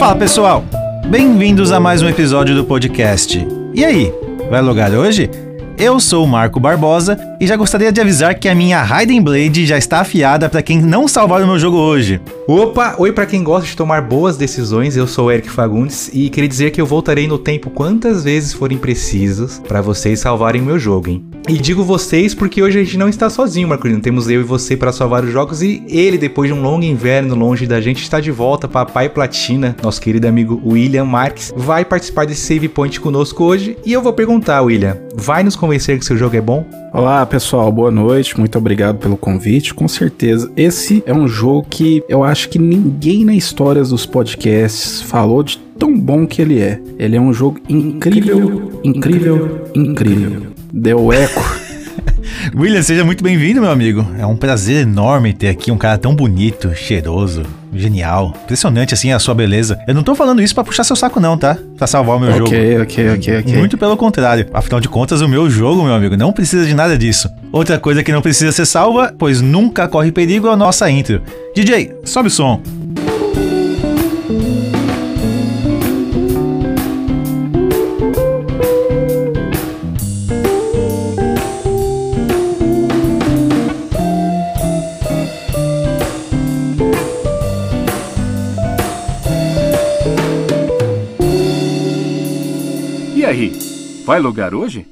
Fala 0.00 0.16
pessoal, 0.16 0.64
bem-vindos 1.10 1.70
a 1.70 1.78
mais 1.78 2.00
um 2.00 2.08
episódio 2.08 2.54
do 2.54 2.64
podcast. 2.64 3.46
E 3.74 3.84
aí, 3.84 4.10
vai 4.48 4.62
logar 4.62 4.90
hoje? 4.92 5.28
Eu 5.80 5.98
sou 5.98 6.26
o 6.26 6.28
Marco 6.28 6.60
Barbosa 6.60 7.18
e 7.40 7.46
já 7.46 7.56
gostaria 7.56 7.90
de 7.90 7.98
avisar 8.02 8.38
que 8.38 8.50
a 8.50 8.54
minha 8.54 8.82
Raiden 8.82 9.22
Blade 9.22 9.64
já 9.64 9.78
está 9.78 10.00
afiada 10.00 10.46
para 10.46 10.60
quem 10.60 10.78
não 10.78 11.08
salvar 11.08 11.40
o 11.40 11.46
meu 11.46 11.58
jogo 11.58 11.78
hoje. 11.78 12.20
Opa, 12.46 12.96
oi 12.98 13.12
para 13.12 13.24
quem 13.24 13.42
gosta 13.42 13.66
de 13.66 13.74
tomar 13.74 14.02
boas 14.02 14.36
decisões, 14.36 14.94
eu 14.94 15.06
sou 15.06 15.28
o 15.28 15.32
Eric 15.32 15.48
Fagundes 15.48 16.10
e 16.12 16.28
queria 16.28 16.50
dizer 16.50 16.70
que 16.70 16.82
eu 16.82 16.84
voltarei 16.84 17.26
no 17.26 17.38
tempo 17.38 17.70
quantas 17.70 18.24
vezes 18.24 18.52
forem 18.52 18.76
precisas 18.76 19.58
para 19.66 19.80
vocês 19.80 20.20
salvarem 20.20 20.60
o 20.60 20.64
meu 20.66 20.78
jogo, 20.78 21.08
hein? 21.08 21.24
E 21.48 21.54
digo 21.54 21.82
vocês 21.82 22.34
porque 22.34 22.62
hoje 22.62 22.78
a 22.78 22.84
gente 22.84 22.98
não 22.98 23.08
está 23.08 23.30
sozinho, 23.30 23.66
Marcolino. 23.66 24.00
Temos 24.00 24.28
eu 24.28 24.40
e 24.40 24.44
você 24.44 24.76
para 24.76 24.92
salvar 24.92 25.24
os 25.24 25.32
jogos 25.32 25.62
e 25.62 25.82
ele, 25.88 26.18
depois 26.18 26.48
de 26.48 26.54
um 26.54 26.62
longo 26.62 26.84
inverno 26.84 27.34
longe 27.34 27.66
da 27.66 27.80
gente, 27.80 28.02
está 28.02 28.20
de 28.20 28.30
volta. 28.30 28.68
Papai 28.68 29.08
Platina, 29.08 29.74
nosso 29.82 30.00
querido 30.00 30.28
amigo 30.28 30.60
William 30.64 31.06
Marques, 31.06 31.52
vai 31.56 31.84
participar 31.84 32.26
desse 32.26 32.42
save 32.42 32.68
point 32.68 33.00
conosco 33.00 33.42
hoje. 33.42 33.76
E 33.84 33.92
eu 33.92 34.02
vou 34.02 34.12
perguntar, 34.12 34.60
William, 34.60 34.98
vai 35.14 35.42
nos 35.42 35.56
convencer 35.56 35.98
que 35.98 36.04
seu 36.04 36.16
jogo 36.16 36.36
é 36.36 36.40
bom? 36.40 36.64
Olá 36.92 37.24
pessoal, 37.26 37.70
boa 37.70 37.90
noite, 37.90 38.38
muito 38.38 38.56
obrigado 38.58 38.98
pelo 38.98 39.16
convite. 39.16 39.74
Com 39.74 39.88
certeza, 39.88 40.50
esse 40.56 41.02
é 41.06 41.14
um 41.14 41.26
jogo 41.26 41.66
que 41.68 42.02
eu 42.08 42.24
acho 42.24 42.48
que 42.48 42.58
ninguém 42.58 43.24
na 43.24 43.34
história 43.34 43.82
dos 43.82 44.06
podcasts 44.06 45.00
falou 45.02 45.42
de 45.42 45.58
tão 45.78 45.98
bom 45.98 46.26
que 46.26 46.42
ele 46.42 46.60
é. 46.60 46.80
Ele 46.98 47.16
é 47.16 47.20
um 47.20 47.32
jogo 47.32 47.58
incrível, 47.68 48.80
incrível, 48.84 49.68
incrível. 49.74 50.42
Deu 50.72 51.12
eco. 51.12 51.69
William, 52.54 52.82
seja 52.82 53.04
muito 53.04 53.22
bem-vindo, 53.22 53.60
meu 53.60 53.70
amigo. 53.70 54.06
É 54.18 54.26
um 54.26 54.36
prazer 54.36 54.82
enorme 54.82 55.32
ter 55.32 55.48
aqui 55.48 55.70
um 55.70 55.78
cara 55.78 55.96
tão 55.96 56.14
bonito, 56.14 56.74
cheiroso, 56.74 57.42
genial. 57.72 58.34
Impressionante, 58.44 58.92
assim, 58.92 59.12
a 59.12 59.18
sua 59.18 59.34
beleza. 59.34 59.78
Eu 59.86 59.94
não 59.94 60.02
tô 60.02 60.14
falando 60.14 60.42
isso 60.42 60.54
para 60.54 60.64
puxar 60.64 60.82
seu 60.82 60.96
saco, 60.96 61.20
não, 61.20 61.38
tá? 61.38 61.56
Pra 61.76 61.86
salvar 61.86 62.16
o 62.16 62.20
meu 62.20 62.30
okay, 62.30 62.38
jogo. 62.38 62.48
Ok, 62.48 62.80
ok, 62.80 63.10
ok, 63.10 63.38
ok. 63.38 63.56
Muito 63.56 63.78
pelo 63.78 63.96
contrário. 63.96 64.46
Afinal 64.52 64.80
de 64.80 64.88
contas, 64.88 65.20
o 65.20 65.28
meu 65.28 65.48
jogo, 65.48 65.84
meu 65.84 65.94
amigo, 65.94 66.16
não 66.16 66.32
precisa 66.32 66.66
de 66.66 66.74
nada 66.74 66.98
disso. 66.98 67.30
Outra 67.52 67.78
coisa 67.78 68.02
que 68.02 68.12
não 68.12 68.22
precisa 68.22 68.50
ser 68.52 68.66
salva, 68.66 69.14
pois 69.16 69.40
nunca 69.40 69.86
corre 69.86 70.10
perigo, 70.10 70.48
é 70.48 70.52
a 70.52 70.56
nossa 70.56 70.90
intro. 70.90 71.22
DJ, 71.54 71.92
sobe 72.04 72.28
o 72.28 72.30
som. 72.30 72.60
Vai 94.10 94.18
logar 94.18 94.52
hoje? 94.52 94.88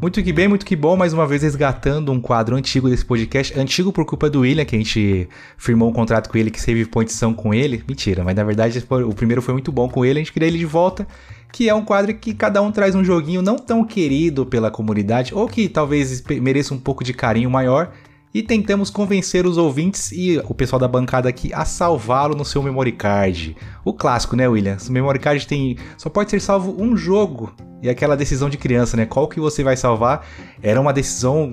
Muito 0.00 0.22
que 0.22 0.32
bem, 0.32 0.48
muito 0.48 0.64
que 0.64 0.74
bom, 0.74 0.96
mais 0.96 1.12
uma 1.12 1.26
vez 1.26 1.42
resgatando 1.42 2.10
um 2.10 2.18
quadro 2.18 2.56
antigo 2.56 2.88
desse 2.88 3.04
podcast. 3.04 3.60
Antigo 3.60 3.92
por 3.92 4.06
culpa 4.06 4.30
do 4.30 4.40
William, 4.40 4.64
que 4.64 4.74
a 4.74 4.78
gente 4.78 5.28
firmou 5.58 5.90
um 5.90 5.92
contrato 5.92 6.30
com 6.30 6.38
ele, 6.38 6.50
que 6.50 6.58
save 6.58 6.86
points 6.86 7.14
são 7.14 7.34
com 7.34 7.52
ele. 7.52 7.84
Mentira, 7.86 8.24
mas 8.24 8.34
na 8.34 8.44
verdade 8.44 8.82
o 8.88 9.14
primeiro 9.14 9.42
foi 9.42 9.52
muito 9.52 9.70
bom 9.70 9.86
com 9.86 10.02
ele, 10.02 10.18
a 10.18 10.22
gente 10.22 10.32
queria 10.32 10.48
ele 10.48 10.56
de 10.56 10.64
volta. 10.64 11.06
Que 11.52 11.68
é 11.68 11.74
um 11.74 11.84
quadro 11.84 12.14
que 12.14 12.32
cada 12.32 12.62
um 12.62 12.72
traz 12.72 12.94
um 12.94 13.04
joguinho 13.04 13.42
não 13.42 13.56
tão 13.56 13.84
querido 13.84 14.46
pela 14.46 14.70
comunidade, 14.70 15.34
ou 15.34 15.46
que 15.46 15.68
talvez 15.68 16.24
mereça 16.40 16.72
um 16.72 16.78
pouco 16.78 17.04
de 17.04 17.12
carinho 17.12 17.50
maior 17.50 17.92
e 18.34 18.42
tentamos 18.42 18.90
convencer 18.90 19.46
os 19.46 19.58
ouvintes 19.58 20.10
e 20.12 20.38
o 20.48 20.54
pessoal 20.54 20.80
da 20.80 20.88
bancada 20.88 21.28
aqui 21.28 21.52
a 21.52 21.64
salvá-lo 21.64 22.34
no 22.34 22.44
seu 22.44 22.62
memory 22.62 22.92
card. 22.92 23.56
O 23.84 23.92
clássico, 23.92 24.36
né, 24.36 24.48
William? 24.48 24.76
O 24.88 24.92
memory 24.92 25.18
card 25.18 25.46
tem 25.46 25.76
só 25.96 26.08
pode 26.08 26.30
ser 26.30 26.40
salvo 26.40 26.74
um 26.78 26.96
jogo. 26.96 27.52
E 27.82 27.90
aquela 27.90 28.16
decisão 28.16 28.48
de 28.48 28.56
criança, 28.56 28.96
né? 28.96 29.06
Qual 29.06 29.26
que 29.26 29.40
você 29.40 29.64
vai 29.64 29.76
salvar? 29.76 30.24
Era 30.62 30.80
uma 30.80 30.92
decisão 30.92 31.52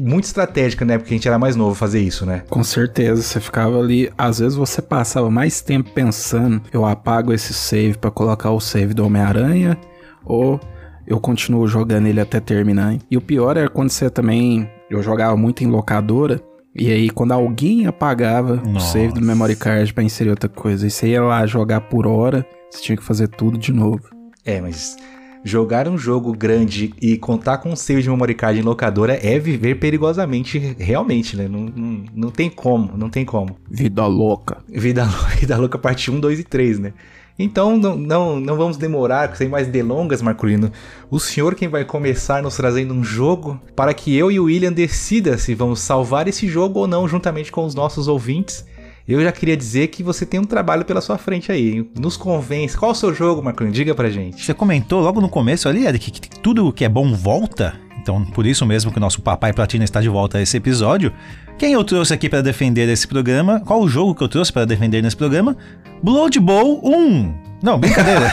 muito 0.00 0.24
estratégica, 0.24 0.86
né? 0.86 0.96
Porque 0.96 1.12
a 1.12 1.16
gente 1.16 1.28
era 1.28 1.38
mais 1.38 1.54
novo 1.54 1.74
fazer 1.74 2.00
isso, 2.00 2.24
né? 2.24 2.42
Com 2.48 2.64
certeza, 2.64 3.22
você 3.22 3.38
ficava 3.38 3.78
ali, 3.78 4.10
às 4.16 4.38
vezes 4.38 4.56
você 4.56 4.80
passava 4.80 5.30
mais 5.30 5.60
tempo 5.60 5.90
pensando, 5.90 6.62
eu 6.72 6.84
apago 6.86 7.32
esse 7.32 7.52
save 7.52 7.98
para 7.98 8.10
colocar 8.10 8.50
o 8.52 8.60
save 8.60 8.94
do 8.94 9.04
Homem-Aranha 9.04 9.78
ou 10.24 10.58
eu 11.06 11.20
continuo 11.20 11.68
jogando 11.68 12.06
ele 12.06 12.20
até 12.20 12.40
terminar. 12.40 12.96
E 13.10 13.16
o 13.16 13.20
pior 13.20 13.56
é 13.58 13.68
quando 13.68 13.90
você 13.90 14.08
também 14.08 14.68
eu 14.90 15.02
jogava 15.02 15.36
muito 15.36 15.62
em 15.62 15.66
locadora. 15.66 16.40
E 16.74 16.90
aí, 16.90 17.08
quando 17.08 17.32
alguém 17.32 17.86
apagava 17.86 18.56
Nossa. 18.56 18.70
o 18.70 18.80
save 18.80 19.14
do 19.14 19.22
memory 19.22 19.56
card 19.56 19.94
pra 19.94 20.04
inserir 20.04 20.30
outra 20.30 20.48
coisa, 20.48 20.86
e 20.86 20.90
você 20.90 21.08
ia 21.08 21.22
lá 21.22 21.46
jogar 21.46 21.82
por 21.82 22.06
hora, 22.06 22.46
você 22.70 22.82
tinha 22.82 22.96
que 22.96 23.02
fazer 23.02 23.28
tudo 23.28 23.56
de 23.56 23.72
novo. 23.72 24.02
É, 24.44 24.60
mas 24.60 24.96
jogar 25.42 25.88
um 25.88 25.96
jogo 25.96 26.32
grande 26.32 26.92
e 27.00 27.16
contar 27.16 27.58
com 27.58 27.70
um 27.70 27.76
save 27.76 28.02
de 28.02 28.10
memory 28.10 28.34
card 28.34 28.58
em 28.58 28.62
locadora 28.62 29.14
é 29.14 29.38
viver 29.38 29.76
perigosamente, 29.76 30.58
realmente, 30.78 31.36
né? 31.36 31.48
Não, 31.48 31.60
não, 31.60 32.04
não 32.14 32.30
tem 32.30 32.50
como, 32.50 32.96
não 32.96 33.08
tem 33.08 33.24
como. 33.24 33.56
Vida 33.70 34.04
louca. 34.06 34.58
Vida, 34.68 35.04
vida 35.38 35.56
louca, 35.56 35.78
parte 35.78 36.10
1, 36.10 36.20
2 36.20 36.40
e 36.40 36.44
3, 36.44 36.78
né? 36.80 36.92
Então 37.38 37.76
não, 37.76 37.96
não, 37.96 38.40
não 38.40 38.56
vamos 38.56 38.76
demorar, 38.76 39.36
sem 39.36 39.48
mais 39.48 39.68
delongas, 39.68 40.22
Marculino. 40.22 40.72
O 41.10 41.20
senhor 41.20 41.54
quem 41.54 41.68
vai 41.68 41.84
começar 41.84 42.42
nos 42.42 42.56
trazendo 42.56 42.94
um 42.94 43.04
jogo 43.04 43.60
para 43.74 43.92
que 43.92 44.16
eu 44.16 44.30
e 44.30 44.40
o 44.40 44.44
William 44.44 44.72
decida 44.72 45.36
se 45.36 45.54
vamos 45.54 45.80
salvar 45.80 46.28
esse 46.28 46.48
jogo 46.48 46.80
ou 46.80 46.86
não 46.86 47.06
juntamente 47.06 47.52
com 47.52 47.64
os 47.64 47.74
nossos 47.74 48.08
ouvintes. 48.08 48.64
Eu 49.06 49.22
já 49.22 49.30
queria 49.30 49.56
dizer 49.56 49.86
que 49.88 50.02
você 50.02 50.26
tem 50.26 50.40
um 50.40 50.44
trabalho 50.44 50.84
pela 50.84 51.00
sua 51.00 51.16
frente 51.16 51.52
aí. 51.52 51.88
Nos 51.96 52.16
convence. 52.16 52.76
Qual 52.76 52.90
o 52.90 52.94
seu 52.94 53.14
jogo, 53.14 53.40
Marculino? 53.40 53.72
Diga 53.72 53.94
pra 53.94 54.10
gente. 54.10 54.44
Você 54.44 54.52
comentou 54.52 55.00
logo 55.00 55.20
no 55.20 55.28
começo 55.28 55.68
ali, 55.68 55.86
Eric, 55.86 56.10
que 56.10 56.40
tudo 56.40 56.72
que 56.72 56.84
é 56.84 56.88
bom 56.88 57.14
volta. 57.14 57.78
Então, 58.00 58.24
por 58.24 58.44
isso 58.44 58.66
mesmo 58.66 58.90
que 58.90 58.98
o 58.98 59.00
nosso 59.00 59.22
Papai 59.22 59.52
Platina 59.52 59.84
está 59.84 60.00
de 60.00 60.08
volta 60.08 60.38
a 60.38 60.42
esse 60.42 60.56
episódio. 60.56 61.12
Quem 61.56 61.72
eu 61.72 61.84
trouxe 61.84 62.12
aqui 62.14 62.28
para 62.28 62.42
defender 62.42 62.88
esse 62.88 63.06
programa? 63.06 63.60
Qual 63.60 63.80
o 63.80 63.88
jogo 63.88 64.14
que 64.14 64.22
eu 64.22 64.28
trouxe 64.28 64.52
para 64.52 64.64
defender 64.64 65.02
nesse 65.02 65.16
programa? 65.16 65.56
Blood 66.02 66.38
Bowl 66.40 66.80
1. 66.84 67.34
Não, 67.62 67.78
brincadeira. 67.78 68.32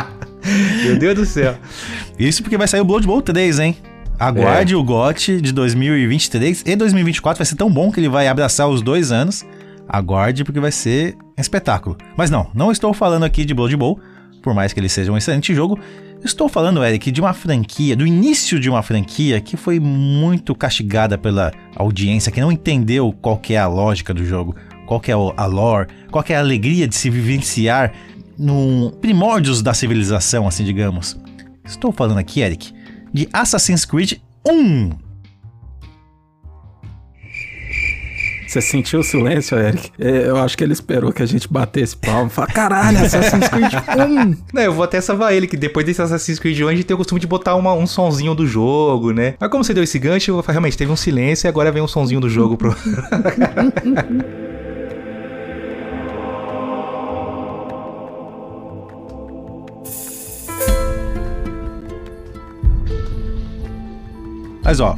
Meu 0.84 0.98
Deus 0.98 1.14
do 1.14 1.26
céu. 1.26 1.56
Isso 2.18 2.42
porque 2.42 2.56
vai 2.56 2.66
sair 2.66 2.80
o 2.80 2.84
Blood 2.84 3.06
Bowl 3.06 3.22
3, 3.22 3.58
hein? 3.58 3.76
Aguarde 4.18 4.74
é. 4.74 4.76
o 4.76 4.82
GOT 4.84 5.40
de 5.40 5.52
2023 5.52 6.64
e 6.66 6.76
2024. 6.76 7.38
Vai 7.38 7.46
ser 7.46 7.56
tão 7.56 7.70
bom 7.70 7.90
que 7.90 8.00
ele 8.00 8.08
vai 8.08 8.28
abraçar 8.28 8.68
os 8.68 8.82
dois 8.82 9.12
anos. 9.12 9.46
Aguarde 9.88 10.44
porque 10.44 10.60
vai 10.60 10.72
ser 10.72 11.16
um 11.38 11.40
espetáculo. 11.40 11.96
Mas 12.16 12.30
não, 12.30 12.50
não 12.54 12.70
estou 12.70 12.92
falando 12.92 13.24
aqui 13.24 13.44
de 13.44 13.54
Blood 13.54 13.76
Bowl, 13.76 13.98
por 14.42 14.54
mais 14.54 14.72
que 14.72 14.80
ele 14.80 14.88
seja 14.88 15.10
um 15.10 15.16
excelente 15.16 15.54
jogo. 15.54 15.78
Estou 16.22 16.50
falando, 16.50 16.84
Eric, 16.84 17.10
de 17.10 17.20
uma 17.20 17.32
franquia, 17.32 17.96
do 17.96 18.06
início 18.06 18.60
de 18.60 18.68
uma 18.68 18.82
franquia 18.82 19.40
que 19.40 19.56
foi 19.56 19.80
muito 19.80 20.54
castigada 20.54 21.16
pela 21.16 21.50
audiência, 21.74 22.30
que 22.30 22.40
não 22.40 22.52
entendeu 22.52 23.10
qual 23.22 23.40
é 23.48 23.56
a 23.56 23.66
lógica 23.66 24.12
do 24.12 24.24
jogo 24.24 24.54
qual 24.90 24.98
que 24.98 25.12
é 25.12 25.14
a 25.14 25.46
lore, 25.46 25.86
qual 26.10 26.24
que 26.24 26.32
é 26.32 26.36
a 26.36 26.40
alegria 26.40 26.88
de 26.88 26.96
se 26.96 27.08
vivenciar 27.08 27.92
no 28.36 28.90
primórdios 29.00 29.62
da 29.62 29.72
civilização, 29.72 30.48
assim 30.48 30.64
digamos. 30.64 31.16
Estou 31.64 31.92
falando 31.92 32.18
aqui, 32.18 32.40
Eric, 32.40 32.74
de 33.14 33.28
Assassin's 33.32 33.84
Creed 33.84 34.14
1. 34.44 34.90
Você 38.48 38.60
sentiu 38.60 38.98
o 38.98 39.04
silêncio, 39.04 39.56
Eric? 39.56 39.92
É, 39.96 40.26
eu 40.26 40.36
acho 40.38 40.58
que 40.58 40.64
ele 40.64 40.72
esperou 40.72 41.12
que 41.12 41.22
a 41.22 41.26
gente 41.26 41.46
batesse 41.48 41.96
palma 41.96 42.26
e 42.26 42.30
falar, 42.30 42.48
caralho, 42.48 42.98
Assassin's 42.98 43.46
Creed 43.46 43.72
1! 43.72 44.36
Não, 44.52 44.62
eu 44.62 44.72
vou 44.72 44.82
até 44.82 45.00
salvar 45.00 45.32
ele, 45.32 45.46
que 45.46 45.56
depois 45.56 45.86
desse 45.86 46.02
Assassin's 46.02 46.40
Creed 46.40 46.62
1 46.62 46.66
a 46.66 46.74
gente 46.74 46.82
tem 46.82 46.96
o 46.96 46.98
costume 46.98 47.20
de 47.20 47.28
botar 47.28 47.54
uma, 47.54 47.72
um 47.74 47.86
sonzinho 47.86 48.34
do 48.34 48.44
jogo, 48.44 49.12
né? 49.12 49.34
Mas 49.38 49.48
como 49.50 49.62
você 49.62 49.72
deu 49.72 49.84
esse 49.84 50.00
gancho, 50.00 50.32
eu, 50.32 50.40
realmente 50.40 50.76
teve 50.76 50.90
um 50.90 50.96
silêncio 50.96 51.46
e 51.46 51.48
agora 51.48 51.70
vem 51.70 51.80
um 51.80 51.86
sonzinho 51.86 52.20
do 52.20 52.28
jogo 52.28 52.56
pro... 52.56 52.74
Mas 64.70 64.78
ó, 64.78 64.96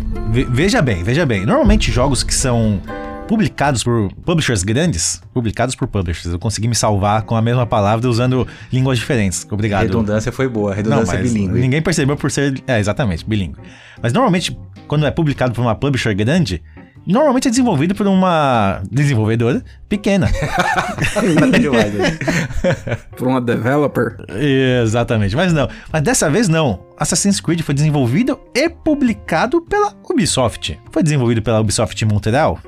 veja 0.51 0.83
bem, 0.83 1.03
veja 1.03 1.25
bem. 1.25 1.47
Normalmente 1.47 1.91
jogos 1.91 2.23
que 2.23 2.35
são 2.35 2.79
publicados 3.27 3.83
por 3.83 4.13
publishers 4.17 4.63
grandes, 4.63 5.23
publicados 5.33 5.75
por 5.75 5.89
publishers. 5.89 6.31
Eu 6.31 6.39
consegui 6.39 6.69
me 6.69 6.75
salvar 6.75 7.23
com 7.23 7.35
a 7.35 7.41
mesma 7.41 7.65
palavra 7.65 8.07
usando 8.07 8.47
línguas 8.71 8.99
diferentes. 8.99 9.47
Obrigado. 9.51 9.85
Redundância 9.85 10.31
foi 10.31 10.47
boa, 10.47 10.75
redundância 10.75 11.15
Não, 11.15 11.21
é 11.21 11.23
bilíngue. 11.23 11.59
Ninguém 11.59 11.81
percebeu 11.81 12.19
por 12.19 12.31
ser. 12.31 12.63
É, 12.67 12.79
exatamente, 12.79 13.25
bilíngue. 13.25 13.57
Mas 14.03 14.13
normalmente, 14.13 14.55
quando 14.87 15.07
é 15.07 15.11
publicado 15.11 15.55
por 15.55 15.63
uma 15.63 15.75
publisher 15.75 16.15
grande, 16.15 16.63
Normalmente 17.07 17.49
é 17.49 17.51
desenvolvido 17.51 17.95
por 17.95 18.07
uma 18.07 18.81
desenvolvedora 18.91 19.63
pequena. 19.89 20.31
Nada 21.41 21.59
demais, 21.59 21.93
né? 21.93 22.19
Por 23.17 23.27
uma 23.29 23.41
developer. 23.41 24.17
Exatamente, 24.83 25.35
mas 25.35 25.53
não. 25.53 25.69
Mas 25.93 26.03
dessa 26.03 26.31
vez 26.31 26.49
não. 26.49 26.81
Assassin's 26.97 27.41
Creed 27.41 27.63
foi 27.63 27.75
desenvolvido 27.75 28.39
e 28.55 28.69
publicado 28.69 29.61
pela 29.63 29.93
Ubisoft. 30.09 30.79
Foi 30.93 31.03
desenvolvido 31.03 31.43
pela 31.43 31.61
Ubisoft 31.61 32.05
Montreal. 32.05 32.59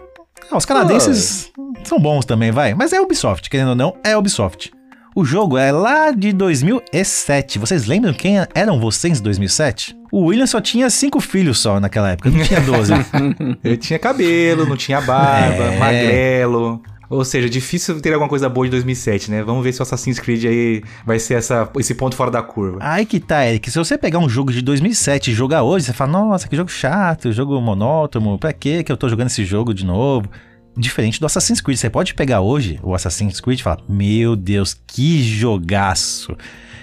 Ah, 0.50 0.56
os 0.56 0.64
canadenses 0.64 1.52
são 1.84 1.98
bons 1.98 2.25
também, 2.25 2.50
vai. 2.50 2.75
Mas 2.75 2.92
é 2.92 3.00
Ubisoft, 3.00 3.48
querendo 3.48 3.70
ou 3.70 3.76
não, 3.76 3.96
é 4.02 4.16
Ubisoft. 4.16 4.72
O 5.14 5.25
jogo 5.25 5.56
é 5.56 5.70
lá 5.70 6.11
de 6.11 6.32
2007. 6.32 7.58
Vocês 7.61 7.87
lembram 7.87 8.12
quem 8.12 8.34
eram 8.55 8.81
vocês 8.81 9.20
em 9.20 9.22
2007? 9.22 9.96
O 10.11 10.25
William 10.26 10.46
só 10.46 10.61
tinha 10.61 10.90
cinco 10.90 11.20
filhos 11.20 11.58
só 11.61 11.78
naquela 11.78 12.11
época, 12.11 12.31
não 12.31 12.43
tinha 12.43 12.61
12. 12.61 12.93
Ele 13.62 13.76
tinha 13.76 13.99
cabelo, 13.99 14.66
não 14.66 14.76
tinha 14.76 15.00
barba, 15.00 15.62
É. 15.64 15.78
magrelo. 15.78 16.82
Ou 17.08 17.25
seja, 17.25 17.49
difícil 17.49 18.00
ter 18.00 18.12
alguma 18.12 18.28
coisa 18.28 18.49
boa 18.49 18.66
de 18.66 18.72
2007, 18.72 19.31
né? 19.31 19.43
Vamos 19.44 19.62
ver 19.62 19.72
se 19.72 19.78
o 19.78 19.82
Assassin's 19.84 20.19
Creed 20.19 20.46
aí 20.46 20.82
vai 21.06 21.19
ser 21.20 21.34
essa, 21.34 21.69
esse 21.78 21.94
ponto 21.94 22.17
fora 22.17 22.31
da 22.31 22.43
curva. 22.43 22.78
Aí 22.81 23.06
que 23.06 23.20
tá, 23.20 23.46
Eric. 23.46 23.70
Se 23.70 23.78
você 23.78 23.96
pegar 23.96 24.19
um 24.19 24.28
jogo 24.28 24.50
de 24.50 24.60
2007 24.62 25.31
e 25.31 25.34
jogar 25.34 25.62
hoje, 25.62 25.87
você 25.87 25.93
fala, 25.93 26.10
nossa, 26.10 26.49
que 26.49 26.56
jogo 26.56 26.70
chato, 26.70 27.31
jogo 27.31 27.60
monótono, 27.60 28.37
pra 28.37 28.52
que 28.52 28.82
que 28.82 28.90
eu 28.90 28.96
tô 28.96 29.08
jogando 29.08 29.28
esse 29.28 29.44
jogo 29.44 29.72
de 29.72 29.84
novo? 29.87 30.28
Diferente 30.76 31.21
do 31.21 31.26
Assassin's 31.26 31.61
Creed. 31.61 31.79
Você 31.79 31.88
pode 31.91 32.15
pegar 32.15 32.41
hoje 32.41 32.79
o 32.82 32.94
Assassin's 32.94 33.41
Creed 33.41 33.61
e 33.61 33.62
falar, 33.62 33.79
meu 33.88 34.35
Deus, 34.35 34.75
que 34.87 35.23
jogaço. 35.23 36.37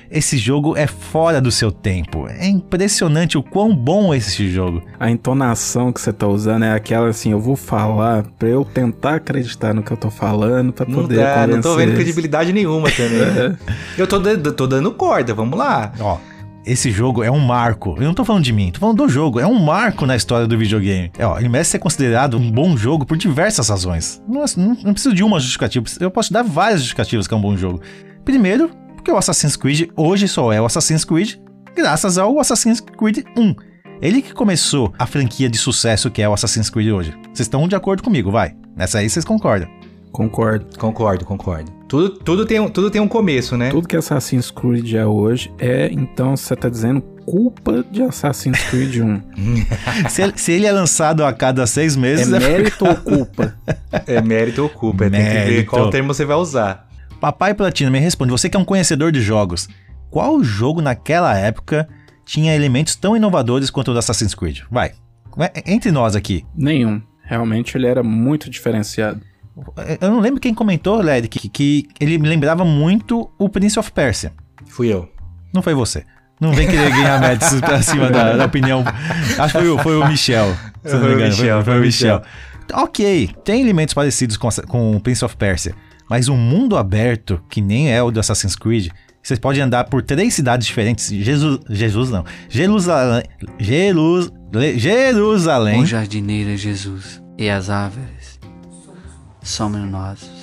Esse 0.10 0.38
jogo 0.38 0.76
é 0.76 0.88
fora 0.88 1.40
do 1.40 1.50
seu 1.52 1.72
tempo. 1.72 2.28
É 2.28 2.46
impressionante 2.46 3.38
o 3.38 3.44
quão 3.44 3.74
bom 3.74 4.14
é 4.14 4.18
esse 4.18 4.50
jogo. 4.52 4.84
A 5.00 5.10
entonação 5.10 5.92
que 5.94 6.02
você 6.02 6.12
tá 6.12 6.28
usando 6.28 6.64
é 6.64 6.74
aquela 6.74 7.08
assim, 7.08 7.32
eu 7.32 7.40
vou 7.40 7.56
falar 7.56 8.24
pra 8.38 8.50
eu 8.50 8.66
tentar 8.66 9.16
acreditar 9.16 9.74
no 9.74 9.82
que 9.82 9.90
eu 9.92 9.96
tô 9.96 10.10
falando, 10.10 10.74
pra 10.74 10.86
Não 10.86 10.96
poder 11.04 11.16
dá, 11.16 11.48
não 11.48 11.62
tô 11.62 11.76
vendo 11.78 11.90
eles. 11.90 11.96
credibilidade 11.96 12.52
nenhuma 12.52 12.90
também. 12.92 13.58
eu 13.98 14.06
tô, 14.06 14.20
dando- 14.20 14.52
tô 14.52 14.68
dando 14.68 14.92
corda, 14.92 15.34
vamos 15.34 15.58
lá. 15.58 15.94
Ó, 15.98 16.18
esse 16.66 16.92
jogo 16.92 17.24
é 17.24 17.32
um 17.32 17.40
marco. 17.40 17.96
Eu 17.98 18.04
não 18.04 18.14
tô 18.14 18.24
falando 18.24 18.44
de 18.44 18.54
mim, 18.54 18.72
tô 18.72 18.80
falando 18.80 18.98
do 18.98 19.10
jogo. 19.10 19.40
É 19.40 19.48
um 19.48 19.60
marco 19.64 20.06
na 20.06 20.16
história 20.16 20.48
do 20.48 20.58
videogame. 20.58 21.12
É, 21.18 21.26
ó, 21.26 21.38
ele 21.40 21.50
merece 21.50 21.72
ser 21.72 21.80
considerado 21.80 22.38
um 22.38 22.52
bom 22.52 22.76
jogo 22.78 23.06
por 23.06 23.18
diversas 23.18 23.70
razões. 23.70 24.22
Não, 24.28 24.44
é- 24.44 24.46
não, 24.58 24.78
não 24.84 24.94
preciso 24.94 25.16
de 25.16 25.24
uma 25.24 25.40
justificativa, 25.40 25.86
eu 26.00 26.12
posso 26.12 26.32
dar 26.32 26.44
várias 26.44 26.80
justificativas 26.82 27.28
que 27.28 27.34
é 27.34 27.38
um 27.38 27.42
bom 27.42 27.58
jogo. 27.58 27.82
Primeiro, 28.24 28.70
porque 28.96 29.12
o 29.12 29.18
Assassin's 29.18 29.56
Creed 29.56 29.90
hoje 29.96 30.28
só 30.28 30.52
é 30.54 30.62
o 30.62 30.66
Assassin's 30.66 31.04
Creed 31.04 31.36
graças 31.76 32.18
ao 32.18 32.40
Assassin's 32.40 32.80
Creed 32.80 33.20
1. 33.38 33.56
Ele 34.02 34.22
que 34.22 34.34
começou 34.34 34.94
a 34.98 35.06
franquia 35.06 35.50
de 35.50 35.58
sucesso 35.58 36.10
que 36.12 36.22
é 36.22 36.30
o 36.30 36.34
Assassin's 36.34 36.70
Creed 36.70 36.92
hoje. 36.92 37.12
Vocês 37.26 37.42
estão 37.42 37.68
de 37.68 37.76
acordo 37.76 38.04
comigo, 38.04 38.32
vai. 38.32 38.54
Nessa 38.76 39.00
aí 39.00 39.10
vocês 39.10 39.26
concordam. 39.26 39.70
Concordo. 40.12 40.66
Concordo, 40.78 41.26
concordo. 41.26 41.72
Tudo, 41.88 42.10
tudo, 42.20 42.46
tem, 42.46 42.60
um- 42.60 42.70
tudo 42.70 42.90
tem 42.90 43.02
um 43.02 43.08
começo, 43.08 43.56
né? 43.58 43.70
Tudo 43.70 43.88
que 43.88 43.96
Assassin's 43.96 44.50
Creed 44.52 44.94
é 44.94 45.06
hoje 45.06 45.52
é, 45.60 45.90
então, 45.92 46.36
você 46.36 46.56
tá 46.56 46.70
dizendo, 46.70 47.02
culpa 47.26 47.84
de 47.90 48.02
Assassin's 48.02 48.60
Creed 48.70 48.98
1. 48.98 49.22
se, 50.10 50.22
ele, 50.22 50.34
se 50.36 50.52
ele 50.52 50.66
é 50.66 50.72
lançado 50.72 51.24
a 51.26 51.32
cada 51.34 51.66
seis 51.68 51.96
É 51.96 52.00
meses, 52.00 52.32
é 52.34 52.40
mérito 52.40 52.86
ou 52.86 52.96
culpa? 52.96 53.56
É 54.08 54.22
mérito 54.22 54.64
ou 54.64 54.70
culpa. 54.70 55.10
Tem 55.10 55.12
que 55.22 55.28
ver 55.30 55.34
Mérito. 55.46 55.70
qual 55.70 55.90
termo 55.90 56.14
você 56.14 56.26
vai 56.26 56.36
usar. 56.38 56.88
Papai 57.20 57.54
Platino, 57.54 57.92
me 57.92 58.00
responde, 58.00 58.32
você 58.32 58.50
que 58.50 58.58
é 58.58 58.60
um 58.60 58.66
conhecedor 58.66 59.12
de 59.12 59.22
jogos, 59.22 59.70
qual 60.10 60.44
jogo 60.44 60.82
naquela 60.82 61.38
época 61.38 61.88
tinha 62.26 62.56
elementos 62.56 62.96
tão 62.96 63.16
inovadores 63.16 63.70
quanto 63.70 63.92
o 63.92 63.94
do 63.94 64.00
Assassin's 64.00 64.34
Creed? 64.34 64.60
Vai, 64.72 64.92
é- 65.40 65.72
entre 65.74 65.92
nós 65.92 66.16
aqui. 66.16 66.46
Nenhum. 66.56 67.02
Realmente 67.24 67.78
ele 67.78 67.88
era 67.88 68.02
muito 68.04 68.50
diferenciado. 68.50 69.22
Eu 70.00 70.10
não 70.10 70.20
lembro 70.20 70.40
quem 70.40 70.54
comentou, 70.54 71.02
Led, 71.02 71.28
que, 71.28 71.50
que 71.50 71.88
ele 72.00 72.18
me 72.18 72.28
lembrava 72.30 72.64
muito 72.64 73.30
o 73.38 73.50
Prince 73.50 73.78
of 73.78 73.92
Persia. 73.92 74.32
Fui 74.68 74.88
eu. 74.88 75.10
Não 75.54 75.62
foi 75.62 75.74
você. 75.74 76.06
Não 76.40 76.52
vem 76.54 76.68
querer 76.68 76.90
ganhar 76.90 77.20
méritos 77.20 77.60
pra 77.60 77.82
cima 77.82 78.10
da, 78.10 78.36
da 78.38 78.46
opinião. 78.46 78.84
Acho 79.38 79.54
que 79.54 79.60
foi, 79.60 79.70
o- 79.70 79.78
foi 79.80 79.98
o 79.98 80.08
Michel. 80.08 80.56
Se 80.84 80.94
não 80.94 81.00
Foi 81.02 81.10
me 81.10 81.16
o 81.16 81.18
engano, 81.18 81.30
Michel, 81.32 81.56
foi, 81.58 81.74
foi 81.74 81.82
o 81.82 81.86
Michel. 81.86 82.22
Ok, 82.74 83.30
tem 83.44 83.62
elementos 83.62 83.94
parecidos 83.94 84.38
com, 84.38 84.48
com 84.68 84.96
o 84.96 85.00
Prince 85.02 85.24
of 85.26 85.36
Persia, 85.36 85.76
mas 86.10 86.30
um 86.30 86.38
mundo 86.38 86.78
aberto, 86.78 87.44
que 87.50 87.62
nem 87.62 87.92
é 87.92 88.02
o 88.02 88.10
do 88.10 88.20
Assassin's 88.20 88.56
Creed, 88.56 88.88
vocês 89.22 89.38
podem 89.38 89.62
andar 89.62 89.84
por 89.84 90.02
três 90.02 90.34
cidades 90.34 90.66
diferentes. 90.66 91.10
Jesus, 91.10 91.60
Jesus 91.70 92.10
não. 92.10 92.24
Jerusalém. 92.50 93.24
Jerus, 93.60 94.32
Jerusalém. 94.78 95.82
O 95.82 95.86
jardineiro 95.86 96.52
é 96.52 96.58
Jesus 96.58 97.22
e 97.38 97.50
as 97.50 97.70
árvores 97.70 98.21
somos 99.44 99.82
nós. 99.90 100.42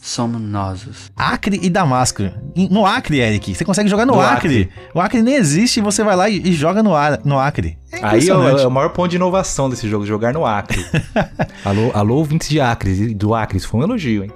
Somos 0.00 0.40
nós. 0.40 1.10
Acre 1.14 1.58
e 1.62 1.68
Damasco. 1.68 2.22
No 2.70 2.86
Acre, 2.86 3.18
Eric. 3.18 3.54
Você 3.54 3.64
consegue 3.64 3.90
jogar 3.90 4.06
no, 4.06 4.14
No 4.14 4.20
Acre. 4.20 4.62
Acre. 4.62 4.72
O 4.94 5.00
Acre 5.00 5.22
nem 5.22 5.34
existe 5.34 5.78
e 5.78 5.82
você 5.82 6.02
vai 6.02 6.16
lá 6.16 6.30
e, 6.30 6.38
e 6.48 6.52
joga 6.54 6.82
no, 6.82 6.94
Ar- 6.94 7.20
no 7.24 7.38
Acre. 7.38 7.76
É 7.92 7.98
Aí 8.02 8.26
é 8.28 8.34
o, 8.34 8.58
é 8.58 8.66
o 8.66 8.70
maior 8.70 8.88
ponto 8.90 9.10
de 9.10 9.16
inovação 9.16 9.68
desse 9.68 9.86
jogo, 9.88 10.06
jogar 10.06 10.32
no 10.32 10.46
Acre. 10.46 10.82
alô, 11.62 11.90
alô, 11.92 12.14
ouvintes 12.16 12.48
de 12.48 12.58
Acre, 12.58 13.12
do 13.14 13.34
Acre, 13.34 13.58
isso 13.58 13.68
foi 13.68 13.80
um 13.80 13.82
elogio, 13.82 14.24
hein? 14.24 14.30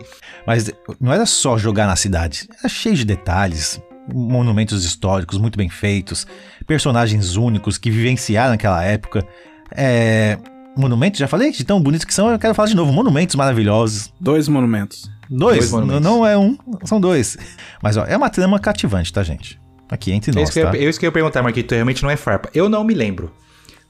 Mas 0.47 0.71
não 1.01 1.11
era 1.13 1.25
só 1.25 1.57
jogar 1.57 1.87
na 1.87 1.97
cidade. 1.97 2.47
Era 2.59 2.69
cheio 2.69 2.97
de 2.97 3.05
detalhes, 3.07 3.81
monumentos 4.13 4.85
históricos 4.85 5.39
muito 5.39 5.57
bem 5.57 5.71
feitos, 5.71 6.27
personagens 6.67 7.37
únicos 7.37 7.79
que 7.79 7.91
vivenciaram 7.91 8.51
naquela 8.51 8.83
época. 8.85 9.27
É, 9.75 10.37
monumentos, 10.77 11.19
já 11.19 11.29
falei 11.29 11.51
de 11.53 11.65
tão 11.65 11.81
bonitos 11.81 12.05
que 12.05 12.15
são, 12.15 12.31
eu 12.31 12.39
quero 12.39 12.55
falar 12.55 12.69
de 12.69 12.77
novo. 12.77 12.93
Monumentos 12.93 13.35
maravilhosos. 13.37 14.13
Dois 14.21 14.49
monumentos. 14.49 15.11
Dois, 15.31 15.59
Dois 15.59 15.71
monumentos. 15.71 16.03
não 16.03 16.27
é 16.27 16.37
um, 16.37 16.57
são 16.85 17.01
dois. 17.01 17.37
Mas 17.83 17.97
ó, 17.97 18.05
é 18.05 18.17
uma 18.17 18.29
trama 18.31 18.59
cativante, 18.59 19.13
tá, 19.13 19.23
gente? 19.23 19.61
Aqui 19.91 20.13
entre 20.13 20.31
É 20.31 20.35
nós, 20.35 20.45
isso, 20.45 20.53
que 20.53 20.59
eu, 20.61 20.71
tá? 20.71 20.77
é 20.77 20.85
isso 20.85 20.99
que 21.01 21.07
eu 21.07 21.09
ia 21.09 21.13
perguntar, 21.13 21.43
Marquito, 21.43 21.73
realmente 21.73 22.03
não 22.03 22.11
é 22.11 22.17
farpa. 22.17 22.49
Eu 22.55 22.69
não 22.69 22.83
me 22.85 22.95
lembro. 22.95 23.31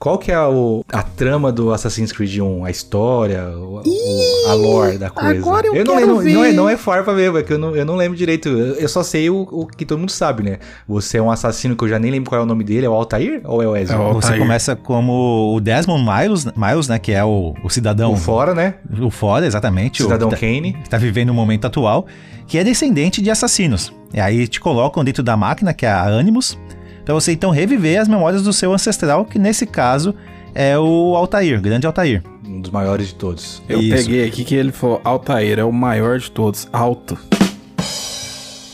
Qual 0.02 0.18
que 0.18 0.32
é 0.32 0.40
o- 0.40 0.84
a 0.92 1.00
trama 1.02 1.52
do 1.52 1.72
Assassin's 1.72 2.10
Creed 2.10 2.38
1? 2.40 2.64
A 2.64 2.70
história, 2.70 3.44
o- 3.56 3.80
o- 3.84 4.50
a 4.50 4.54
lore 4.54 4.98
da 4.98 5.10
coisa? 5.10 5.30
agora 5.38 5.68
eu 5.68 5.84
não 5.84 5.94
quero 5.96 6.16
lembro, 6.16 6.32
não 6.34 6.44
é, 6.44 6.48
ver. 6.50 6.54
não 6.56 6.68
é 6.68 6.76
farpa 6.76 7.12
mesmo, 7.12 7.38
é 7.38 7.42
que 7.44 7.52
eu 7.52 7.58
não, 7.58 7.76
eu 7.76 7.84
não 7.84 7.94
lembro 7.94 8.18
direito. 8.18 8.48
Eu, 8.48 8.74
eu 8.74 8.88
só 8.88 9.04
sei 9.04 9.30
o, 9.30 9.42
o 9.50 9.64
que 9.64 9.84
todo 9.86 10.00
mundo 10.00 10.10
sabe, 10.10 10.42
né? 10.42 10.58
Você 10.88 11.18
é 11.18 11.22
um 11.22 11.30
assassino 11.30 11.76
que 11.76 11.84
eu 11.84 11.88
já 11.88 12.00
nem 12.00 12.10
lembro 12.10 12.28
qual 12.30 12.40
é 12.40 12.42
o 12.42 12.46
nome 12.46 12.64
dele, 12.64 12.84
é 12.84 12.88
o 12.88 12.92
Altair 12.94 13.40
ou 13.44 13.62
é 13.62 13.66
o 13.68 13.76
Ezio? 13.76 13.94
É 13.94 13.98
o 13.98 14.14
Você 14.14 14.36
começa 14.36 14.74
como 14.74 15.54
o 15.54 15.60
Desmond 15.60 16.02
Miles, 16.04 16.46
Miles 16.56 16.88
né? 16.88 16.98
Que 16.98 17.12
é 17.12 17.24
o, 17.24 17.54
o 17.62 17.70
cidadão. 17.70 18.12
O 18.12 18.16
fora, 18.16 18.54
né? 18.54 18.74
O 19.00 19.08
fora, 19.08 19.46
exatamente. 19.46 20.02
o 20.02 20.06
Cidadão 20.06 20.30
tá- 20.30 20.36
Kane. 20.36 20.72
que 20.82 20.90
tá 20.90 20.98
vivendo 20.98 21.30
o 21.30 21.34
momento 21.34 21.64
atual, 21.66 22.06
que 22.48 22.58
é 22.58 22.64
descendente 22.64 23.22
de 23.22 23.30
assassinos. 23.30 23.92
E 24.12 24.18
aí 24.20 24.48
te 24.48 24.58
colocam 24.60 25.04
dentro 25.04 25.22
da 25.22 25.36
máquina, 25.36 25.72
que 25.72 25.86
é 25.86 25.90
a 25.90 26.06
Animus, 26.06 26.58
pra 27.04 27.14
você 27.14 27.32
então 27.32 27.50
reviver 27.50 28.00
as 28.00 28.08
memórias 28.08 28.42
do 28.42 28.52
seu 28.52 28.72
ancestral, 28.72 29.24
que 29.24 29.38
nesse 29.38 29.66
caso 29.66 30.14
é 30.54 30.78
o 30.78 31.14
Altair, 31.16 31.60
grande 31.60 31.86
Altair. 31.86 32.22
Um 32.46 32.60
dos 32.60 32.70
maiores 32.70 33.08
de 33.08 33.14
todos. 33.14 33.62
Eu 33.68 33.80
Isso. 33.80 33.96
peguei 33.96 34.26
aqui 34.26 34.44
que 34.44 34.54
ele 34.54 34.72
falou, 34.72 35.00
Altair 35.04 35.58
é 35.58 35.64
o 35.64 35.72
maior 35.72 36.18
de 36.18 36.30
todos, 36.30 36.68
alto. 36.72 37.16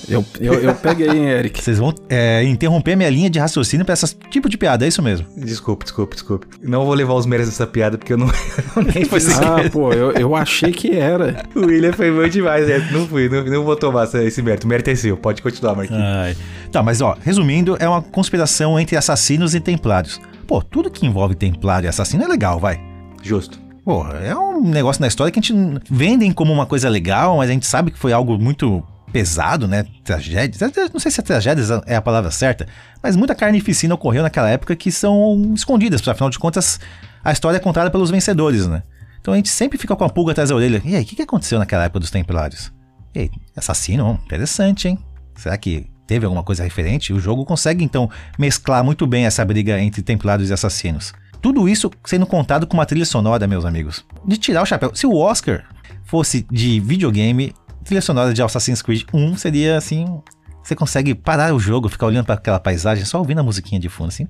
Eu, 0.08 0.24
eu, 0.40 0.54
eu 0.54 0.74
peguei, 0.74 1.08
hein, 1.08 1.28
Eric. 1.28 1.60
Vocês 1.62 1.78
vão 1.78 1.94
é, 2.08 2.42
interromper 2.44 2.92
a 2.92 2.96
minha 2.96 3.10
linha 3.10 3.28
de 3.28 3.38
raciocínio 3.38 3.84
pra 3.84 3.92
esse 3.92 4.14
tipo 4.30 4.48
de 4.48 4.56
piada, 4.56 4.84
é 4.84 4.88
isso 4.88 5.02
mesmo? 5.02 5.26
Desculpe, 5.36 5.84
desculpe, 5.84 6.14
desculpe. 6.14 6.46
Não 6.62 6.84
vou 6.84 6.94
levar 6.94 7.14
os 7.14 7.26
méritos 7.26 7.52
dessa 7.52 7.66
piada, 7.66 7.98
porque 7.98 8.12
eu 8.12 8.16
não, 8.16 8.26
eu 8.76 8.82
nem 8.82 9.04
Foi. 9.04 9.20
Ah, 9.34 9.68
pô, 9.70 9.92
eu, 9.92 10.12
eu 10.12 10.34
achei 10.34 10.72
que 10.72 10.96
era. 10.96 11.42
O 11.54 11.66
William 11.66 11.92
foi 11.92 12.10
bom 12.10 12.26
demais, 12.28 12.66
né? 12.66 12.88
Não 12.90 13.06
fui, 13.06 13.28
não, 13.28 13.44
não 13.44 13.64
vou 13.64 13.76
tomar 13.76 14.04
esse 14.04 14.42
mérito. 14.42 14.66
O 14.66 14.68
mérito 14.68 14.90
é 14.90 14.94
seu, 14.94 15.16
pode 15.16 15.42
continuar, 15.42 15.74
Marquinhos. 15.74 16.02
Ai. 16.02 16.36
Tá, 16.72 16.82
mas 16.82 17.00
ó, 17.00 17.16
resumindo, 17.22 17.76
é 17.78 17.88
uma 17.88 18.02
conspiração 18.02 18.78
entre 18.78 18.96
assassinos 18.96 19.54
e 19.54 19.60
templários. 19.60 20.20
Pô, 20.46 20.62
tudo 20.62 20.90
que 20.90 21.06
envolve 21.06 21.34
templário 21.34 21.86
e 21.86 21.88
assassino 21.88 22.24
é 22.24 22.28
legal, 22.28 22.58
vai. 22.58 22.80
Justo. 23.22 23.58
Pô, 23.84 24.06
é 24.06 24.36
um 24.36 24.62
negócio 24.62 25.00
na 25.00 25.08
história 25.08 25.32
que 25.32 25.38
a 25.38 25.42
gente 25.42 25.54
vendem 25.90 26.30
como 26.30 26.52
uma 26.52 26.66
coisa 26.66 26.88
legal, 26.88 27.38
mas 27.38 27.48
a 27.48 27.52
gente 27.52 27.66
sabe 27.66 27.90
que 27.90 27.98
foi 27.98 28.12
algo 28.12 28.38
muito 28.38 28.82
pesado, 29.12 29.66
né? 29.66 29.84
Tragédia. 30.04 30.70
Não 30.92 31.00
sei 31.00 31.10
se 31.10 31.20
a 31.20 31.22
tragédia 31.22 31.64
é 31.86 31.96
a 31.96 32.02
palavra 32.02 32.30
certa, 32.30 32.66
mas 33.02 33.16
muita 33.16 33.34
carnificina 33.34 33.94
ocorreu 33.94 34.22
naquela 34.22 34.48
época 34.48 34.76
que 34.76 34.92
são 34.92 35.52
escondidas, 35.54 36.00
porque 36.00 36.10
afinal 36.10 36.30
de 36.30 36.38
contas 36.38 36.78
a 37.24 37.32
história 37.32 37.56
é 37.56 37.60
contada 37.60 37.90
pelos 37.90 38.10
vencedores, 38.10 38.66
né? 38.66 38.82
Então 39.20 39.34
a 39.34 39.36
gente 39.36 39.48
sempre 39.48 39.76
fica 39.78 39.94
com 39.96 40.04
a 40.04 40.08
pulga 40.08 40.32
atrás 40.32 40.50
da 40.50 40.56
orelha. 40.56 40.80
E 40.84 40.94
aí, 40.94 41.02
o 41.02 41.06
que 41.06 41.20
aconteceu 41.20 41.58
naquela 41.58 41.84
época 41.84 42.00
dos 42.00 42.10
Templários? 42.10 42.72
E 43.14 43.20
aí, 43.20 43.30
assassino? 43.56 44.20
Interessante, 44.24 44.88
hein? 44.88 44.98
Será 45.34 45.56
que 45.56 45.86
teve 46.06 46.24
alguma 46.24 46.42
coisa 46.42 46.62
referente? 46.62 47.12
O 47.12 47.20
jogo 47.20 47.44
consegue 47.44 47.84
então 47.84 48.08
mesclar 48.38 48.82
muito 48.84 49.06
bem 49.06 49.26
essa 49.26 49.44
briga 49.44 49.78
entre 49.80 50.02
Templários 50.02 50.50
e 50.50 50.52
assassinos. 50.52 51.12
Tudo 51.40 51.68
isso 51.68 51.90
sendo 52.04 52.26
contado 52.26 52.66
com 52.66 52.76
uma 52.76 52.86
trilha 52.86 53.04
sonora, 53.04 53.46
meus 53.46 53.64
amigos. 53.64 54.04
De 54.24 54.36
tirar 54.36 54.62
o 54.62 54.66
chapéu. 54.66 54.92
Se 54.94 55.06
o 55.06 55.14
Oscar 55.14 55.64
fosse 56.04 56.46
de 56.50 56.80
videogame, 56.80 57.54
trilha 57.88 58.02
sonora 58.02 58.34
de 58.34 58.42
Assassin's 58.42 58.82
Creed 58.82 59.04
1 59.12 59.36
seria 59.38 59.76
assim 59.78 60.20
Você 60.62 60.76
consegue 60.76 61.14
parar 61.14 61.54
o 61.54 61.58
jogo, 61.58 61.88
ficar 61.88 62.06
olhando 62.06 62.26
para 62.26 62.34
aquela 62.34 62.60
paisagem, 62.60 63.04
só 63.06 63.18
ouvindo 63.18 63.38
a 63.38 63.42
musiquinha 63.42 63.80
de 63.80 63.88
fundo, 63.88 64.08
assim. 64.08 64.28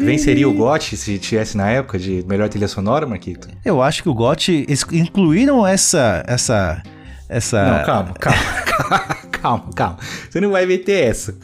Venceria 0.00 0.48
o 0.48 0.52
GOT 0.52 0.96
se 0.96 1.16
tivesse 1.18 1.56
na 1.56 1.70
época 1.70 1.98
de 1.98 2.24
melhor 2.26 2.48
trilha 2.48 2.66
sonora, 2.66 3.06
Marquito? 3.06 3.48
Eu 3.64 3.80
acho 3.80 4.02
que 4.02 4.08
o 4.08 4.14
GOT 4.14 4.52
eles 4.68 4.84
incluíram 4.92 5.64
essa 5.64 6.24
essa 6.26 6.82
essa 7.28 7.64
Não, 7.64 7.84
calma, 7.84 8.14
calma, 8.14 8.42
calma, 8.66 9.16
calma. 9.74 9.98
Você 10.30 10.40
não 10.40 10.50
vai 10.50 10.64
meter 10.66 11.08
essa. 11.10 11.34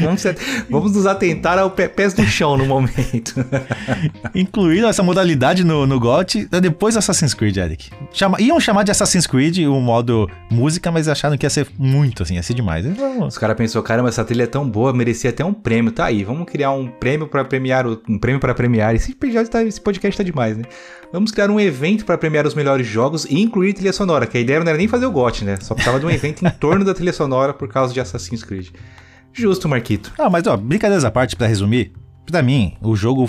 Vamos, 0.00 0.22
vamos 0.68 0.92
nos 0.96 1.06
atentar 1.06 1.56
ao 1.56 1.70
pé, 1.70 1.86
pés 1.86 2.14
no 2.16 2.24
chão 2.24 2.56
no 2.56 2.66
momento. 2.66 3.34
Incluíram 4.34 4.88
essa 4.88 5.02
modalidade 5.02 5.62
no, 5.62 5.86
no 5.86 6.00
GOT 6.00 6.48
depois 6.60 6.94
do 6.94 6.98
Assassin's 6.98 7.34
Creed, 7.34 7.56
Eric. 7.56 7.90
Chama, 8.12 8.40
iam 8.40 8.58
chamar 8.58 8.82
de 8.82 8.90
Assassin's 8.90 9.26
Creed 9.26 9.58
o 9.58 9.80
modo 9.80 10.28
música, 10.50 10.90
mas 10.90 11.06
acharam 11.06 11.36
que 11.38 11.46
ia 11.46 11.50
ser 11.50 11.68
muito 11.78 12.22
assim, 12.22 12.34
ia 12.34 12.42
ser 12.42 12.54
demais. 12.54 12.84
Então, 12.84 13.26
Os 13.26 13.38
caras 13.38 13.56
pensaram, 13.56 13.84
caramba, 13.84 14.08
essa 14.08 14.24
trilha 14.24 14.42
é 14.44 14.46
tão 14.46 14.68
boa, 14.68 14.92
merecia 14.92 15.30
até 15.30 15.44
um 15.44 15.54
prêmio. 15.54 15.92
Tá 15.92 16.06
aí, 16.06 16.24
vamos 16.24 16.46
criar 16.50 16.72
um 16.72 16.88
prêmio 16.88 17.28
para 17.28 17.44
premiar, 17.44 17.86
um 17.86 18.18
prêmio 18.18 18.40
para 18.40 18.54
premiar. 18.54 18.94
Esse, 18.94 19.16
já 19.32 19.44
tá- 19.44 19.62
esse 19.62 19.80
podcast 19.80 20.16
tá 20.16 20.24
demais, 20.24 20.56
né? 20.56 20.64
Vamos 21.12 21.32
criar 21.32 21.50
um 21.50 21.58
evento 21.58 22.04
para 22.04 22.16
premiar 22.16 22.46
os 22.46 22.54
melhores 22.54 22.86
jogos 22.86 23.24
e 23.24 23.40
incluir 23.40 23.72
trilha 23.72 23.92
sonora, 23.92 24.28
que 24.28 24.38
a 24.38 24.40
ideia 24.40 24.60
não 24.60 24.68
era 24.68 24.78
nem 24.78 24.86
fazer 24.86 25.06
o 25.06 25.10
GOT, 25.10 25.44
né? 25.44 25.56
Só 25.60 25.74
precisava 25.74 25.98
de 25.98 26.06
um 26.06 26.10
evento 26.10 26.46
em 26.46 26.50
torno 26.50 26.84
da 26.84 26.94
trilha 26.94 27.12
sonora 27.12 27.52
por 27.52 27.68
causa 27.68 27.92
de 27.92 28.00
Assassin's 28.00 28.44
Creed. 28.44 28.68
Justo, 29.32 29.68
Marquito. 29.68 30.12
Ah, 30.16 30.30
mas 30.30 30.46
ó, 30.46 30.56
brincadeiras 30.56 31.04
à 31.04 31.10
parte, 31.10 31.34
pra 31.34 31.48
resumir, 31.48 31.92
pra 32.24 32.42
mim, 32.42 32.76
o 32.80 32.94
jogo 32.94 33.28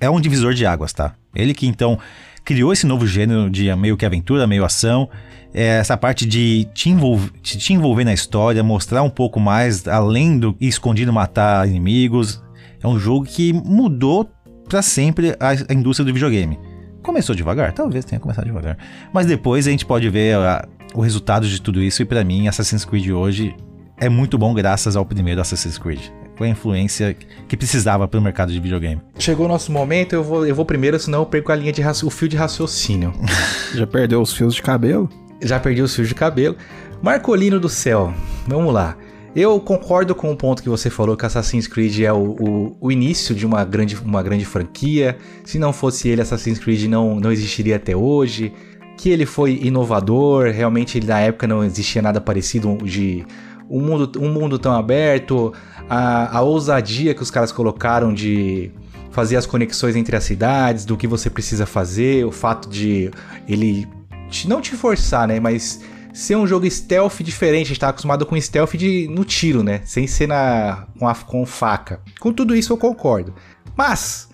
é 0.00 0.10
um 0.10 0.20
divisor 0.20 0.54
de 0.54 0.66
águas, 0.66 0.92
tá? 0.92 1.14
Ele 1.32 1.54
que 1.54 1.68
então 1.68 1.98
criou 2.44 2.72
esse 2.72 2.84
novo 2.84 3.06
gênero 3.06 3.48
de 3.48 3.72
meio 3.76 3.96
que 3.96 4.04
aventura, 4.04 4.46
meio 4.46 4.64
ação, 4.64 5.08
é 5.54 5.78
essa 5.78 5.96
parte 5.96 6.26
de 6.26 6.68
te, 6.74 6.90
envolver, 6.90 7.30
te 7.42 7.72
envolver 7.72 8.04
na 8.04 8.12
história, 8.12 8.60
mostrar 8.62 9.02
um 9.02 9.10
pouco 9.10 9.38
mais 9.38 9.86
além 9.86 10.36
do 10.36 10.56
escondido 10.60 11.12
matar 11.12 11.68
inimigos. 11.68 12.42
É 12.82 12.88
um 12.88 12.98
jogo 12.98 13.24
que 13.24 13.52
mudou 13.52 14.28
pra 14.68 14.82
sempre 14.82 15.36
a 15.38 15.72
indústria 15.72 16.04
do 16.04 16.12
videogame. 16.12 16.58
Começou 17.02 17.34
devagar? 17.34 17.72
Talvez 17.72 18.04
tenha 18.04 18.20
começado 18.20 18.44
devagar. 18.44 18.76
Mas 19.12 19.26
depois 19.26 19.66
a 19.66 19.70
gente 19.70 19.86
pode 19.86 20.08
ver 20.10 20.36
a- 20.36 20.66
o 20.94 21.00
resultado 21.00 21.46
de 21.48 21.60
tudo 21.60 21.82
isso 21.82 22.02
e 22.02 22.04
pra 22.04 22.22
mim 22.24 22.48
Assassin's 22.48 22.84
Creed 22.84 23.10
hoje 23.10 23.54
é 23.96 24.08
muito 24.08 24.36
bom 24.36 24.52
graças 24.54 24.96
ao 24.96 25.04
primeiro 25.04 25.40
Assassin's 25.40 25.78
Creed. 25.78 26.00
Foi 26.36 26.48
a 26.48 26.50
influência 26.50 27.14
que 27.46 27.56
precisava 27.56 28.08
pro 28.08 28.20
mercado 28.20 28.50
de 28.52 28.58
videogame. 28.58 29.00
Chegou 29.18 29.44
o 29.44 29.48
nosso 29.48 29.70
momento, 29.70 30.14
eu 30.14 30.24
vou, 30.24 30.46
eu 30.46 30.54
vou 30.54 30.64
primeiro, 30.64 30.98
senão 30.98 31.20
eu 31.20 31.26
perco 31.26 31.52
a 31.52 31.56
linha 31.56 31.70
de 31.72 31.82
o 32.04 32.10
fio 32.10 32.28
de 32.28 32.36
raciocínio. 32.36 33.12
Já 33.74 33.86
perdeu 33.86 34.22
os 34.22 34.32
fios 34.32 34.54
de 34.54 34.62
cabelo? 34.62 35.08
Já 35.42 35.60
perdi 35.60 35.82
os 35.82 35.94
fios 35.94 36.08
de 36.08 36.14
cabelo. 36.14 36.56
Marcolino 37.02 37.60
do 37.60 37.68
céu, 37.68 38.12
vamos 38.46 38.72
lá. 38.74 38.96
Eu 39.34 39.60
concordo 39.60 40.12
com 40.14 40.32
o 40.32 40.36
ponto 40.36 40.62
que 40.62 40.68
você 40.68 40.90
falou 40.90 41.16
que 41.16 41.24
Assassin's 41.24 41.68
Creed 41.68 42.00
é 42.00 42.12
o, 42.12 42.36
o, 42.40 42.76
o 42.80 42.92
início 42.92 43.32
de 43.34 43.46
uma 43.46 43.64
grande, 43.64 43.94
uma 43.96 44.22
grande 44.22 44.44
franquia. 44.44 45.16
Se 45.44 45.58
não 45.58 45.72
fosse 45.72 46.08
ele, 46.08 46.20
Assassin's 46.20 46.58
Creed 46.58 46.86
não, 46.88 47.20
não 47.20 47.30
existiria 47.30 47.76
até 47.76 47.94
hoje. 47.94 48.52
Que 48.98 49.08
ele 49.08 49.24
foi 49.24 49.60
inovador, 49.62 50.50
realmente 50.50 51.00
na 51.00 51.20
época 51.20 51.46
não 51.46 51.64
existia 51.64 52.02
nada 52.02 52.20
parecido 52.20 52.76
de 52.82 53.24
um 53.70 53.80
mundo, 53.80 54.20
um 54.20 54.32
mundo 54.32 54.58
tão 54.58 54.72
aberto, 54.72 55.54
a, 55.88 56.36
a 56.38 56.42
ousadia 56.42 57.14
que 57.14 57.22
os 57.22 57.30
caras 57.30 57.52
colocaram 57.52 58.12
de 58.12 58.72
fazer 59.10 59.36
as 59.36 59.46
conexões 59.46 59.94
entre 59.94 60.16
as 60.16 60.24
cidades, 60.24 60.84
do 60.84 60.96
que 60.96 61.06
você 61.06 61.30
precisa 61.30 61.64
fazer, 61.64 62.26
o 62.26 62.32
fato 62.32 62.68
de 62.68 63.10
ele 63.48 63.88
te- 64.28 64.48
não 64.48 64.60
te 64.60 64.72
forçar, 64.76 65.26
né, 65.26 65.40
mas 65.40 65.80
ser 66.12 66.36
um 66.36 66.46
jogo 66.46 66.68
stealth 66.70 67.20
diferente, 67.22 67.66
a 67.66 67.68
gente 67.68 67.80
tá 67.80 67.88
acostumado 67.88 68.24
com 68.26 68.40
stealth 68.40 68.74
de, 68.74 69.08
no 69.08 69.24
tiro, 69.24 69.62
né, 69.62 69.80
sem 69.84 70.06
ser 70.06 70.26
na, 70.26 70.86
com, 70.98 71.06
a, 71.08 71.14
com 71.14 71.44
faca. 71.46 72.00
Com 72.18 72.32
tudo 72.32 72.54
isso 72.56 72.72
eu 72.72 72.76
concordo. 72.76 73.34
Mas 73.76 74.28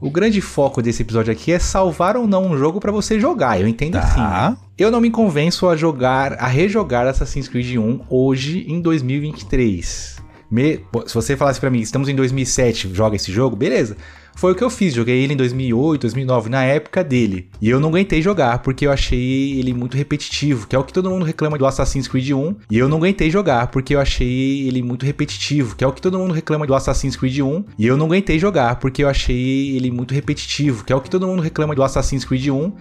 o 0.00 0.10
grande 0.10 0.40
foco 0.40 0.80
desse 0.80 1.02
episódio 1.02 1.32
aqui 1.32 1.50
é 1.50 1.58
salvar 1.58 2.16
ou 2.16 2.26
não 2.26 2.46
um 2.52 2.56
jogo 2.56 2.78
pra 2.78 2.92
você 2.92 3.18
jogar. 3.18 3.60
Eu 3.60 3.66
entendo 3.66 3.96
assim. 3.96 4.16
Tá. 4.16 4.56
Eu 4.78 4.90
não 4.90 5.00
me 5.00 5.10
convenço 5.10 5.68
a 5.68 5.76
jogar, 5.76 6.34
a 6.34 6.46
rejogar 6.46 7.06
Assassin's 7.06 7.48
Creed 7.48 7.76
1 7.76 8.00
hoje 8.08 8.64
em 8.68 8.80
2023. 8.80 10.18
Me- 10.50 10.80
se 11.06 11.14
você 11.14 11.36
falasse 11.36 11.58
pra 11.60 11.70
mim, 11.70 11.80
estamos 11.80 12.08
em 12.08 12.14
2007, 12.14 12.90
joga 12.94 13.16
esse 13.16 13.30
jogo, 13.32 13.56
beleza. 13.56 13.96
Foi 14.36 14.52
o 14.52 14.54
que 14.54 14.64
eu 14.64 14.70
fiz, 14.70 14.94
joguei 14.94 15.22
ele 15.22 15.34
em 15.34 15.36
2008, 15.36 16.02
2009, 16.02 16.48
na 16.48 16.64
época 16.64 17.04
dele. 17.04 17.48
E 17.60 17.68
eu 17.68 17.78
não 17.78 17.90
aguentei 17.90 18.22
jogar, 18.22 18.60
porque 18.60 18.86
eu 18.86 18.92
achei 18.92 19.58
ele 19.58 19.74
muito 19.74 19.96
repetitivo, 19.96 20.66
que 20.66 20.74
é 20.74 20.78
o 20.78 20.84
que 20.84 20.92
todo 20.92 21.10
mundo 21.10 21.24
reclama 21.24 21.58
do 21.58 21.66
Assassin's 21.66 22.08
Creed 22.08 22.30
1. 22.30 22.56
E 22.70 22.78
eu 22.78 22.88
não 22.88 22.98
aguentei 22.98 23.30
jogar, 23.30 23.66
porque 23.66 23.94
eu 23.94 24.00
achei 24.00 24.66
ele 24.66 24.82
muito 24.82 25.04
repetitivo, 25.04 25.76
que 25.76 25.84
é 25.84 25.86
o 25.86 25.92
que 25.92 26.00
todo 26.00 26.18
mundo 26.18 26.32
reclama 26.32 26.66
do 26.66 26.74
Assassin's 26.74 27.16
Creed 27.16 27.40
1. 27.40 27.64
E 27.78 27.86
eu 27.86 27.96
não 27.96 28.06
aguentei 28.06 28.38
jogar, 28.38 28.76
porque 28.76 29.04
eu 29.04 29.08
achei 29.08 29.76
ele 29.76 29.90
muito 29.90 30.14
repetitivo, 30.14 30.84
que 30.84 30.92
é 30.92 30.96
o 30.96 31.00
que 31.00 31.10
todo 31.10 31.26
mundo 31.26 31.42
reclama 31.42 31.74
do 31.74 31.82
Assassin's 31.82 32.24
Creed 32.24 32.48
1 32.48 32.72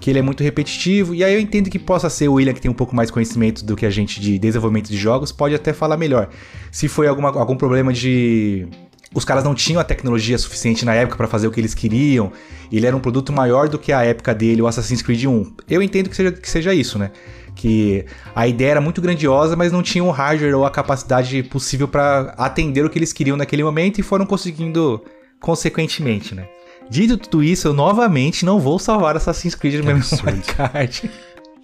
que 0.00 0.10
ele 0.10 0.18
é 0.18 0.22
muito 0.22 0.42
repetitivo, 0.42 1.14
e 1.14 1.24
aí 1.24 1.32
eu 1.34 1.40
entendo 1.40 1.70
que 1.70 1.78
possa 1.78 2.10
ser 2.10 2.28
o 2.28 2.34
William 2.34 2.52
que 2.52 2.60
tem 2.60 2.70
um 2.70 2.74
pouco 2.74 2.94
mais 2.94 3.10
conhecimento 3.10 3.64
do 3.64 3.76
que 3.76 3.86
a 3.86 3.90
gente 3.90 4.20
de 4.20 4.38
desenvolvimento 4.38 4.88
de 4.88 4.96
jogos, 4.96 5.32
pode 5.32 5.54
até 5.54 5.72
falar 5.72 5.96
melhor. 5.96 6.28
Se 6.70 6.88
foi 6.88 7.06
alguma, 7.06 7.30
algum 7.30 7.56
problema 7.56 7.92
de 7.92 8.68
os 9.14 9.24
caras 9.24 9.44
não 9.44 9.54
tinham 9.54 9.80
a 9.80 9.84
tecnologia 9.84 10.36
suficiente 10.36 10.84
na 10.84 10.94
época 10.94 11.16
pra 11.16 11.28
fazer 11.28 11.46
o 11.46 11.50
que 11.50 11.60
eles 11.60 11.74
queriam, 11.74 12.32
ele 12.70 12.86
era 12.86 12.96
um 12.96 13.00
produto 13.00 13.32
maior 13.32 13.68
do 13.68 13.78
que 13.78 13.92
a 13.92 14.02
época 14.02 14.34
dele, 14.34 14.62
o 14.62 14.66
Assassin's 14.66 15.02
Creed 15.02 15.24
1. 15.24 15.52
Eu 15.68 15.82
entendo 15.82 16.10
que 16.10 16.16
seja, 16.16 16.32
que 16.32 16.50
seja 16.50 16.74
isso, 16.74 16.98
né? 16.98 17.10
Que 17.54 18.04
a 18.34 18.46
ideia 18.46 18.72
era 18.72 18.80
muito 18.80 19.00
grandiosa, 19.00 19.56
mas 19.56 19.72
não 19.72 19.82
tinha 19.82 20.04
o 20.04 20.10
hardware 20.10 20.54
ou 20.56 20.66
a 20.66 20.70
capacidade 20.70 21.42
possível 21.44 21.88
pra 21.88 22.34
atender 22.36 22.84
o 22.84 22.90
que 22.90 22.98
eles 22.98 23.12
queriam 23.12 23.36
naquele 23.36 23.64
momento 23.64 23.98
e 23.98 24.02
foram 24.02 24.26
conseguindo 24.26 25.02
consequentemente, 25.40 26.34
né? 26.34 26.48
Dito 26.88 27.16
tudo 27.16 27.42
isso, 27.42 27.68
eu 27.68 27.72
novamente 27.72 28.44
não 28.44 28.60
vou 28.60 28.78
salvar 28.78 29.16
Assassin's 29.16 29.54
Creed 29.54 29.76
no 29.76 29.84
meu 29.84 29.96
memory 29.96 30.42
card. 30.54 31.10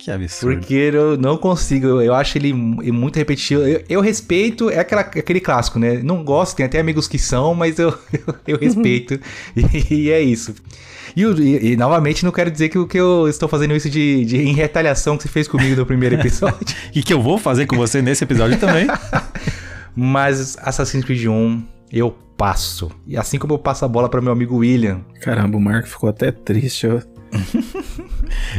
Que 0.02 0.10
absurdo. 0.10 0.58
Porque 0.58 0.74
eu 0.74 1.16
não 1.16 1.36
consigo, 1.36 2.00
eu, 2.00 2.12
acho 2.14 2.36
ele 2.38 2.52
mu- 2.52 2.82
muito 2.92 3.16
repetitivo. 3.16 3.62
Eu, 3.62 3.84
eu 3.88 4.00
respeito, 4.00 4.68
é 4.68 4.78
aquela, 4.80 5.02
aquele 5.02 5.40
clássico, 5.40 5.78
né? 5.78 6.00
Não 6.02 6.24
gosto, 6.24 6.56
tem 6.56 6.66
até 6.66 6.80
amigos 6.80 7.06
que 7.06 7.18
são, 7.18 7.54
mas 7.54 7.78
eu, 7.78 7.90
eu, 8.12 8.34
eu 8.48 8.58
respeito. 8.58 9.20
e, 9.56 9.94
e 9.94 10.10
é 10.10 10.20
isso. 10.20 10.54
E, 11.14 11.22
e- 11.22 11.72
e, 11.72 11.76
novamente 11.76 12.24
não 12.24 12.32
quero 12.32 12.50
dizer 12.50 12.68
que, 12.68 12.78
o- 12.78 12.86
que 12.86 12.98
eu 12.98 13.28
estou 13.28 13.48
fazendo 13.48 13.76
isso 13.76 13.88
de, 13.88 14.24
de 14.24 14.38
em 14.38 14.54
retaliação 14.54 15.16
que 15.16 15.22
você 15.24 15.28
fez 15.28 15.46
comigo 15.46 15.76
no 15.76 15.86
primeiro 15.86 16.16
episódio. 16.16 16.74
E 16.94 17.02
que 17.02 17.12
eu 17.12 17.22
vou 17.22 17.38
fazer 17.38 17.66
com 17.66 17.76
você 17.76 18.02
nesse 18.02 18.24
episódio 18.24 18.58
também. 18.58 18.86
mas 19.94 20.56
Assassin's 20.60 21.04
Creed 21.04 21.26
1 21.26 21.62
eu 21.92 22.10
passo. 22.36 22.90
E 23.06 23.16
assim 23.16 23.38
como 23.38 23.54
eu 23.54 23.58
passo 23.58 23.84
a 23.84 23.88
bola 23.88 24.08
para 24.08 24.20
meu 24.20 24.32
amigo 24.32 24.56
William. 24.56 25.02
Caramba, 25.20 25.56
o 25.56 25.60
Marco 25.60 25.86
ficou 25.88 26.08
até 26.08 26.32
triste. 26.32 26.86
Eu... 26.86 27.02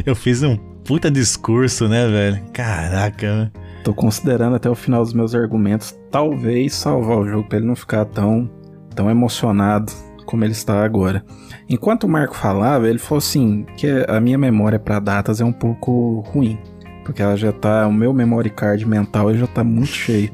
Eu 0.06 0.14
fiz 0.14 0.42
um 0.42 0.56
puta 0.84 1.10
discurso, 1.10 1.88
né, 1.88 2.06
velho? 2.06 2.42
Caraca, 2.52 3.36
né? 3.36 3.50
Tô 3.82 3.92
considerando 3.92 4.56
até 4.56 4.68
o 4.68 4.74
final 4.74 5.02
dos 5.02 5.12
meus 5.12 5.34
argumentos, 5.34 5.94
talvez 6.10 6.74
salvar 6.74 7.18
o 7.18 7.26
jogo 7.26 7.48
pra 7.48 7.58
ele 7.58 7.66
não 7.66 7.76
ficar 7.76 8.04
tão, 8.04 8.50
tão 8.94 9.10
emocionado 9.10 9.92
como 10.24 10.44
ele 10.44 10.52
está 10.52 10.84
agora. 10.84 11.24
Enquanto 11.68 12.04
o 12.04 12.08
Marco 12.08 12.34
falava, 12.34 12.88
ele 12.88 12.98
falou 12.98 13.18
assim 13.18 13.66
que 13.76 13.86
a 14.08 14.20
minha 14.20 14.38
memória 14.38 14.78
pra 14.78 14.98
datas 14.98 15.40
é 15.40 15.44
um 15.44 15.52
pouco 15.52 16.20
ruim, 16.28 16.58
porque 17.04 17.20
ela 17.20 17.36
já 17.36 17.52
tá, 17.52 17.86
o 17.86 17.92
meu 17.92 18.12
memory 18.12 18.50
card 18.50 18.86
mental 18.86 19.34
já 19.34 19.46
tá 19.46 19.62
muito 19.62 19.92
cheio. 19.92 20.30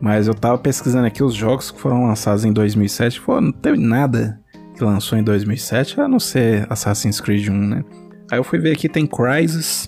Mas 0.00 0.26
eu 0.26 0.34
tava 0.34 0.58
pesquisando 0.58 1.06
aqui 1.06 1.22
os 1.22 1.34
jogos 1.34 1.70
que 1.70 1.80
foram 1.80 2.06
lançados 2.06 2.44
em 2.44 2.52
2007, 2.52 3.20
pô, 3.20 3.40
não 3.40 3.52
teve 3.52 3.78
nada 3.78 4.40
que 4.76 4.82
lançou 4.82 5.16
em 5.16 5.22
2007, 5.22 6.00
a 6.00 6.08
não 6.08 6.18
ser 6.20 6.66
Assassin's 6.68 7.20
Creed 7.20 7.48
1, 7.48 7.52
né? 7.54 7.84
Aí 8.30 8.38
eu 8.38 8.44
fui 8.44 8.58
ver 8.58 8.72
aqui 8.72 8.88
tem 8.88 9.06
Crysis, 9.06 9.86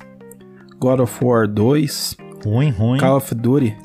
God 0.79 1.01
of 1.01 1.25
War 1.25 1.47
2, 1.47 2.17
ruim, 2.45 2.71
ruim. 2.71 2.99
Call 2.99 3.17
of 3.17 3.35
Duty, 3.35 3.77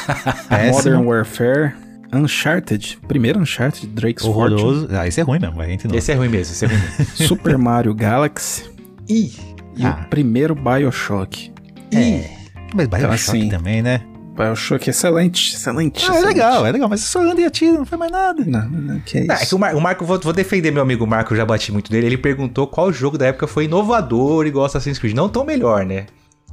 Modern 0.72 1.04
Warfare, 1.06 1.74
Uncharted, 2.12 2.98
primeiro 3.08 3.40
Uncharted, 3.40 3.86
Drake's 3.88 4.24
Fortune, 4.24 4.54
horroroso. 4.62 4.88
Ah, 4.92 5.06
esse 5.08 5.20
é 5.20 5.24
ruim 5.24 5.40
mesmo, 5.40 5.56
vai, 5.56 5.72
entre 5.72 5.88
nós. 5.88 5.96
Esse 5.98 6.12
é 6.12 6.14
ruim 6.14 6.28
mesmo, 6.28 6.52
esse 6.52 6.64
é 6.64 6.68
ruim 6.68 6.78
mesmo. 6.78 7.04
Super 7.26 7.58
Mario 7.58 7.94
Galaxy 7.94 8.64
Ih, 9.08 9.32
e 9.76 9.84
Ah. 9.84 10.02
o 10.06 10.08
primeiro 10.08 10.54
Bioshock. 10.54 11.52
É. 11.92 12.30
Mas 12.74 12.86
Bioshock 12.88 13.14
assim, 13.14 13.48
também, 13.48 13.82
né? 13.82 14.00
Bioshock 14.36 14.88
excelente, 14.90 15.54
excelente. 15.54 15.98
Ah, 16.04 16.06
é 16.06 16.18
excelente. 16.18 16.26
legal, 16.26 16.66
é 16.66 16.72
legal, 16.72 16.88
mas 16.88 17.00
só 17.00 17.20
anda 17.20 17.40
e 17.40 17.44
atira, 17.44 17.72
não 17.78 17.86
foi 17.86 17.96
mais 17.98 18.12
nada. 18.12 18.44
Não, 18.44 18.68
não, 18.68 19.00
que 19.00 19.18
é 19.18 19.20
isso. 19.22 19.32
Ah, 19.32 19.38
é 19.40 19.46
que 19.46 19.54
o, 19.54 19.58
Mar- 19.58 19.74
o 19.74 19.80
Marco, 19.80 20.04
vou, 20.04 20.18
vou 20.20 20.32
defender 20.32 20.70
meu 20.70 20.82
amigo 20.82 21.06
Marco, 21.06 21.32
eu 21.32 21.36
já 21.36 21.44
bati 21.46 21.72
muito 21.72 21.90
dele. 21.90 22.06
Ele 22.06 22.18
perguntou 22.18 22.66
qual 22.66 22.92
jogo 22.92 23.16
da 23.16 23.26
época 23.26 23.46
foi 23.46 23.64
inovador 23.64 24.46
igual 24.46 24.66
Assassin's 24.66 24.98
Creed. 24.98 25.14
Não 25.16 25.28
tão 25.28 25.44
melhor, 25.44 25.84
né? 25.86 26.06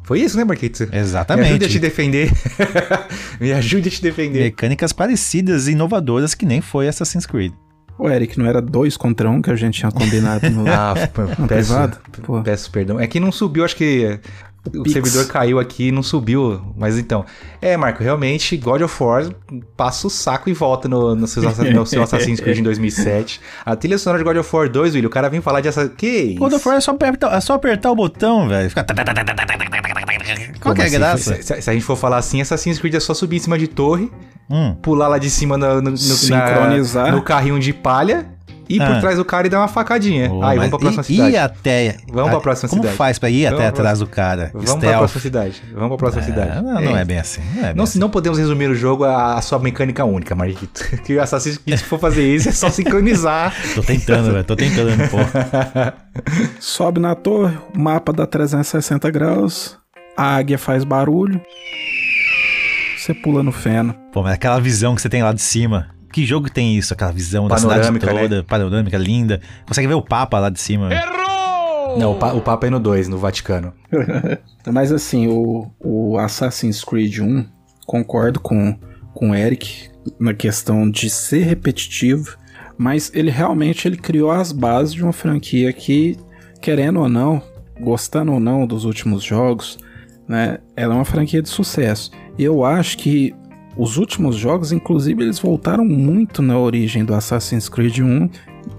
Foi 0.03 0.19
isso, 0.19 0.35
né, 0.35 0.43
Marquito? 0.43 0.85
Me 0.91 0.97
Exatamente. 0.97 1.47
ajude 1.49 1.65
a 1.65 1.69
te 1.69 1.79
defender. 1.79 2.31
Me 3.39 3.53
ajude 3.53 3.87
a 3.87 3.91
te 3.91 4.01
defender. 4.01 4.39
Mecânicas 4.43 4.91
parecidas 4.91 5.67
e 5.67 5.71
inovadoras 5.71 6.33
que 6.33 6.45
nem 6.45 6.59
foi 6.61 6.87
Assassin's 6.87 7.25
Creed. 7.25 7.53
O 7.97 8.09
Eric, 8.09 8.37
não 8.39 8.45
era 8.45 8.61
dois 8.61 8.97
contra 8.97 9.29
um 9.29 9.41
que 9.41 9.49
a 9.51 9.55
gente 9.55 9.79
tinha 9.79 9.91
combinado 9.91 10.49
no, 10.49 10.65
Ah, 10.71 10.93
no 11.39 11.47
peço, 11.47 11.67
privado? 11.73 11.97
Pô, 12.23 12.41
peço 12.41 12.69
perdão. 12.71 12.99
É 12.99 13.07
que 13.07 13.19
não 13.19 13.31
subiu, 13.31 13.63
acho 13.63 13.75
que 13.75 14.19
O 14.65 14.81
Pix. 14.83 14.93
servidor 14.93 15.27
caiu 15.27 15.59
aqui 15.59 15.89
e 15.89 15.91
não 15.91 16.01
subiu. 16.01 16.61
Mas 16.77 16.97
então. 16.97 17.25
É, 17.61 17.75
Marco, 17.75 18.01
realmente, 18.01 18.55
God 18.55 18.81
of 18.81 19.03
War 19.03 19.25
passa 19.75 20.07
o 20.07 20.09
saco 20.09 20.49
e 20.49 20.53
volta 20.53 20.87
no, 20.87 21.13
no, 21.15 21.27
seu, 21.27 21.43
no 21.73 21.85
seu 21.85 22.01
Assassin's 22.01 22.39
Creed 22.39 22.59
em 22.59 22.63
2007. 22.63 23.41
A 23.65 23.75
trilha 23.75 23.97
sonora 23.97 24.19
de 24.19 24.23
God 24.23 24.37
of 24.37 24.55
War 24.55 24.69
2, 24.69 24.93
William, 24.95 25.07
o 25.07 25.11
cara 25.11 25.29
vem 25.29 25.41
falar 25.41 25.59
de 25.59 25.67
essa. 25.67 25.89
Que 25.89 26.07
isso? 26.07 26.39
God 26.39 26.53
of 26.53 26.65
War 26.67 26.77
é 26.77 26.81
só 26.81 26.91
apertar, 26.91 27.35
é 27.35 27.41
só 27.41 27.53
apertar 27.55 27.91
o 27.91 27.95
botão, 27.95 28.47
velho. 28.47 28.69
Fica... 28.69 28.85
Qual 30.61 30.73
que 30.73 30.81
é 30.81 30.85
a 30.85 30.89
graça? 30.89 31.33
assim? 31.33 31.41
Se, 31.43 31.61
se 31.61 31.69
a 31.69 31.73
gente 31.73 31.83
for 31.83 31.95
falar 31.97 32.17
assim, 32.17 32.41
Assassin's 32.41 32.79
Creed 32.79 32.95
é 32.95 32.99
só 32.99 33.13
subir 33.13 33.37
em 33.37 33.39
cima 33.39 33.57
de 33.57 33.67
torre, 33.67 34.11
Hum. 34.49 34.75
pular 34.81 35.07
lá 35.07 35.17
de 35.17 35.29
cima 35.29 35.57
no, 35.57 35.75
no, 35.81 35.91
no- 35.91 35.91
na- 35.91 37.11
no 37.11 37.21
carrinho 37.21 37.59
de 37.59 37.71
palha, 37.73 38.27
ir 38.69 38.81
Ah. 38.81 38.87
por 38.93 38.99
trás 39.01 39.17
do 39.17 39.25
cara 39.25 39.47
e 39.47 39.49
dar 39.49 39.59
uma 39.59 39.67
facadinha. 39.67 40.31
Ô, 40.31 40.43
Aí, 40.43 40.55
vamos 40.57 40.69
pra 40.69 40.79
próxima 40.79 41.01
e, 41.01 41.05
cidade. 41.05 41.31
E 41.31 41.37
até... 41.37 41.97
Vamos 42.11 42.31
pra 42.31 42.39
próxima 42.39 42.69
Como 42.69 42.81
cidade. 42.81 42.97
faz 42.97 43.19
pra 43.19 43.29
ir 43.29 43.43
Vamos 43.45 43.59
até 43.59 43.71
pra 43.71 43.79
atrás 43.81 43.99
do 43.99 44.07
cara? 44.07 44.49
Vamos 44.53 44.69
pra 44.69 44.77
Stealth. 44.79 44.97
próxima 44.99 45.21
cidade. 45.21 45.63
Vamos 45.73 45.87
pra 45.89 45.97
próxima 45.97 46.23
cidade. 46.23 46.57
É, 46.57 46.61
não, 46.61 46.81
não 46.81 46.97
é 46.97 47.05
bem 47.05 47.17
assim. 47.19 47.41
Não, 47.55 47.61
é 47.61 47.65
bem 47.67 47.75
Não, 47.75 47.83
assim. 47.83 47.99
não 47.99 48.09
podemos 48.09 48.37
resumir 48.39 48.67
o 48.69 48.75
jogo 48.75 49.03
a, 49.03 49.35
a 49.35 49.41
sua 49.41 49.59
mecânica 49.59 50.03
única, 50.05 50.35
Marquito. 50.35 50.83
Que 51.03 51.15
o 51.15 51.21
Assassin's 51.21 51.57
Creed, 51.57 51.77
se 51.79 51.83
for 51.85 51.99
fazer 51.99 52.23
isso, 52.35 52.49
é 52.49 52.51
só 52.51 52.69
sincronizar. 52.69 53.53
Tô 53.75 53.81
tentando, 53.81 54.31
velho. 54.31 54.43
Tô 54.43 54.55
tentando, 54.55 54.91
pô. 55.09 55.17
Sobe 56.59 56.99
na 56.99 57.15
torre, 57.15 57.57
o 57.75 57.79
mapa 57.79 58.13
dá 58.13 58.25
360 58.25 59.09
graus, 59.11 59.77
a 60.15 60.35
águia 60.35 60.57
faz 60.57 60.83
barulho, 60.83 61.41
você 62.97 63.13
pula 63.13 63.43
no 63.43 63.51
feno. 63.51 63.93
Pô, 64.13 64.21
mas 64.23 64.33
aquela 64.33 64.59
visão 64.59 64.95
que 64.95 65.01
você 65.01 65.09
tem 65.09 65.21
lá 65.23 65.33
de 65.33 65.41
cima. 65.41 65.89
Que 66.13 66.25
jogo 66.27 66.47
tem 66.47 66.77
isso? 66.77 66.93
Aquela 66.93 67.11
visão 67.11 67.47
da 67.47 67.57
cidade 67.57 67.81
Panorâmica, 67.81 68.07
toda, 68.07 68.37
né? 68.37 68.45
panorâmica, 68.47 68.97
linda. 68.99 69.41
Consegue 69.65 69.87
ver 69.87 69.95
o 69.95 70.01
Papa 70.01 70.39
lá 70.39 70.49
de 70.49 70.61
cima. 70.61 70.89
Não, 71.97 72.11
o, 72.11 72.15
pa, 72.15 72.33
o 72.33 72.41
Papa 72.41 72.67
é 72.67 72.69
no 72.69 72.79
2, 72.79 73.07
no 73.07 73.17
Vaticano. 73.17 73.73
Mas 74.71 74.91
assim, 74.91 75.27
o, 75.27 75.71
o 75.79 76.17
Assassin's 76.19 76.83
Creed 76.83 77.17
1, 77.17 77.45
concordo 77.87 78.39
com, 78.39 78.77
com 79.11 79.31
o 79.31 79.35
Eric 79.35 79.89
na 80.19 80.35
questão 80.35 80.89
de 80.89 81.09
ser 81.09 81.43
repetitivo, 81.45 82.37
mas 82.77 83.11
ele 83.13 83.31
realmente 83.31 83.87
ele 83.87 83.97
criou 83.97 84.31
as 84.31 84.51
bases 84.51 84.93
de 84.93 85.03
uma 85.03 85.13
franquia 85.13 85.71
que, 85.71 86.17
querendo 86.61 86.99
ou 86.99 87.07
não, 87.07 87.41
gostando 87.79 88.33
ou 88.33 88.39
não 88.39 88.67
dos 88.67 88.85
últimos 88.85 89.23
jogos, 89.23 89.77
né, 90.27 90.57
ela 90.75 90.93
é 90.93 90.97
uma 90.97 91.05
franquia 91.05 91.41
de 91.41 91.49
sucesso. 91.49 92.11
E 92.37 92.43
eu 92.43 92.65
acho 92.65 92.97
que 92.97 93.33
os 93.75 93.97
últimos 93.97 94.35
jogos, 94.35 94.71
inclusive, 94.71 95.23
eles 95.23 95.39
voltaram 95.39 95.83
muito 95.83 96.41
na 96.41 96.57
origem 96.57 97.03
do 97.03 97.13
Assassin's 97.13 97.67
Creed 97.67 97.99
1 97.99 98.29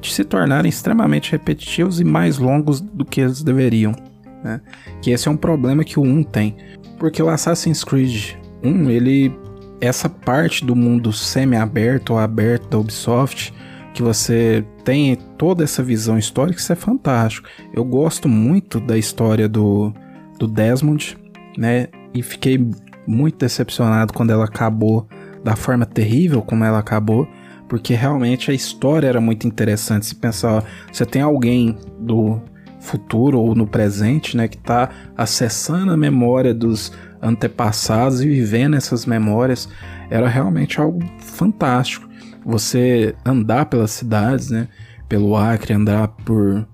de 0.00 0.12
se 0.12 0.24
tornarem 0.24 0.68
extremamente 0.68 1.32
repetitivos 1.32 2.00
e 2.00 2.04
mais 2.04 2.38
longos 2.38 2.80
do 2.80 3.04
que 3.04 3.20
eles 3.20 3.42
deveriam. 3.42 3.94
né? 4.42 4.60
Que 5.02 5.10
esse 5.10 5.28
é 5.28 5.30
um 5.30 5.36
problema 5.36 5.84
que 5.84 5.98
o 5.98 6.02
1 6.02 6.22
tem. 6.24 6.56
Porque 6.98 7.22
o 7.22 7.28
Assassin's 7.28 7.82
Creed 7.82 8.34
1, 8.62 8.90
ele. 8.90 9.32
Essa 9.80 10.08
parte 10.08 10.64
do 10.64 10.74
mundo 10.74 11.12
semi-aberto 11.12 12.14
ou 12.14 12.18
aberto 12.18 12.68
da 12.70 12.78
Ubisoft, 12.78 13.52
que 13.92 14.02
você 14.02 14.64
tem 14.82 15.16
toda 15.36 15.62
essa 15.62 15.82
visão 15.82 16.16
histórica, 16.16 16.58
isso 16.58 16.72
é 16.72 16.76
fantástico. 16.76 17.48
Eu 17.74 17.84
gosto 17.84 18.28
muito 18.28 18.80
da 18.80 18.96
história 18.96 19.46
do, 19.48 19.92
do 20.38 20.46
Desmond, 20.46 21.18
né? 21.58 21.88
E 22.14 22.22
fiquei 22.22 22.58
muito 23.06 23.38
decepcionado 23.38 24.12
quando 24.12 24.30
ela 24.30 24.44
acabou 24.44 25.06
da 25.42 25.54
forma 25.54 25.84
terrível 25.84 26.40
como 26.40 26.64
ela 26.64 26.78
acabou, 26.78 27.28
porque 27.68 27.94
realmente 27.94 28.50
a 28.50 28.54
história 28.54 29.06
era 29.06 29.20
muito 29.20 29.46
interessante. 29.46 30.06
Se 30.06 30.14
pensar, 30.14 30.52
ó, 30.58 30.62
você 30.90 31.04
tem 31.04 31.20
alguém 31.20 31.76
do 31.98 32.40
futuro 32.80 33.40
ou 33.40 33.54
no 33.54 33.66
presente, 33.66 34.36
né, 34.36 34.46
que 34.48 34.56
está 34.56 34.90
acessando 35.16 35.92
a 35.92 35.96
memória 35.96 36.54
dos 36.54 36.92
antepassados 37.20 38.22
e 38.22 38.28
vivendo 38.28 38.76
essas 38.76 39.06
memórias, 39.06 39.68
era 40.10 40.28
realmente 40.28 40.80
algo 40.80 41.00
fantástico. 41.18 42.06
Você 42.44 43.14
andar 43.24 43.66
pelas 43.66 43.90
cidades, 43.90 44.50
né, 44.50 44.68
pelo 45.08 45.34
Acre, 45.34 45.72
andar 45.72 46.08
por 46.08 46.66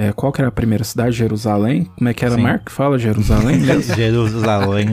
é, 0.00 0.12
qual 0.12 0.30
que 0.30 0.40
era 0.40 0.46
a 0.48 0.52
primeira 0.52 0.84
cidade? 0.84 1.16
Jerusalém? 1.16 1.90
Como 1.96 2.08
é 2.08 2.14
que 2.14 2.24
era, 2.24 2.36
Sim. 2.36 2.42
Marco? 2.42 2.70
Fala 2.70 2.96
Jerusalém 2.96 3.56
mesmo? 3.60 3.96
Jerusalém. 3.96 4.86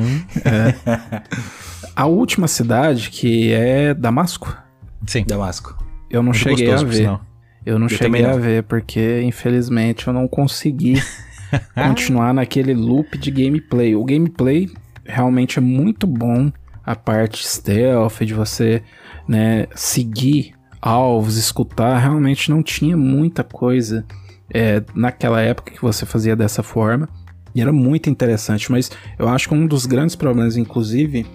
A 1.96 2.08
última 2.08 2.48
cidade, 2.48 3.12
que 3.12 3.54
é 3.54 3.94
Damasco, 3.94 4.58
Sim. 5.06 5.24
Damasco. 5.28 5.78
eu 6.10 6.24
não 6.24 6.32
Muito 6.32 6.40
cheguei 6.40 6.66
gostoso, 6.66 6.86
a 6.86 6.90
ver. 6.90 7.20
Eu 7.64 7.78
não 7.78 7.86
Eu 7.86 7.90
cheguei 7.90 8.08
também 8.08 8.26
a 8.26 8.32
não. 8.32 8.40
ver, 8.42 8.64
porque 8.64 9.22
infelizmente 9.22 10.08
eu 10.08 10.14
não 10.14 10.27
consegui 10.27 10.96
continuar 11.75 12.34
naquele 12.34 12.74
loop 12.74 13.16
de 13.20 13.29
gameplay. 13.29 13.96
O 13.96 14.03
gameplay 14.03 14.68
realmente 15.06 15.60
é 15.60 15.62
muito 15.62 16.08
bom, 16.08 16.51
a 16.84 16.96
parte 16.96 17.48
stealth, 17.48 18.24
de 18.24 18.34
você 18.34 18.82
né, 19.27 19.68
seguir 19.75 20.56
alvos, 20.82 21.38
escutar, 21.38 22.00
realmente 22.00 22.50
não 22.50 22.64
tinha 22.64 22.98
muita 22.98 23.44
coisa 23.44 24.03
é, 24.53 24.81
naquela 24.94 25.42
época 25.42 25.72
que 25.72 25.81
você 25.81 26.05
fazia 26.05 26.36
dessa 26.36 26.64
forma. 26.64 27.08
E 27.53 27.62
era 27.62 27.72
muito 27.72 28.10
interessante, 28.10 28.72
mas 28.72 28.92
eu 29.18 29.29
acho 29.29 29.48
que 29.48 29.55
um 29.55 29.66
dos 29.66 29.86
grandes 29.86 30.16
problemas, 30.16 30.58
inclusive, 30.58 31.25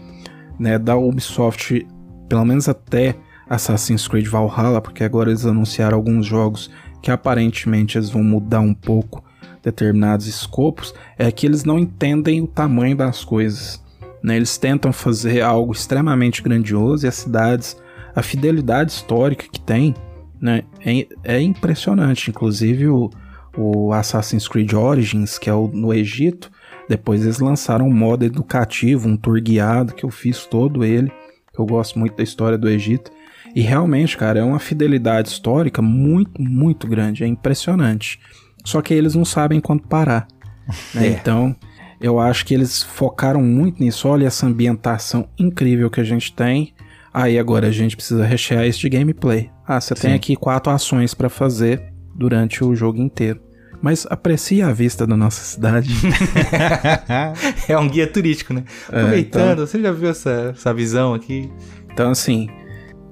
né, 0.58 0.78
da 0.78 0.94
Ubisoft, 0.94 1.86
pelo 2.28 2.44
menos 2.44 2.68
até 2.68 3.16
Assassin's 3.48 4.06
Creed 4.06 4.28
Valhalla, 4.28 4.80
porque 4.80 5.02
agora 5.02 5.30
eles 5.30 5.46
anunciaram 5.46 5.96
alguns 5.96 6.26
jogos 6.26 6.70
que 7.02 7.10
aparentemente 7.10 7.96
eles 7.96 8.10
vão 8.10 8.22
mudar 8.22 8.60
um 8.60 8.74
pouco 8.74 9.24
determinados 9.62 10.26
escopos, 10.26 10.94
é 11.18 11.30
que 11.32 11.46
eles 11.46 11.64
não 11.64 11.78
entendem 11.78 12.42
o 12.42 12.46
tamanho 12.46 12.96
das 12.96 13.24
coisas. 13.24 13.82
né? 14.22 14.36
Eles 14.36 14.58
tentam 14.58 14.92
fazer 14.92 15.40
algo 15.40 15.72
extremamente 15.72 16.42
grandioso 16.42 17.06
e 17.06 17.08
as 17.08 17.14
cidades, 17.14 17.76
a 18.14 18.22
fidelidade 18.22 18.92
histórica 18.92 19.46
que 19.50 19.60
tem, 19.60 19.94
né, 20.40 20.62
é, 20.84 21.06
é 21.24 21.40
impressionante. 21.40 22.30
Inclusive 22.30 22.88
o, 22.88 23.10
o 23.56 23.92
Assassin's 23.92 24.48
Creed 24.48 24.72
Origins, 24.72 25.38
que 25.38 25.50
é 25.50 25.54
o 25.54 25.68
no 25.68 25.92
Egito, 25.92 26.50
depois 26.88 27.22
eles 27.22 27.38
lançaram 27.38 27.86
um 27.86 27.94
modo 27.94 28.24
educativo, 28.24 29.08
um 29.08 29.16
tour 29.16 29.40
guiado, 29.40 29.94
que 29.94 30.04
eu 30.04 30.10
fiz 30.10 30.44
todo 30.44 30.84
ele, 30.84 31.12
eu 31.56 31.64
gosto 31.64 31.98
muito 31.98 32.16
da 32.16 32.22
história 32.22 32.58
do 32.58 32.68
Egito. 32.68 33.12
E 33.54 33.60
realmente, 33.60 34.16
cara, 34.16 34.40
é 34.40 34.42
uma 34.42 34.58
fidelidade 34.58 35.28
histórica 35.28 35.82
muito, 35.82 36.40
muito 36.40 36.86
grande, 36.86 37.24
é 37.24 37.26
impressionante. 37.26 38.18
Só 38.64 38.80
que 38.80 38.94
eles 38.94 39.14
não 39.14 39.24
sabem 39.24 39.60
quando 39.60 39.82
parar. 39.82 40.26
né? 40.94 41.06
É. 41.06 41.08
Então, 41.08 41.54
eu 42.00 42.18
acho 42.18 42.46
que 42.46 42.54
eles 42.54 42.82
focaram 42.82 43.42
muito 43.42 43.82
nisso. 43.82 44.08
Olha 44.08 44.26
essa 44.26 44.46
ambientação 44.46 45.28
incrível 45.38 45.90
que 45.90 46.00
a 46.00 46.04
gente 46.04 46.32
tem. 46.32 46.72
Aí 47.12 47.38
agora 47.38 47.66
a 47.66 47.72
gente 47.72 47.96
precisa 47.96 48.24
rechear 48.24 48.66
isso 48.66 48.80
de 48.80 48.88
gameplay. 48.88 49.50
Ah, 49.70 49.80
você 49.80 49.94
tem 49.94 50.14
aqui 50.14 50.34
quatro 50.34 50.72
ações 50.72 51.14
pra 51.14 51.28
fazer 51.28 51.92
durante 52.12 52.64
o 52.64 52.74
jogo 52.74 52.98
inteiro. 52.98 53.40
Mas 53.80 54.04
aprecie 54.10 54.62
a 54.62 54.72
vista 54.72 55.06
da 55.06 55.16
nossa 55.16 55.44
cidade. 55.44 55.94
É 57.68 57.78
um 57.78 57.88
guia 57.88 58.08
turístico, 58.08 58.52
né? 58.52 58.64
É, 58.90 58.98
Aproveitando, 58.98 59.64
você 59.64 59.80
já 59.80 59.92
viu 59.92 60.10
essa, 60.10 60.52
essa 60.56 60.74
visão 60.74 61.14
aqui? 61.14 61.48
Então, 61.92 62.10
assim, 62.10 62.48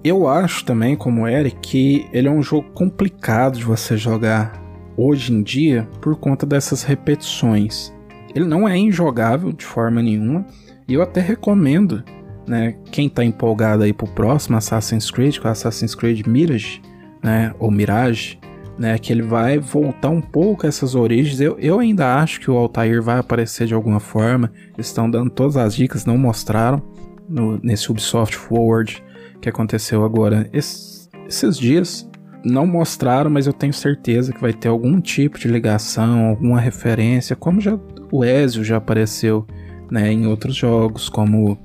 eu 0.03 0.27
acho 0.27 0.65
também, 0.65 0.97
como 0.97 1.23
o 1.23 1.29
Eric, 1.29 1.59
que 1.63 2.09
ele 2.13 2.27
é 2.27 2.31
um 2.31 2.43
jogo 2.43 2.69
complicado 2.73 3.57
de 3.57 3.65
você 3.65 3.97
jogar 3.97 4.61
hoje 4.97 5.33
em 5.33 5.45
dia 5.45 5.89
por 6.01 6.17
conta 6.17 6.45
dessas 6.45 6.83
repetições. 6.83 7.95
Ele 8.35 8.45
não 8.45 8.69
é 8.69 8.77
injogável 8.77 9.53
de 9.53 9.65
forma 9.65 10.03
nenhuma, 10.03 10.45
e 10.89 10.95
eu 10.95 11.03
até 11.03 11.21
recomendo, 11.21 12.03
né, 12.49 12.75
quem 12.91 13.09
tá 13.09 13.25
empolgado 13.25 13.83
aí 13.83 13.93
pro 13.93 14.07
próximo 14.07 14.57
Assassin's 14.57 15.11
Creed, 15.11 15.37
o 15.39 15.49
Assassin's 15.49 15.95
Creed 15.95 16.27
Mirage, 16.27 16.81
né, 17.23 17.55
ou 17.59 17.71
Mirage, 17.71 18.39
né, 18.79 18.99
que 18.99 19.13
ele 19.13 19.23
vai 19.23 19.59
voltar 19.59 20.09
um 20.09 20.21
pouco 20.21 20.65
a 20.65 20.69
essas 20.69 20.95
origens. 20.95 21.41
Eu, 21.41 21.59
eu 21.59 21.79
ainda 21.79 22.17
acho 22.17 22.41
que 22.41 22.51
o 22.51 22.57
Altair 22.57 23.03
vai 23.03 23.19
aparecer 23.19 23.67
de 23.67 23.75
alguma 23.75 24.01
forma, 24.01 24.53
eles 24.75 24.87
estão 24.87 25.11
dando 25.11 25.31
todas 25.31 25.57
as 25.57 25.75
dicas, 25.75 26.05
não 26.07 26.17
mostraram 26.17 26.83
no- 27.29 27.59
nesse 27.63 27.91
Ubisoft 27.91 28.37
Forward 28.37 29.03
que 29.41 29.49
aconteceu 29.49 30.05
agora 30.05 30.49
esses, 30.53 31.09
esses 31.29 31.59
dias. 31.59 32.09
Não 32.45 32.67
mostraram, 32.67 33.29
mas 33.29 33.49
eu 33.49 33.53
tenho 33.53 33.73
certeza 33.73 34.33
que 34.33 34.41
vai 34.41 34.53
ter 34.53 34.69
algum 34.69 35.01
tipo 35.01 35.39
de 35.39 35.49
ligação, 35.49 36.29
alguma 36.29 36.61
referência, 36.61 37.35
como 37.35 37.61
já 37.61 37.79
o 38.13 38.25
Ezio 38.25 38.63
já 38.63 38.77
apareceu 38.77 39.45
né, 39.91 40.13
em 40.13 40.27
outros 40.27 40.55
jogos, 40.55 41.09
como 41.09 41.59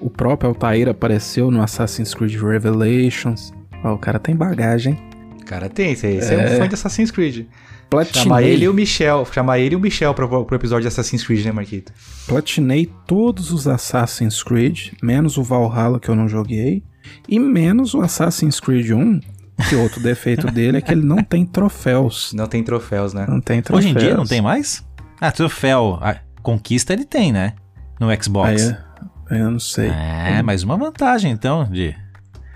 o 0.00 0.10
próprio 0.10 0.48
Altair 0.48 0.88
apareceu 0.88 1.50
no 1.50 1.62
Assassin's 1.62 2.14
Creed 2.14 2.34
Revelations. 2.40 3.52
Ó, 3.82 3.94
o 3.94 3.98
cara 3.98 4.18
tem 4.18 4.34
bagagem, 4.34 4.94
hein? 4.94 5.06
Cara, 5.44 5.68
tem, 5.68 5.92
esse, 5.92 6.06
esse 6.06 6.34
é. 6.34 6.54
um 6.54 6.58
fã 6.58 6.68
de 6.68 6.74
Assassin's 6.74 7.10
Creed. 7.10 7.46
Platinei, 7.88 8.22
Chamar 8.22 8.42
ele 8.42 8.64
e 8.64 8.68
o 8.68 8.74
Michel. 8.74 9.24
Chamar 9.32 9.60
ele 9.60 9.74
e 9.74 9.76
o 9.76 9.80
Michel 9.80 10.12
pro, 10.12 10.44
pro 10.44 10.56
episódio 10.56 10.82
de 10.82 10.88
Assassin's 10.88 11.24
Creed, 11.24 11.44
né, 11.44 11.52
Marquito? 11.52 11.92
platinei 12.26 12.90
todos 13.06 13.52
os 13.52 13.68
Assassin's 13.68 14.42
Creed, 14.42 14.92
menos 15.00 15.38
o 15.38 15.42
Valhalla 15.44 16.00
que 16.00 16.08
eu 16.08 16.16
não 16.16 16.28
joguei, 16.28 16.82
e 17.28 17.38
menos 17.38 17.94
o 17.94 18.00
Assassin's 18.00 18.58
Creed 18.58 18.90
1, 18.90 19.20
que 19.68 19.76
outro 19.76 20.02
defeito 20.02 20.48
dele 20.50 20.78
é 20.78 20.80
que 20.80 20.90
ele 20.90 21.06
não 21.06 21.22
tem 21.22 21.46
troféus. 21.46 22.32
Não 22.34 22.48
tem 22.48 22.64
troféus, 22.64 23.14
né? 23.14 23.24
Não 23.28 23.40
tem 23.40 23.62
troféus. 23.62 23.86
Hoje 23.86 23.94
em 23.94 23.98
dia 23.98 24.16
não 24.16 24.26
tem 24.26 24.42
mais? 24.42 24.84
Ah, 25.20 25.30
troféu. 25.30 25.98
Ah, 26.02 26.16
conquista 26.42 26.92
ele 26.92 27.04
tem, 27.04 27.32
né? 27.32 27.54
No 28.00 28.08
Xbox. 28.20 28.48
Aí, 28.50 28.68
aí 28.70 28.85
eu 29.30 29.50
não 29.50 29.58
sei. 29.60 29.88
É, 29.88 30.42
mais 30.42 30.62
uma 30.62 30.76
vantagem, 30.76 31.30
então, 31.32 31.64
de 31.64 31.94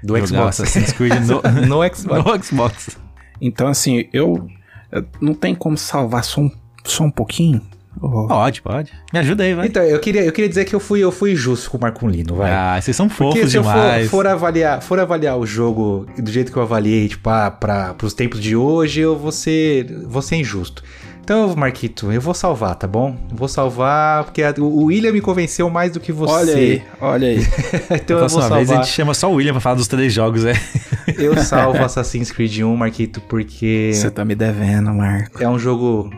Do 0.03 0.15
jogar 0.17 0.27
Xbox. 0.27 0.61
Assassin's 0.61 0.93
Creed 0.93 1.13
no, 1.27 1.43
no 1.67 1.95
Xbox. 1.95 2.25
no 2.25 2.45
Xbox. 2.45 2.99
Então, 3.41 3.69
assim, 3.69 4.09
eu. 4.13 4.47
eu- 4.93 5.05
Não 5.21 5.35
tem 5.35 5.55
como 5.55 5.77
salvar 5.77 6.25
só 6.25 6.41
um, 6.43 6.51
só 6.85 7.05
um 7.05 7.11
pouquinho? 7.11 7.61
Oh, 8.01 8.27
Pode, 8.29 8.63
pode. 8.63 8.93
Me 9.13 9.19
ajuda 9.19 9.43
aí, 9.43 9.53
vai. 9.53 9.67
Então, 9.67 9.83
eu 9.83 9.99
queria, 9.99 10.23
eu 10.25 10.33
queria 10.33 10.49
dizer 10.49 10.65
que 10.65 10.75
eu 10.75 10.81
fui, 10.81 11.01
eu 11.01 11.11
fui 11.11 11.35
justo 11.35 11.71
com 11.71 11.77
o 11.77 11.81
Marco 11.81 12.07
Lino, 12.09 12.37
vai. 12.37 12.51
Ah, 12.51 12.81
vocês 12.81 12.97
são 12.97 13.09
Porque 13.09 13.39
fofos 13.41 13.51
se 13.51 13.57
eu 13.59 13.65
for, 13.65 13.73
demais. 13.73 14.11
for 14.11 14.27
avaliar, 14.29 14.81
for 14.81 15.01
avaliar 15.01 15.37
o 15.37 15.45
jogo 15.45 16.07
do 16.17 16.31
jeito 16.31 16.53
que 16.53 16.57
eu 16.57 16.63
avaliei, 16.63 17.09
tipo, 17.09 17.29
ah, 17.29 17.51
pra, 17.51 17.93
pros 17.95 18.15
tempos 18.15 18.41
de 18.41 18.55
hoje, 18.55 19.01
eu 19.01 19.19
vou 19.19 19.33
ser, 19.33 19.93
vou 20.07 20.23
ser 20.23 20.37
injusto. 20.37 20.83
Então, 21.31 21.55
Marquito, 21.55 22.11
eu 22.11 22.21
vou 22.21 22.35
salvar, 22.35 22.75
tá 22.75 22.89
bom? 22.89 23.17
Vou 23.33 23.47
salvar, 23.47 24.25
porque 24.25 24.43
a- 24.43 24.53
o 24.59 24.87
William 24.87 25.13
me 25.13 25.21
convenceu 25.21 25.71
mais 25.71 25.93
do 25.93 26.01
que 26.01 26.11
você. 26.11 26.33
olha 26.33 26.55
aí, 26.57 26.83
olha 27.01 27.29
aí. 27.29 27.39
então 28.03 28.17
Da 28.19 28.25
eu 28.25 28.29
vou 28.29 28.39
próxima 28.41 28.57
vez 28.57 28.69
a 28.69 28.73
salvar. 28.73 28.85
gente 28.85 28.93
chama 28.93 29.15
só 29.15 29.31
o 29.31 29.35
William 29.37 29.53
pra 29.53 29.61
falar 29.61 29.77
dos 29.77 29.87
três 29.87 30.13
jogos, 30.13 30.45
é. 30.45 30.55
Eu 31.17 31.37
salvo 31.37 31.79
Assassin's 31.85 32.33
Creed 32.33 32.59
1, 32.63 32.75
Marquito, 32.75 33.21
porque 33.29 33.93
Você 33.95 34.11
tá 34.11 34.25
me 34.25 34.35
devendo, 34.35 34.93
Marco. 34.93 35.41
é 35.41 35.49
um 35.49 35.57
jogo 35.57 36.11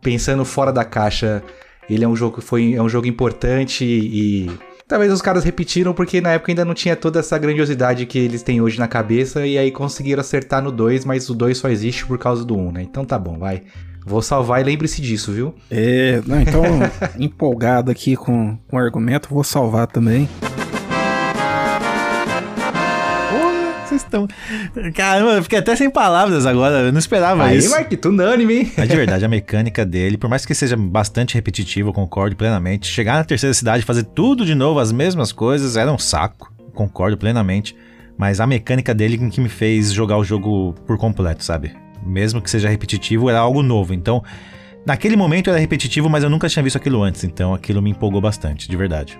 pensando 0.00 0.42
fora 0.46 0.72
da 0.72 0.86
caixa. 0.86 1.42
Ele 1.90 2.02
é 2.02 2.08
um 2.08 2.16
jogo 2.16 2.38
que 2.38 2.42
foi 2.42 2.72
é 2.72 2.82
um 2.82 2.88
jogo 2.88 3.06
importante 3.06 3.84
e 3.84 4.50
talvez 4.88 5.12
os 5.12 5.20
caras 5.20 5.44
repetiram 5.44 5.92
porque 5.92 6.18
na 6.22 6.30
época 6.32 6.50
ainda 6.50 6.64
não 6.64 6.72
tinha 6.72 6.96
toda 6.96 7.20
essa 7.20 7.36
grandiosidade 7.36 8.06
que 8.06 8.18
eles 8.18 8.42
têm 8.42 8.62
hoje 8.62 8.78
na 8.78 8.88
cabeça 8.88 9.46
e 9.46 9.58
aí 9.58 9.70
conseguiram 9.70 10.20
acertar 10.22 10.62
no 10.62 10.72
2, 10.72 11.04
mas 11.04 11.28
o 11.28 11.34
2 11.34 11.58
só 11.58 11.68
existe 11.68 12.06
por 12.06 12.16
causa 12.16 12.42
do 12.42 12.56
1, 12.56 12.72
né? 12.72 12.82
Então 12.82 13.04
tá 13.04 13.18
bom, 13.18 13.36
vai. 13.38 13.64
Vou 14.04 14.22
salvar 14.22 14.60
e 14.60 14.64
lembre-se 14.64 15.00
disso, 15.02 15.32
viu? 15.32 15.54
É, 15.70 16.22
não, 16.26 16.40
então, 16.40 16.62
empolgado 17.18 17.90
aqui 17.90 18.16
com, 18.16 18.56
com 18.68 18.76
o 18.76 18.78
argumento, 18.78 19.28
vou 19.30 19.44
salvar 19.44 19.86
também. 19.86 20.28
Porra, 23.30 23.86
vocês 23.86 24.02
estão. 24.02 24.26
Caramba, 24.94 25.32
eu 25.32 25.42
fiquei 25.42 25.58
até 25.58 25.76
sem 25.76 25.90
palavras 25.90 26.46
agora. 26.46 26.78
Eu 26.78 26.92
não 26.92 26.98
esperava 26.98 27.44
aí, 27.44 27.58
isso. 27.58 27.70
Marquito, 27.70 28.08
unânime, 28.08 28.54
hein? 28.54 28.72
Mas 28.76 28.88
de 28.88 28.96
verdade, 28.96 29.24
a 29.24 29.28
mecânica 29.28 29.84
dele, 29.84 30.16
por 30.16 30.30
mais 30.30 30.46
que 30.46 30.54
seja 30.54 30.76
bastante 30.76 31.34
repetitivo, 31.34 31.90
eu 31.90 31.92
concordo 31.92 32.34
plenamente. 32.36 32.88
Chegar 32.88 33.18
na 33.18 33.24
terceira 33.24 33.52
cidade 33.52 33.82
e 33.82 33.86
fazer 33.86 34.04
tudo 34.04 34.46
de 34.46 34.54
novo, 34.54 34.80
as 34.80 34.90
mesmas 34.90 35.30
coisas, 35.30 35.76
era 35.76 35.92
um 35.92 35.98
saco. 35.98 36.52
Concordo 36.74 37.18
plenamente. 37.18 37.76
Mas 38.16 38.40
a 38.40 38.46
mecânica 38.46 38.94
dele 38.94 39.30
que 39.30 39.40
me 39.40 39.48
fez 39.48 39.92
jogar 39.92 40.16
o 40.16 40.24
jogo 40.24 40.74
por 40.86 40.98
completo, 40.98 41.44
sabe? 41.44 41.72
Mesmo 42.04 42.40
que 42.40 42.50
seja 42.50 42.68
repetitivo, 42.68 43.28
era 43.28 43.38
algo 43.38 43.62
novo. 43.62 43.92
Então, 43.94 44.22
naquele 44.86 45.16
momento 45.16 45.50
era 45.50 45.58
repetitivo, 45.58 46.08
mas 46.08 46.24
eu 46.24 46.30
nunca 46.30 46.48
tinha 46.48 46.62
visto 46.62 46.76
aquilo 46.76 47.02
antes. 47.02 47.24
Então 47.24 47.54
aquilo 47.54 47.82
me 47.82 47.90
empolgou 47.90 48.20
bastante, 48.20 48.68
de 48.68 48.76
verdade. 48.76 49.18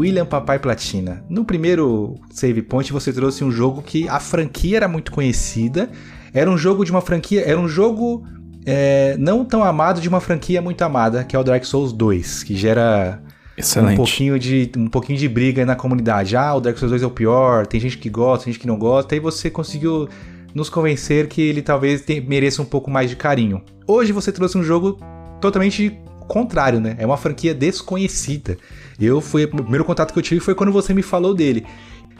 William 0.00 0.24
Papai 0.24 0.58
Platina. 0.58 1.22
No 1.28 1.44
primeiro 1.44 2.14
Save 2.30 2.62
Point 2.62 2.90
você 2.90 3.12
trouxe 3.12 3.44
um 3.44 3.50
jogo 3.50 3.82
que 3.82 4.08
a 4.08 4.18
franquia 4.18 4.78
era 4.78 4.88
muito 4.88 5.12
conhecida. 5.12 5.90
Era 6.32 6.50
um 6.50 6.56
jogo 6.56 6.86
de 6.86 6.90
uma 6.90 7.02
franquia. 7.02 7.44
Era 7.46 7.60
um 7.60 7.68
jogo 7.68 8.24
é, 8.64 9.14
não 9.18 9.44
tão 9.44 9.62
amado 9.62 10.00
de 10.00 10.08
uma 10.08 10.20
franquia 10.20 10.62
muito 10.62 10.80
amada, 10.82 11.22
que 11.22 11.36
é 11.36 11.38
o 11.38 11.44
Dark 11.44 11.64
Souls 11.64 11.92
2, 11.92 12.44
que 12.44 12.56
gera 12.56 13.22
um 13.60 13.66
Excelente. 13.66 13.96
pouquinho, 13.96 14.38
de, 14.38 14.70
um 14.76 14.88
pouquinho 14.88 15.18
de 15.18 15.28
briga 15.28 15.64
na 15.66 15.76
comunidade. 15.76 16.36
Ah, 16.36 16.54
o 16.54 16.60
Dark 16.60 16.76
Souls 16.78 16.90
2 16.90 17.02
é 17.02 17.06
o 17.06 17.10
pior, 17.10 17.66
tem 17.66 17.80
gente 17.80 17.98
que 17.98 18.08
gosta, 18.08 18.44
tem 18.44 18.52
gente 18.52 18.60
que 18.60 18.66
não 18.66 18.76
gosta, 18.78 19.14
e 19.14 19.20
você 19.20 19.50
conseguiu 19.50 20.08
nos 20.54 20.68
convencer 20.68 21.28
que 21.28 21.40
ele 21.40 21.62
talvez 21.62 22.02
te- 22.02 22.20
mereça 22.20 22.60
um 22.60 22.64
pouco 22.64 22.90
mais 22.90 23.08
de 23.08 23.16
carinho. 23.16 23.62
Hoje 23.86 24.12
você 24.12 24.32
trouxe 24.32 24.58
um 24.58 24.62
jogo 24.62 24.98
totalmente 25.40 25.96
contrário, 26.26 26.80
né? 26.80 26.96
É 26.98 27.06
uma 27.06 27.16
franquia 27.16 27.54
desconhecida. 27.54 28.56
Eu 29.00 29.20
fui, 29.20 29.44
o 29.44 29.48
primeiro 29.48 29.84
contato 29.84 30.12
que 30.12 30.18
eu 30.18 30.22
tive 30.22 30.40
foi 30.40 30.54
quando 30.54 30.72
você 30.72 30.92
me 30.94 31.02
falou 31.02 31.34
dele. 31.34 31.64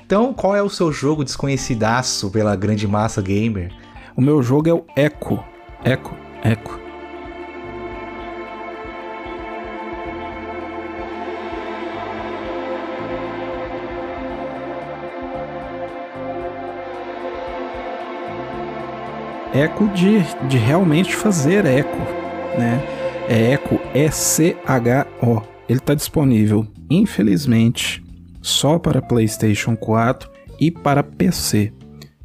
Então, 0.05 0.33
qual 0.35 0.57
é 0.57 0.62
o 0.62 0.68
seu 0.68 0.90
jogo 0.92 1.22
desconhecidaço 1.24 2.31
pela 2.31 2.57
grande 2.57 2.87
massa 2.88 3.22
gamer? 3.22 3.70
O 4.16 4.20
meu 4.20 4.42
jogo 4.42 4.68
é 4.68 4.72
o 4.72 4.85
Echo. 4.96 5.38
Echo, 5.85 6.12
Echo. 6.44 6.81
Eco 19.53 19.89
de, 19.89 20.21
de 20.49 20.57
realmente 20.57 21.15
fazer 21.15 21.65
eco, 21.65 21.99
né? 22.59 22.81
É 23.29 23.53
eco 23.53 23.81
E-C-H-O. 23.95 25.43
Ele 25.69 25.79
está 25.79 25.95
disponível, 25.95 26.67
infelizmente, 26.89 28.03
só 28.41 28.79
para 28.79 29.03
PlayStation 29.03 29.77
4 29.77 30.31
e 30.61 30.71
para 30.71 31.03
PC. 31.03 31.73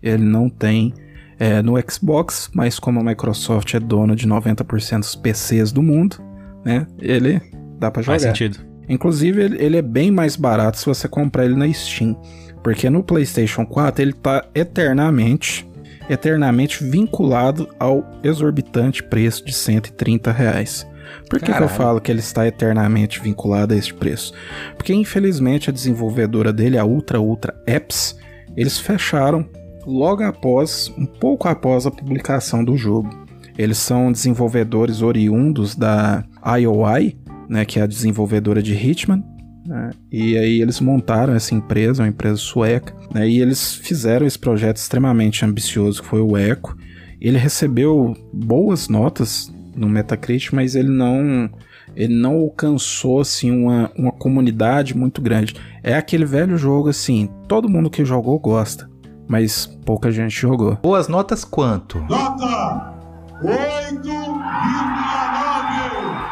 Ele 0.01 0.23
não 0.23 0.49
tem 0.49 0.93
é, 1.39 1.61
no 1.61 1.73
Xbox, 1.89 2.49
mas 2.53 2.79
como 2.79 2.99
a 2.99 3.03
Microsoft 3.03 3.73
é 3.73 3.79
dona 3.79 4.15
de 4.15 4.27
90% 4.27 4.99
dos 4.99 5.15
PCs 5.15 5.71
do 5.71 5.81
mundo, 5.81 6.17
né? 6.63 6.87
Ele 6.99 7.41
dá 7.79 7.91
para 7.91 8.01
jogar. 8.01 8.19
Faz 8.19 8.21
sentido. 8.21 8.59
Inclusive, 8.87 9.41
ele, 9.41 9.63
ele 9.63 9.77
é 9.77 9.81
bem 9.81 10.11
mais 10.11 10.35
barato 10.35 10.77
se 10.77 10.85
você 10.85 11.07
comprar 11.07 11.45
ele 11.45 11.55
na 11.55 11.71
Steam. 11.71 12.19
Porque 12.63 12.89
no 12.89 13.03
PlayStation 13.03 13.65
4 13.65 14.01
ele 14.01 14.13
tá 14.13 14.45
eternamente, 14.55 15.67
eternamente 16.09 16.83
vinculado 16.83 17.69
ao 17.79 18.05
exorbitante 18.23 19.03
preço 19.03 19.45
de 19.45 19.53
130 19.53 20.31
reais. 20.31 20.87
Por 21.29 21.39
que, 21.39 21.53
que 21.53 21.63
eu 21.63 21.69
falo 21.69 22.01
que 22.01 22.11
ele 22.11 22.19
está 22.19 22.47
eternamente 22.47 23.19
vinculado 23.19 23.73
a 23.73 23.77
este 23.77 23.93
preço? 23.93 24.33
Porque 24.75 24.93
infelizmente 24.93 25.69
a 25.69 25.73
desenvolvedora 25.73 26.51
dele, 26.51 26.77
a 26.77 26.85
Ultra 26.85 27.19
Ultra 27.19 27.55
Apps, 27.67 28.17
eles 28.55 28.79
fecharam 28.79 29.47
logo 29.85 30.23
após, 30.23 30.91
um 30.97 31.05
pouco 31.05 31.47
após 31.47 31.85
a 31.85 31.91
publicação 31.91 32.63
do 32.63 32.75
jogo. 32.75 33.09
Eles 33.57 33.77
são 33.77 34.11
desenvolvedores 34.11 35.01
oriundos 35.01 35.75
da 35.75 36.23
IOI, 36.59 37.17
né, 37.47 37.63
que 37.65 37.79
é 37.79 37.83
a 37.83 37.87
desenvolvedora 37.87 38.61
de 38.61 38.73
Hitman. 38.73 39.23
Né, 39.65 39.91
e 40.11 40.37
aí 40.37 40.61
eles 40.61 40.79
montaram 40.79 41.33
essa 41.33 41.55
empresa, 41.55 42.03
uma 42.03 42.09
empresa 42.09 42.37
sueca, 42.37 42.95
né, 43.13 43.27
e 43.27 43.41
eles 43.41 43.73
fizeram 43.73 44.25
esse 44.25 44.37
projeto 44.37 44.77
extremamente 44.77 45.43
ambicioso, 45.43 46.01
que 46.01 46.07
foi 46.07 46.21
o 46.21 46.37
Echo. 46.37 46.75
Ele 47.19 47.37
recebeu 47.37 48.15
boas 48.31 48.87
notas 48.87 49.51
no 49.75 49.89
Metacritic, 49.89 50.53
mas 50.53 50.75
ele 50.75 50.89
não 50.89 51.49
ele 51.95 52.13
não 52.13 52.35
alcançou 52.35 53.21
assim 53.21 53.51
uma, 53.51 53.89
uma 53.97 54.11
comunidade 54.11 54.95
muito 54.95 55.21
grande. 55.21 55.55
É 55.81 55.95
aquele 55.95 56.25
velho 56.25 56.57
jogo 56.57 56.89
assim, 56.89 57.29
todo 57.47 57.69
mundo 57.69 57.89
que 57.89 58.03
jogou 58.03 58.37
gosta, 58.37 58.89
mas 59.27 59.65
pouca 59.85 60.11
gente 60.11 60.37
jogou. 60.39 60.77
Boas 60.83 61.07
notas 61.07 61.45
quanto? 61.45 61.99
Nota 62.09 62.93
8,9. 63.41 65.34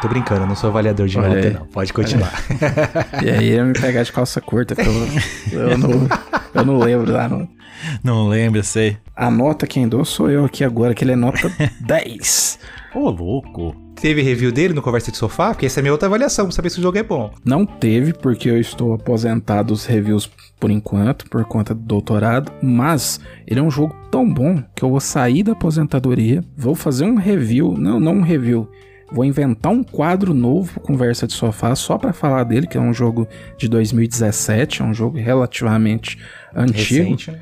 Tô 0.04 0.08
brincando, 0.08 0.42
eu 0.42 0.46
não 0.46 0.54
sou 0.54 0.68
avaliador 0.68 1.06
de 1.06 1.18
Olha 1.18 1.28
nota, 1.28 1.46
aí. 1.48 1.54
não. 1.54 1.64
Pode 1.64 1.90
continuar. 1.94 2.30
E 3.22 3.30
aí 3.30 3.48
ele 3.48 3.62
me 3.62 3.72
pegar 3.72 4.02
de 4.02 4.12
calça 4.12 4.38
curta, 4.38 4.74
que 4.74 4.82
eu, 4.82 4.92
eu 5.58 5.78
não, 5.78 5.90
eu 6.52 6.64
não 6.66 6.78
lembro 6.78 7.10
da 7.10 7.26
nota. 7.26 7.48
Não 8.02 8.28
lembro, 8.28 8.58
eu 8.58 8.64
sei. 8.64 8.98
A 9.16 9.30
nota 9.30 9.66
quem 9.66 9.88
dou 9.88 10.04
sou 10.04 10.28
eu 10.30 10.44
aqui 10.44 10.62
agora, 10.62 10.92
que 10.94 11.02
ele 11.02 11.12
é 11.12 11.16
nota 11.16 11.50
10. 11.80 12.58
Ô, 12.94 13.08
louco. 13.08 13.74
Teve 13.98 14.20
review 14.20 14.52
dele 14.52 14.74
no 14.74 14.82
Conversa 14.82 15.10
de 15.10 15.16
Sofá? 15.16 15.52
Porque 15.54 15.64
essa 15.64 15.78
é 15.78 15.80
a 15.80 15.82
minha 15.82 15.92
outra 15.92 16.06
avaliação, 16.06 16.44
pra 16.44 16.54
saber 16.54 16.68
se 16.68 16.80
o 16.80 16.82
jogo 16.82 16.98
é 16.98 17.02
bom. 17.02 17.32
Não 17.42 17.64
teve, 17.64 18.12
porque 18.12 18.50
eu 18.50 18.60
estou 18.60 18.92
aposentado 18.92 19.68
dos 19.68 19.86
reviews 19.86 20.30
por 20.60 20.70
enquanto, 20.70 21.30
por 21.30 21.46
conta 21.46 21.74
do 21.74 21.80
doutorado, 21.80 22.52
mas 22.62 23.18
ele 23.46 23.58
é 23.58 23.62
um 23.62 23.70
jogo 23.70 23.96
tão 24.10 24.30
bom 24.30 24.62
que 24.76 24.84
eu 24.84 24.90
vou 24.90 25.00
sair 25.00 25.42
da 25.42 25.52
aposentadoria, 25.52 26.44
vou 26.54 26.74
fazer 26.74 27.06
um 27.06 27.14
review, 27.16 27.74
não, 27.78 27.98
não 27.98 28.16
um 28.16 28.22
review, 28.22 28.68
vou 29.14 29.24
inventar 29.24 29.70
um 29.70 29.84
quadro 29.84 30.34
novo 30.34 30.72
pro 30.72 30.80
Conversa 30.80 31.26
de 31.26 31.32
Sofá 31.32 31.74
só 31.76 31.96
pra 31.96 32.12
falar 32.12 32.42
dele, 32.42 32.66
que 32.66 32.76
é 32.76 32.80
um 32.80 32.92
jogo 32.92 33.28
de 33.56 33.68
2017, 33.68 34.82
é 34.82 34.84
um 34.84 34.92
jogo 34.92 35.16
relativamente 35.16 36.18
antigo. 36.54 37.12
Recente, 37.12 37.30
né? 37.30 37.40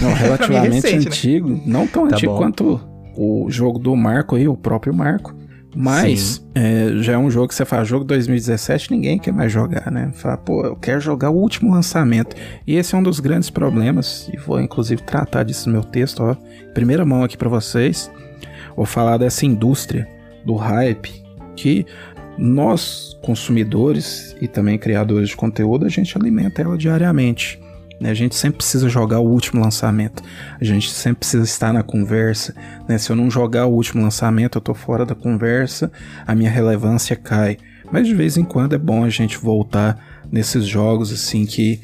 Não, 0.00 0.14
relativamente 0.14 0.74
recente, 0.74 1.04
né? 1.04 1.10
antigo. 1.10 1.62
Não 1.66 1.86
tão 1.88 2.06
Tá 2.08 2.14
antigo 2.14 2.32
bom. 2.32 2.38
quanto 2.38 2.80
o 3.16 3.46
jogo 3.50 3.80
do 3.80 3.96
Marco 3.96 4.36
aí, 4.36 4.46
o 4.46 4.56
próprio 4.56 4.94
Marco. 4.94 5.34
Mas 5.74 6.44
é, 6.54 6.92
já 7.02 7.12
é 7.12 7.18
um 7.18 7.30
jogo 7.30 7.48
que 7.48 7.54
você 7.54 7.64
fala, 7.64 7.84
jogo 7.84 8.04
2017, 8.04 8.90
ninguém 8.90 9.18
quer 9.18 9.32
mais 9.32 9.52
jogar, 9.52 9.90
né? 9.90 10.10
Fala, 10.14 10.36
pô, 10.36 10.64
eu 10.64 10.76
quero 10.76 11.00
jogar 11.00 11.30
o 11.30 11.36
último 11.36 11.72
lançamento. 11.72 12.34
E 12.66 12.76
esse 12.76 12.94
é 12.94 12.98
um 12.98 13.02
dos 13.02 13.20
grandes 13.20 13.50
problemas, 13.50 14.30
e 14.32 14.36
vou 14.36 14.60
inclusive 14.60 15.02
tratar 15.02 15.42
disso 15.42 15.68
no 15.68 15.74
meu 15.74 15.84
texto, 15.84 16.20
ó. 16.22 16.36
Primeira 16.72 17.04
mão 17.04 17.22
aqui 17.22 17.36
pra 17.36 17.48
vocês. 17.48 18.10
Vou 18.74 18.86
falar 18.86 19.18
dessa 19.18 19.44
indústria 19.44 20.08
do 20.44 20.54
hype 20.54 21.22
que 21.56 21.84
nós, 22.38 23.18
consumidores 23.20 24.36
e 24.40 24.46
também 24.46 24.78
criadores 24.78 25.30
de 25.30 25.36
conteúdo, 25.36 25.84
a 25.84 25.88
gente 25.88 26.16
alimenta 26.16 26.62
ela 26.62 26.78
diariamente. 26.78 27.60
né? 28.00 28.10
A 28.10 28.14
gente 28.14 28.36
sempre 28.36 28.58
precisa 28.58 28.88
jogar 28.88 29.18
o 29.18 29.28
último 29.28 29.60
lançamento. 29.60 30.22
A 30.60 30.64
gente 30.64 30.88
sempre 30.90 31.18
precisa 31.20 31.42
estar 31.42 31.72
na 31.72 31.82
conversa, 31.82 32.54
né? 32.88 32.96
Se 32.96 33.10
eu 33.10 33.16
não 33.16 33.28
jogar 33.28 33.66
o 33.66 33.72
último 33.72 34.02
lançamento, 34.02 34.56
eu 34.56 34.62
tô 34.62 34.72
fora 34.72 35.04
da 35.04 35.16
conversa, 35.16 35.90
a 36.24 36.34
minha 36.34 36.50
relevância 36.50 37.16
cai. 37.16 37.58
Mas 37.90 38.06
de 38.06 38.14
vez 38.14 38.36
em 38.36 38.44
quando 38.44 38.74
é 38.74 38.78
bom 38.78 39.02
a 39.02 39.10
gente 39.10 39.36
voltar 39.36 39.98
nesses 40.30 40.64
jogos 40.64 41.12
assim 41.12 41.44
que 41.44 41.80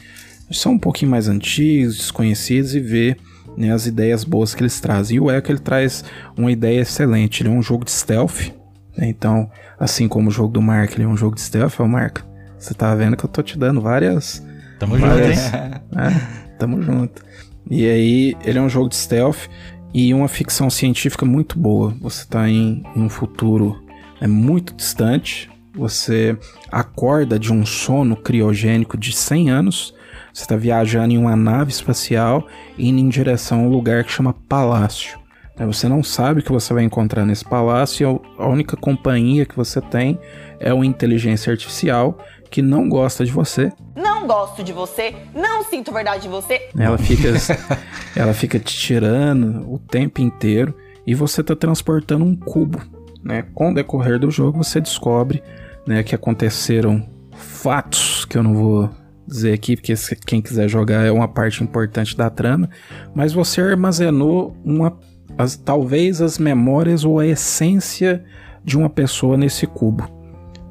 são 0.53 0.73
um 0.73 0.79
pouquinho 0.79 1.11
mais 1.11 1.27
antigos, 1.27 1.97
desconhecidos 1.97 2.75
e 2.75 2.81
ver 2.81 3.17
né, 3.57 3.73
as 3.73 3.87
ideias 3.87 4.25
boas 4.25 4.55
que 4.55 4.63
eles 4.63 4.81
trazem. 4.81 5.17
E 5.17 5.21
o 5.21 5.31
Echo 5.31 5.53
ele 5.53 5.59
traz 5.59 6.05
uma 6.37 6.51
ideia 6.51 6.81
excelente. 6.81 7.43
Ele 7.43 7.51
é 7.51 7.53
um 7.53 7.63
jogo 7.63 7.85
de 7.85 7.91
stealth. 7.91 8.53
Né? 8.97 9.09
Então, 9.09 9.51
assim 9.79 10.09
como 10.09 10.29
o 10.29 10.33
jogo 10.33 10.53
do 10.53 10.63
Mark, 10.63 10.93
ele 10.93 11.05
é 11.05 11.09
um 11.09 11.17
jogo 11.17 11.35
de 11.35 11.43
stealth. 11.43 11.75
Ó, 11.79 11.87
Mark, 11.87 12.21
você 12.59 12.75
tá 12.75 12.95
vendo 12.95 13.17
que 13.17 13.25
eu 13.25 13.29
tô 13.29 13.43
te 13.43 13.59
dando 13.59 13.81
várias. 13.81 14.45
Tamo 14.79 14.99
junto, 14.99 15.09
várias, 15.09 15.53
hein? 15.53 15.53
é, 15.97 16.57
tamo 16.59 16.83
junto. 16.83 17.23
E 17.71 17.89
aí, 17.89 18.37
ele 18.45 18.59
é 18.59 18.63
um 18.63 18.69
jogo 18.69 18.89
de 18.89 18.97
stealth 18.97 19.49
e 19.93 20.13
uma 20.13 20.29
ficção 20.29 20.69
científica 20.69 21.25
muito 21.25 21.59
boa. 21.59 21.95
Você 22.01 22.27
tá 22.27 22.49
em, 22.49 22.83
em 22.95 23.01
um 23.01 23.09
futuro 23.09 23.85
é 24.21 24.27
muito 24.27 24.75
distante. 24.75 25.51
Você 25.75 26.37
acorda 26.71 27.39
de 27.39 27.53
um 27.53 27.67
sono 27.67 28.17
criogênico 28.17 28.97
de 28.97 29.13
100 29.13 29.51
anos. 29.51 29.95
Você 30.35 30.43
está 30.43 30.57
viajando 30.57 31.15
em 31.15 31.17
uma 31.17 31.37
nave 31.37 31.71
espacial 31.71 32.49
indo 32.77 32.99
em 32.99 33.09
direção 33.09 33.61
a 33.61 33.63
um 33.63 33.69
lugar 33.69 34.03
que 34.03 34.11
chama 34.11 34.35
Palácio. 34.49 35.17
Aí 35.57 35.65
Você 35.65 35.89
não 35.89 36.03
sabe 36.03 36.41
o 36.41 36.43
que 36.43 36.51
você 36.51 36.75
vai 36.75 36.83
encontrar 36.83 37.25
nesse 37.25 37.45
palácio 37.45 38.21
e 38.37 38.43
a 38.43 38.49
única 38.49 38.77
companhia 38.77 39.47
que 39.47 39.57
você 39.57 39.81
tem 39.81 40.19
é 40.59 40.75
uma 40.75 40.85
inteligência 40.85 41.53
artificial 41.53 42.19
que 42.51 42.61
não 42.61 42.89
gosta 42.89 43.25
de 43.25 43.31
você. 43.31 43.73
Não 43.95 44.27
gosto 44.27 44.65
de 44.65 44.73
você, 44.73 45.15
não 45.33 45.63
sinto 45.63 45.93
verdade 45.93 46.23
de 46.23 46.29
você. 46.29 46.69
Ela 46.77 46.99
fica, 46.99 47.29
ela 48.17 48.35
fica 48.35 48.59
te 48.59 48.77
tirando 48.77 49.73
o 49.73 49.79
tempo 49.79 50.21
inteiro 50.21 50.77
e 51.07 51.15
você 51.15 51.43
está 51.43 51.55
transportando 51.55 52.25
um 52.25 52.35
cubo. 52.35 52.81
Né? 53.23 53.45
Com 53.55 53.71
o 53.71 53.75
decorrer 53.75 54.19
do 54.19 54.33
jogo 54.33 54.65
você 54.65 54.81
descobre 54.81 55.41
né, 55.87 56.03
que 56.03 56.13
aconteceram 56.13 57.09
fatos 57.31 58.25
que 58.25 58.37
eu 58.37 58.43
não 58.43 58.55
vou 58.55 59.04
dizer 59.27 59.53
aqui, 59.55 59.77
porque 59.77 59.95
quem 60.27 60.41
quiser 60.43 60.69
jogar 60.69 61.05
é 61.05 61.11
uma 61.11 61.29
parte 61.29 61.63
importante 61.63 62.17
da 62.17 62.29
trama, 62.31 62.69
mas 63.15 63.33
você 63.33 63.61
armazenou 63.61 64.57
uma, 64.65 64.97
as- 65.39 65.57
talvez 65.57 66.21
as 66.21 66.39
memórias 66.39 67.05
ou 67.05 67.19
a 67.19 67.27
essência 67.27 68.23
de 68.65 68.77
uma 68.77 68.89
pessoa 68.91 69.37
nesse 69.37 69.67
cubo. 69.67 70.09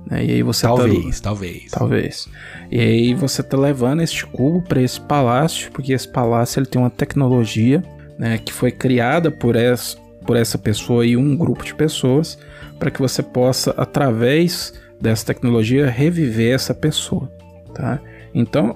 né? 0.09 0.25
E 0.25 0.31
aí 0.31 0.43
você 0.43 0.63
tá- 0.67 0.75
Talvez, 0.75 1.19
talvez. 1.19 1.71
Talvez. 1.71 2.29
E 2.71 2.79
aí 2.79 3.13
você 3.13 3.41
tá 3.41 3.57
levando 3.57 4.01
este 4.01 4.25
cubo 4.25 4.61
para 4.61 4.81
esse 4.81 4.99
palácio, 4.99 5.71
porque 5.71 5.93
esse 5.93 6.07
palácio 6.07 6.59
ele 6.59 6.65
tem 6.67 6.81
uma 6.81 6.89
tecnologia 6.89 7.81
né, 8.19 8.37
que 8.37 8.51
foi 8.53 8.69
criada 8.71 9.31
por 9.31 9.55
essa, 9.55 9.97
por 10.25 10.35
essa 10.35 10.57
pessoa 10.57 11.05
e 11.05 11.15
um 11.17 11.35
grupo 11.37 11.63
de 11.63 11.73
pessoas 11.73 12.37
para 12.77 12.91
que 12.91 12.99
você 13.01 13.23
possa, 13.23 13.71
através 13.77 14.73
dessa 14.99 15.25
tecnologia, 15.25 15.89
reviver 15.89 16.53
essa 16.53 16.73
pessoa. 16.73 17.31
Tá? 17.73 17.99
Então, 18.33 18.75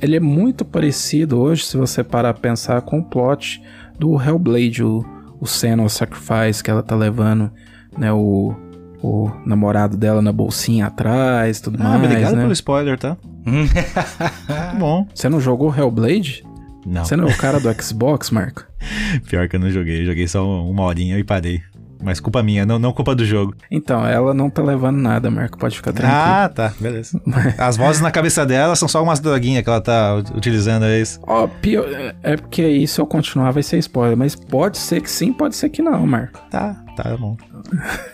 ele 0.00 0.16
é 0.16 0.20
muito 0.20 0.64
parecido 0.64 1.38
hoje, 1.40 1.64
se 1.64 1.76
você 1.76 2.02
parar 2.04 2.30
a 2.30 2.34
pensar, 2.34 2.80
com 2.82 2.98
o 2.98 3.04
plot 3.04 3.62
do 3.98 4.20
Hellblade, 4.20 4.82
o, 4.82 5.04
o 5.40 5.46
Senua 5.46 5.88
Sacrifice, 5.88 6.62
que 6.62 6.70
ela 6.70 6.82
tá 6.82 6.94
levando 6.94 7.50
né, 7.98 8.12
o, 8.12 8.54
o 9.02 9.30
namorado 9.44 9.96
dela 9.96 10.22
na 10.22 10.32
bolsinha 10.32 10.86
atrás 10.86 11.60
tudo 11.60 11.78
Ah, 11.80 11.84
mais. 11.98 12.04
obrigado 12.04 12.34
né? 12.36 12.42
pelo 12.42 12.52
spoiler, 12.52 12.98
tá? 12.98 13.16
Muito 13.44 13.72
bom. 14.78 15.06
Você 15.14 15.28
não 15.28 15.40
jogou 15.40 15.74
Hellblade? 15.76 16.44
Não, 16.86 17.04
Você 17.04 17.14
não 17.16 17.28
é 17.28 17.32
o 17.32 17.36
cara 17.36 17.60
do 17.60 17.72
Xbox, 17.82 18.30
Marco? 18.30 18.64
pior 19.28 19.48
que 19.48 19.54
eu 19.56 19.60
não 19.60 19.70
joguei. 19.70 20.04
Joguei 20.04 20.26
só 20.26 20.44
uma 20.64 20.82
horinha 20.82 21.16
e 21.18 21.22
parei. 21.24 21.60
Mas 22.02 22.18
culpa 22.20 22.42
minha, 22.42 22.66
não, 22.66 22.78
não 22.78 22.92
culpa 22.92 23.14
do 23.14 23.24
jogo. 23.24 23.54
Então, 23.70 24.04
ela 24.06 24.34
não 24.34 24.50
tá 24.50 24.62
levando 24.62 24.96
nada, 24.98 25.30
Marco. 25.30 25.56
Pode 25.58 25.76
ficar 25.76 25.92
tranquilo. 25.92 26.20
Ah, 26.20 26.48
tá, 26.52 26.72
beleza. 26.80 27.20
As 27.58 27.76
vozes 27.76 28.02
na 28.02 28.10
cabeça 28.10 28.44
dela 28.44 28.74
são 28.76 28.88
só 28.88 29.02
umas 29.02 29.20
droguinhas 29.20 29.62
que 29.62 29.70
ela 29.70 29.80
tá 29.80 30.16
ut- 30.16 30.30
utilizando, 30.36 30.84
é 30.84 31.00
isso. 31.00 31.20
Ó, 31.26 31.46
pior, 31.46 31.86
é- 31.88 32.14
é 32.22 32.36
porque 32.36 32.62
aí 32.62 32.86
se 32.88 33.00
eu 33.00 33.06
continuar 33.06 33.50
vai 33.52 33.62
ser 33.62 33.78
spoiler, 33.78 34.16
mas 34.16 34.34
pode 34.34 34.78
ser 34.78 35.00
que 35.00 35.10
sim, 35.10 35.32
pode 35.32 35.54
ser 35.56 35.68
que 35.68 35.80
não, 35.82 36.06
Marco. 36.06 36.40
Tá, 36.50 36.76
tá 36.96 37.16
bom. 37.16 37.36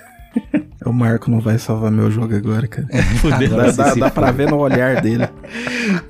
O 0.86 0.92
Marco 0.92 1.30
não 1.30 1.40
vai 1.40 1.58
salvar 1.58 1.90
meu 1.90 2.10
jogo 2.10 2.34
agora, 2.34 2.66
cara. 2.66 2.86
Fudeu. 3.20 3.50
Dá, 3.50 3.70
dá, 3.72 3.94
dá 3.94 4.10
pra 4.10 4.30
ver 4.30 4.48
no 4.48 4.56
olhar 4.56 5.00
dele. 5.02 5.26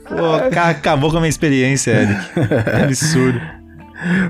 Pô, 0.08 0.50
ca- 0.52 0.68
acabou 0.68 1.10
com 1.10 1.16
a 1.16 1.20
minha 1.20 1.30
experiência, 1.30 1.90
Eric. 1.92 2.20
É 2.70 2.84
absurdo. 2.84 3.40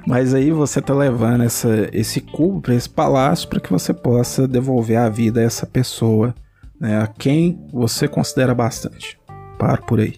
Mas 0.06 0.34
aí 0.34 0.50
você 0.50 0.80
tá 0.80 0.94
levando 0.94 1.44
essa, 1.44 1.88
esse 1.92 2.20
cubo 2.20 2.60
pra 2.60 2.74
esse 2.74 2.88
palácio 2.88 3.48
para 3.48 3.60
que 3.60 3.70
você 3.70 3.92
possa 3.92 4.48
devolver 4.48 4.96
a 4.98 5.08
vida 5.08 5.40
a 5.40 5.44
essa 5.44 5.66
pessoa, 5.66 6.34
né, 6.80 7.00
a 7.02 7.06
quem 7.06 7.66
você 7.72 8.08
considera 8.08 8.54
bastante. 8.54 9.18
Paro 9.58 9.82
por 9.84 10.00
aí. 10.00 10.14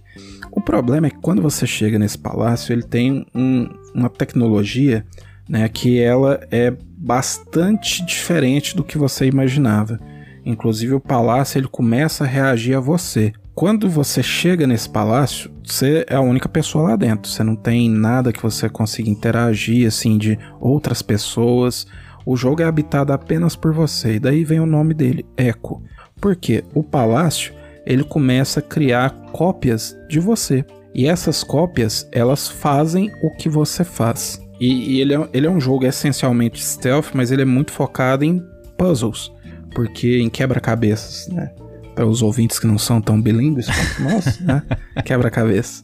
O 0.52 0.60
problema 0.60 1.06
é 1.06 1.10
que 1.10 1.20
quando 1.20 1.40
você 1.40 1.66
chega 1.66 1.98
nesse 1.98 2.18
palácio, 2.18 2.72
ele 2.72 2.82
tem 2.82 3.26
um- 3.34 3.68
uma 3.94 4.08
tecnologia 4.10 5.04
né, 5.48 5.68
que 5.68 6.00
ela 6.00 6.40
é 6.50 6.72
bastante 6.96 8.04
diferente 8.04 8.76
do 8.76 8.84
que 8.84 8.96
você 8.96 9.26
imaginava. 9.26 9.98
Inclusive 10.44 10.94
o 10.94 11.00
palácio 11.00 11.58
ele 11.58 11.66
começa 11.66 12.24
a 12.24 12.26
reagir 12.26 12.76
a 12.76 12.80
você. 12.80 13.32
Quando 13.54 13.88
você 13.88 14.22
chega 14.22 14.66
nesse 14.66 14.88
palácio, 14.88 15.50
você 15.64 16.04
é 16.08 16.14
a 16.14 16.20
única 16.20 16.48
pessoa 16.48 16.90
lá 16.90 16.96
dentro. 16.96 17.30
Você 17.30 17.42
não 17.42 17.56
tem 17.56 17.90
nada 17.90 18.32
que 18.32 18.42
você 18.42 18.68
consiga 18.68 19.10
interagir 19.10 19.86
assim 19.86 20.16
de 20.16 20.38
outras 20.60 21.02
pessoas. 21.02 21.86
O 22.24 22.36
jogo 22.36 22.62
é 22.62 22.64
habitado 22.64 23.12
apenas 23.12 23.56
por 23.56 23.72
você. 23.72 24.14
E 24.14 24.20
daí 24.20 24.44
vem 24.44 24.60
o 24.60 24.66
nome 24.66 24.94
dele, 24.94 25.26
Echo. 25.36 25.82
Porque 26.20 26.64
o 26.74 26.82
palácio 26.82 27.54
ele 27.84 28.04
começa 28.04 28.60
a 28.60 28.62
criar 28.62 29.10
cópias 29.32 29.96
de 30.08 30.20
você. 30.20 30.64
E 30.94 31.06
essas 31.06 31.44
cópias 31.44 32.08
elas 32.12 32.48
fazem 32.48 33.10
o 33.22 33.30
que 33.36 33.48
você 33.48 33.84
faz. 33.84 34.40
E, 34.60 34.96
e 34.96 35.00
ele, 35.00 35.14
é, 35.14 35.28
ele 35.32 35.46
é 35.46 35.50
um 35.50 35.60
jogo 35.60 35.86
essencialmente 35.86 36.62
stealth, 36.62 37.12
mas 37.14 37.30
ele 37.32 37.42
é 37.42 37.46
muito 37.46 37.72
focado 37.72 38.24
em 38.24 38.42
puzzles, 38.76 39.32
porque 39.74 40.18
em 40.18 40.28
quebra-cabeças, 40.28 41.28
né? 41.28 41.50
Para 42.00 42.08
os 42.08 42.22
ouvintes 42.22 42.58
que 42.58 42.66
não 42.66 42.78
são 42.78 42.98
tão 42.98 43.20
bilíngues 43.20 43.66
quanto 43.66 44.00
nós, 44.10 44.40
né? 44.40 44.62
Quebra-cabeça. 45.04 45.82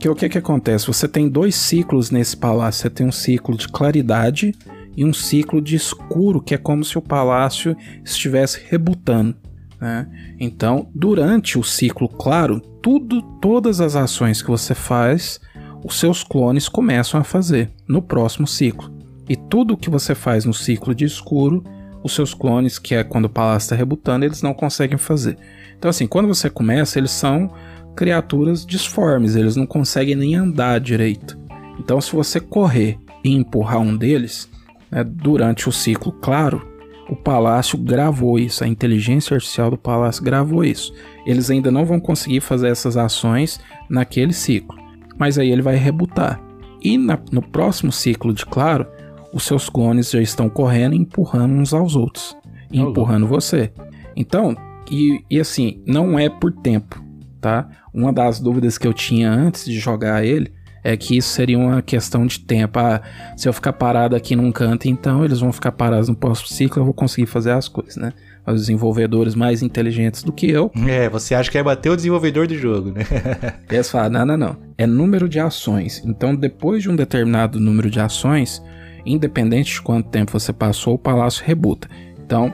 Que 0.00 0.08
o 0.08 0.14
que 0.14 0.26
que 0.26 0.38
acontece? 0.38 0.86
Você 0.86 1.06
tem 1.06 1.28
dois 1.28 1.54
ciclos 1.54 2.10
nesse 2.10 2.34
palácio. 2.34 2.80
Você 2.80 2.88
tem 2.88 3.06
um 3.06 3.12
ciclo 3.12 3.54
de 3.54 3.68
claridade 3.68 4.54
e 4.96 5.04
um 5.04 5.12
ciclo 5.12 5.60
de 5.60 5.76
escuro, 5.76 6.40
que 6.40 6.54
é 6.54 6.56
como 6.56 6.82
se 6.82 6.96
o 6.96 7.02
palácio 7.02 7.76
estivesse 8.02 8.62
rebutando. 8.66 9.36
Né? 9.78 10.08
Então, 10.40 10.88
durante 10.94 11.58
o 11.58 11.62
ciclo 11.62 12.08
claro, 12.08 12.58
tudo, 12.58 13.20
todas 13.38 13.78
as 13.78 13.94
ações 13.94 14.40
que 14.40 14.48
você 14.48 14.74
faz, 14.74 15.38
os 15.84 16.00
seus 16.00 16.24
clones 16.24 16.66
começam 16.66 17.20
a 17.20 17.24
fazer 17.24 17.70
no 17.86 18.00
próximo 18.00 18.46
ciclo. 18.46 18.90
E 19.28 19.36
tudo 19.36 19.76
que 19.76 19.90
você 19.90 20.14
faz 20.14 20.46
no 20.46 20.54
ciclo 20.54 20.94
de 20.94 21.04
escuro, 21.04 21.62
os 22.02 22.14
seus 22.14 22.34
clones, 22.34 22.78
que 22.78 22.94
é 22.94 23.04
quando 23.04 23.26
o 23.26 23.30
palácio 23.30 23.66
está 23.66 23.76
rebutando, 23.76 24.24
eles 24.24 24.42
não 24.42 24.54
conseguem 24.54 24.98
fazer. 24.98 25.36
Então, 25.78 25.88
assim, 25.88 26.06
quando 26.06 26.28
você 26.28 26.48
começa, 26.50 26.98
eles 26.98 27.10
são 27.10 27.50
criaturas 27.96 28.64
disformes, 28.64 29.36
eles 29.36 29.56
não 29.56 29.66
conseguem 29.66 30.14
nem 30.14 30.34
andar 30.34 30.80
direito. 30.80 31.38
Então, 31.78 32.00
se 32.00 32.12
você 32.12 32.40
correr 32.40 32.98
e 33.24 33.34
empurrar 33.34 33.80
um 33.80 33.96
deles, 33.96 34.48
né, 34.90 35.04
durante 35.04 35.68
o 35.68 35.72
ciclo 35.72 36.12
claro, 36.12 36.66
o 37.08 37.16
palácio 37.16 37.76
gravou 37.76 38.38
isso, 38.38 38.64
a 38.64 38.68
inteligência 38.68 39.34
artificial 39.34 39.70
do 39.70 39.76
palácio 39.76 40.24
gravou 40.24 40.64
isso. 40.64 40.94
Eles 41.26 41.50
ainda 41.50 41.70
não 41.70 41.84
vão 41.84 42.00
conseguir 42.00 42.40
fazer 42.40 42.68
essas 42.68 42.96
ações 42.96 43.60
naquele 43.90 44.32
ciclo, 44.32 44.76
mas 45.18 45.38
aí 45.38 45.50
ele 45.50 45.62
vai 45.62 45.76
rebutar. 45.76 46.40
E 46.80 46.96
na- 46.96 47.18
no 47.30 47.42
próximo 47.42 47.92
ciclo 47.92 48.32
de 48.32 48.46
claro, 48.46 48.86
os 49.32 49.44
seus 49.44 49.68
clones 49.68 50.10
já 50.10 50.20
estão 50.20 50.48
correndo 50.48 50.94
e 50.94 50.98
empurrando 50.98 51.52
uns 51.54 51.72
aos 51.72 51.96
outros, 51.96 52.36
e 52.70 52.80
empurrando 52.80 53.26
você. 53.26 53.72
Então, 54.14 54.56
e, 54.90 55.24
e 55.30 55.40
assim, 55.40 55.82
não 55.86 56.18
é 56.18 56.28
por 56.28 56.52
tempo, 56.52 57.02
tá? 57.40 57.68
Uma 57.94 58.12
das 58.12 58.40
dúvidas 58.40 58.78
que 58.78 58.86
eu 58.86 58.92
tinha 58.92 59.30
antes 59.30 59.64
de 59.64 59.78
jogar 59.78 60.24
ele 60.24 60.52
é 60.84 60.96
que 60.96 61.16
isso 61.16 61.28
seria 61.28 61.58
uma 61.58 61.80
questão 61.80 62.26
de 62.26 62.40
tempo. 62.40 62.78
Ah, 62.78 63.00
se 63.36 63.48
eu 63.48 63.52
ficar 63.52 63.72
parado 63.72 64.16
aqui 64.16 64.34
num 64.34 64.50
canto, 64.50 64.88
então 64.88 65.24
eles 65.24 65.40
vão 65.40 65.52
ficar 65.52 65.72
parados 65.72 66.08
no 66.08 66.16
próximo 66.16 66.48
ciclo, 66.48 66.80
eu 66.80 66.84
vou 66.84 66.94
conseguir 66.94 67.26
fazer 67.26 67.52
as 67.52 67.68
coisas, 67.68 67.96
né? 67.96 68.12
Os 68.44 68.62
desenvolvedores 68.62 69.36
mais 69.36 69.62
inteligentes 69.62 70.24
do 70.24 70.32
que 70.32 70.50
eu, 70.50 70.70
É, 70.88 71.08
você 71.08 71.34
acha 71.34 71.48
que 71.48 71.56
vai 71.56 71.76
bater 71.76 71.90
o 71.90 71.96
desenvolvedor 71.96 72.48
do 72.48 72.58
jogo, 72.58 72.90
né? 72.90 73.02
eles 73.70 73.88
falam, 73.88 74.10
não, 74.10 74.26
não, 74.26 74.36
não. 74.36 74.56
É 74.76 74.84
número 74.84 75.28
de 75.28 75.38
ações. 75.38 76.02
Então, 76.04 76.34
depois 76.34 76.82
de 76.82 76.90
um 76.90 76.96
determinado 76.96 77.60
número 77.60 77.88
de 77.88 78.00
ações, 78.00 78.60
independente 79.04 79.74
de 79.74 79.82
quanto 79.82 80.08
tempo 80.08 80.32
você 80.32 80.52
passou, 80.52 80.94
o 80.94 80.98
palácio 80.98 81.44
rebuta. 81.44 81.88
Então, 82.24 82.52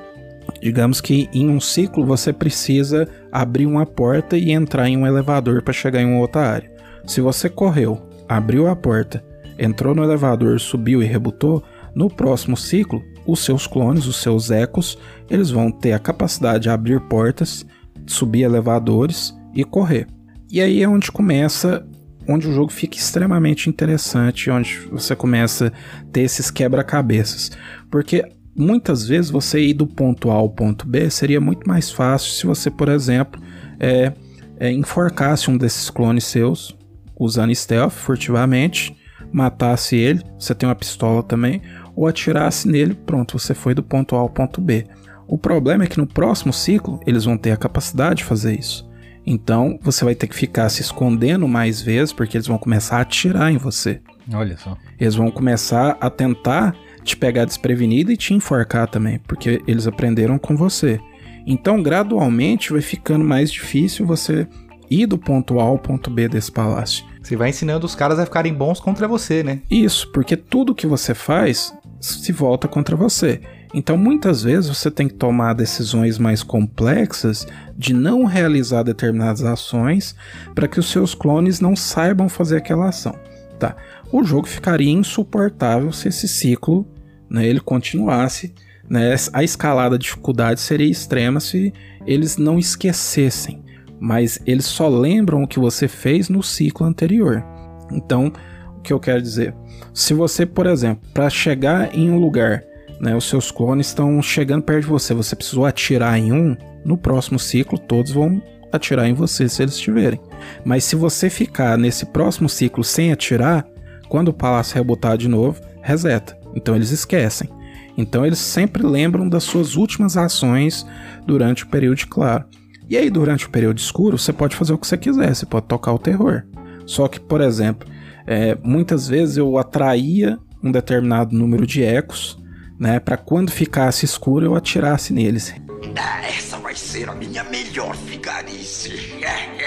digamos 0.60 1.00
que 1.00 1.28
em 1.32 1.48
um 1.48 1.60
ciclo 1.60 2.04
você 2.04 2.32
precisa 2.32 3.08
abrir 3.30 3.66
uma 3.66 3.86
porta 3.86 4.36
e 4.36 4.50
entrar 4.50 4.88
em 4.88 4.96
um 4.96 5.06
elevador 5.06 5.62
para 5.62 5.72
chegar 5.72 6.00
em 6.00 6.06
uma 6.06 6.20
outra 6.20 6.42
área. 6.42 6.72
Se 7.06 7.20
você 7.20 7.48
correu 7.48 8.08
abriu 8.28 8.68
a 8.68 8.76
porta, 8.76 9.24
entrou 9.58 9.94
no 9.94 10.04
elevador, 10.04 10.60
subiu 10.60 11.02
e 11.02 11.06
rebutou, 11.06 11.64
no 11.94 12.08
próximo 12.08 12.56
ciclo, 12.56 13.02
os 13.26 13.40
seus 13.40 13.66
clones, 13.66 14.06
os 14.06 14.16
seus 14.16 14.50
ecos, 14.50 14.98
eles 15.28 15.50
vão 15.50 15.72
ter 15.72 15.92
a 15.92 15.98
capacidade 15.98 16.64
de 16.64 16.70
abrir 16.70 17.00
portas, 17.00 17.66
subir 18.06 18.42
elevadores 18.42 19.34
e 19.54 19.64
correr. 19.64 20.06
E 20.50 20.60
aí 20.60 20.82
é 20.82 20.88
onde 20.88 21.10
começa, 21.10 21.86
onde 22.28 22.46
o 22.46 22.52
jogo 22.52 22.70
fica 22.70 22.98
extremamente 22.98 23.70
interessante, 23.70 24.50
onde 24.50 24.86
você 24.90 25.16
começa 25.16 25.68
a 25.68 26.04
ter 26.12 26.20
esses 26.22 26.50
quebra-cabeças. 26.50 27.50
Porque 27.90 28.22
muitas 28.54 29.06
vezes 29.06 29.30
você 29.30 29.60
ir 29.60 29.74
do 29.74 29.86
ponto 29.86 30.30
A 30.30 30.34
ao 30.34 30.50
ponto 30.50 30.86
B 30.86 31.08
seria 31.08 31.40
muito 31.40 31.66
mais 31.66 31.90
fácil 31.90 32.30
se 32.32 32.46
você, 32.46 32.70
por 32.70 32.88
exemplo, 32.88 33.40
é, 33.80 34.12
é, 34.60 34.70
enforcasse 34.70 35.50
um 35.50 35.56
desses 35.56 35.88
clones 35.88 36.24
seus, 36.24 36.76
usando 37.18 37.54
stealth 37.54 37.92
furtivamente, 37.92 38.94
matasse 39.32 39.96
ele, 39.96 40.22
você 40.38 40.54
tem 40.54 40.68
uma 40.68 40.74
pistola 40.74 41.22
também, 41.22 41.62
ou 41.96 42.06
atirasse 42.06 42.68
nele, 42.68 42.94
pronto, 42.94 43.38
você 43.38 43.54
foi 43.54 43.74
do 43.74 43.82
ponto 43.82 44.14
A 44.14 44.18
ao 44.18 44.28
ponto 44.28 44.60
B. 44.60 44.86
O 45.26 45.36
problema 45.36 45.84
é 45.84 45.86
que 45.86 45.98
no 45.98 46.06
próximo 46.06 46.52
ciclo 46.52 47.00
eles 47.06 47.24
vão 47.24 47.36
ter 47.36 47.52
a 47.52 47.56
capacidade 47.56 48.18
de 48.18 48.24
fazer 48.24 48.58
isso. 48.58 48.87
Então 49.30 49.78
você 49.82 50.06
vai 50.06 50.14
ter 50.14 50.26
que 50.26 50.34
ficar 50.34 50.70
se 50.70 50.80
escondendo 50.80 51.46
mais 51.46 51.82
vezes, 51.82 52.14
porque 52.14 52.38
eles 52.38 52.46
vão 52.46 52.56
começar 52.56 52.96
a 52.96 53.00
atirar 53.02 53.52
em 53.52 53.58
você. 53.58 54.00
Olha 54.32 54.56
só. 54.56 54.74
Eles 54.98 55.14
vão 55.14 55.30
começar 55.30 55.98
a 56.00 56.08
tentar 56.08 56.74
te 57.04 57.14
pegar 57.14 57.44
desprevenido 57.44 58.10
e 58.10 58.16
te 58.16 58.32
enforcar 58.32 58.88
também, 58.88 59.18
porque 59.28 59.62
eles 59.66 59.86
aprenderam 59.86 60.38
com 60.38 60.56
você. 60.56 60.98
Então, 61.46 61.82
gradualmente, 61.82 62.72
vai 62.72 62.80
ficando 62.80 63.22
mais 63.22 63.52
difícil 63.52 64.06
você 64.06 64.46
ir 64.90 65.06
do 65.06 65.18
ponto 65.18 65.60
A 65.60 65.64
ao 65.64 65.78
ponto 65.78 66.10
B 66.10 66.26
desse 66.26 66.50
palácio. 66.50 67.04
Você 67.22 67.36
vai 67.36 67.50
ensinando 67.50 67.84
os 67.84 67.94
caras 67.94 68.18
a 68.18 68.24
ficarem 68.24 68.54
bons 68.54 68.80
contra 68.80 69.06
você, 69.06 69.42
né? 69.42 69.60
Isso, 69.70 70.10
porque 70.10 70.38
tudo 70.38 70.74
que 70.74 70.86
você 70.86 71.14
faz 71.14 71.74
se 72.00 72.32
volta 72.32 72.66
contra 72.66 72.96
você. 72.96 73.42
Então, 73.74 73.96
muitas 73.96 74.42
vezes 74.42 74.68
você 74.68 74.90
tem 74.90 75.08
que 75.08 75.14
tomar 75.14 75.52
decisões 75.52 76.18
mais 76.18 76.42
complexas 76.42 77.46
de 77.76 77.92
não 77.92 78.24
realizar 78.24 78.82
determinadas 78.82 79.44
ações 79.44 80.14
para 80.54 80.66
que 80.66 80.80
os 80.80 80.90
seus 80.90 81.14
clones 81.14 81.60
não 81.60 81.76
saibam 81.76 82.28
fazer 82.28 82.56
aquela 82.56 82.88
ação. 82.88 83.14
Tá? 83.58 83.76
O 84.10 84.24
jogo 84.24 84.46
ficaria 84.46 84.90
insuportável 84.90 85.92
se 85.92 86.08
esse 86.08 86.26
ciclo 86.26 86.86
né, 87.28 87.46
ele 87.46 87.60
continuasse. 87.60 88.54
Né? 88.88 89.14
A 89.32 89.42
escalada 89.42 89.98
de 89.98 90.04
dificuldade 90.04 90.60
seria 90.60 90.90
extrema 90.90 91.40
se 91.40 91.72
eles 92.06 92.38
não 92.38 92.58
esquecessem, 92.58 93.62
mas 94.00 94.40
eles 94.46 94.64
só 94.64 94.88
lembram 94.88 95.42
o 95.42 95.48
que 95.48 95.58
você 95.58 95.86
fez 95.86 96.30
no 96.30 96.42
ciclo 96.42 96.86
anterior. 96.86 97.44
Então, 97.92 98.32
o 98.76 98.80
que 98.80 98.92
eu 98.92 99.00
quero 99.00 99.20
dizer? 99.20 99.54
Se 99.92 100.14
você, 100.14 100.46
por 100.46 100.66
exemplo, 100.66 101.06
para 101.12 101.28
chegar 101.28 101.94
em 101.94 102.10
um 102.10 102.18
lugar, 102.18 102.62
né, 103.00 103.14
os 103.14 103.28
seus 103.28 103.50
clones 103.50 103.88
estão 103.88 104.20
chegando 104.22 104.62
perto 104.62 104.82
de 104.82 104.88
você, 104.88 105.14
você 105.14 105.36
precisou 105.36 105.64
atirar 105.64 106.18
em 106.18 106.32
um, 106.32 106.56
no 106.84 106.96
próximo 106.96 107.38
ciclo 107.38 107.78
todos 107.78 108.12
vão 108.12 108.42
atirar 108.72 109.08
em 109.08 109.14
você 109.14 109.48
se 109.48 109.62
eles 109.62 109.74
estiverem. 109.74 110.20
Mas 110.64 110.84
se 110.84 110.96
você 110.96 111.30
ficar 111.30 111.78
nesse 111.78 112.06
próximo 112.06 112.48
ciclo 112.48 112.84
sem 112.84 113.12
atirar, 113.12 113.66
quando 114.08 114.28
o 114.28 114.34
palácio 114.34 114.74
rebotar 114.74 115.16
de 115.16 115.28
novo, 115.28 115.60
reseta. 115.82 116.38
Então 116.54 116.74
eles 116.74 116.90
esquecem. 116.90 117.48
Então 117.96 118.24
eles 118.24 118.38
sempre 118.38 118.82
lembram 118.82 119.28
das 119.28 119.44
suas 119.44 119.76
últimas 119.76 120.16
ações 120.16 120.86
durante 121.26 121.64
o 121.64 121.68
período 121.68 122.06
claro. 122.06 122.44
E 122.88 122.96
aí, 122.96 123.10
durante 123.10 123.46
o 123.46 123.50
período 123.50 123.78
escuro, 123.78 124.16
você 124.16 124.32
pode 124.32 124.56
fazer 124.56 124.72
o 124.72 124.78
que 124.78 124.86
você 124.86 124.96
quiser, 124.96 125.34
você 125.34 125.44
pode 125.44 125.66
tocar 125.66 125.92
o 125.92 125.98
terror. 125.98 126.44
Só 126.86 127.06
que, 127.06 127.20
por 127.20 127.42
exemplo, 127.42 127.86
é, 128.26 128.56
muitas 128.62 129.06
vezes 129.06 129.36
eu 129.36 129.58
atraía 129.58 130.38
um 130.62 130.72
determinado 130.72 131.36
número 131.36 131.66
de 131.66 131.82
ecos, 131.82 132.38
né, 132.78 133.00
para 133.00 133.16
quando 133.16 133.50
ficasse 133.50 134.04
escuro 134.04 134.44
eu 134.44 134.54
atirasse 134.54 135.12
neles. 135.12 135.54
Ah, 135.96 136.22
essa 136.26 136.58
vai 136.58 136.74
ser 136.74 137.08
a 137.08 137.14
minha 137.14 137.42
melhor 137.44 137.96
vigarice. 137.96 139.18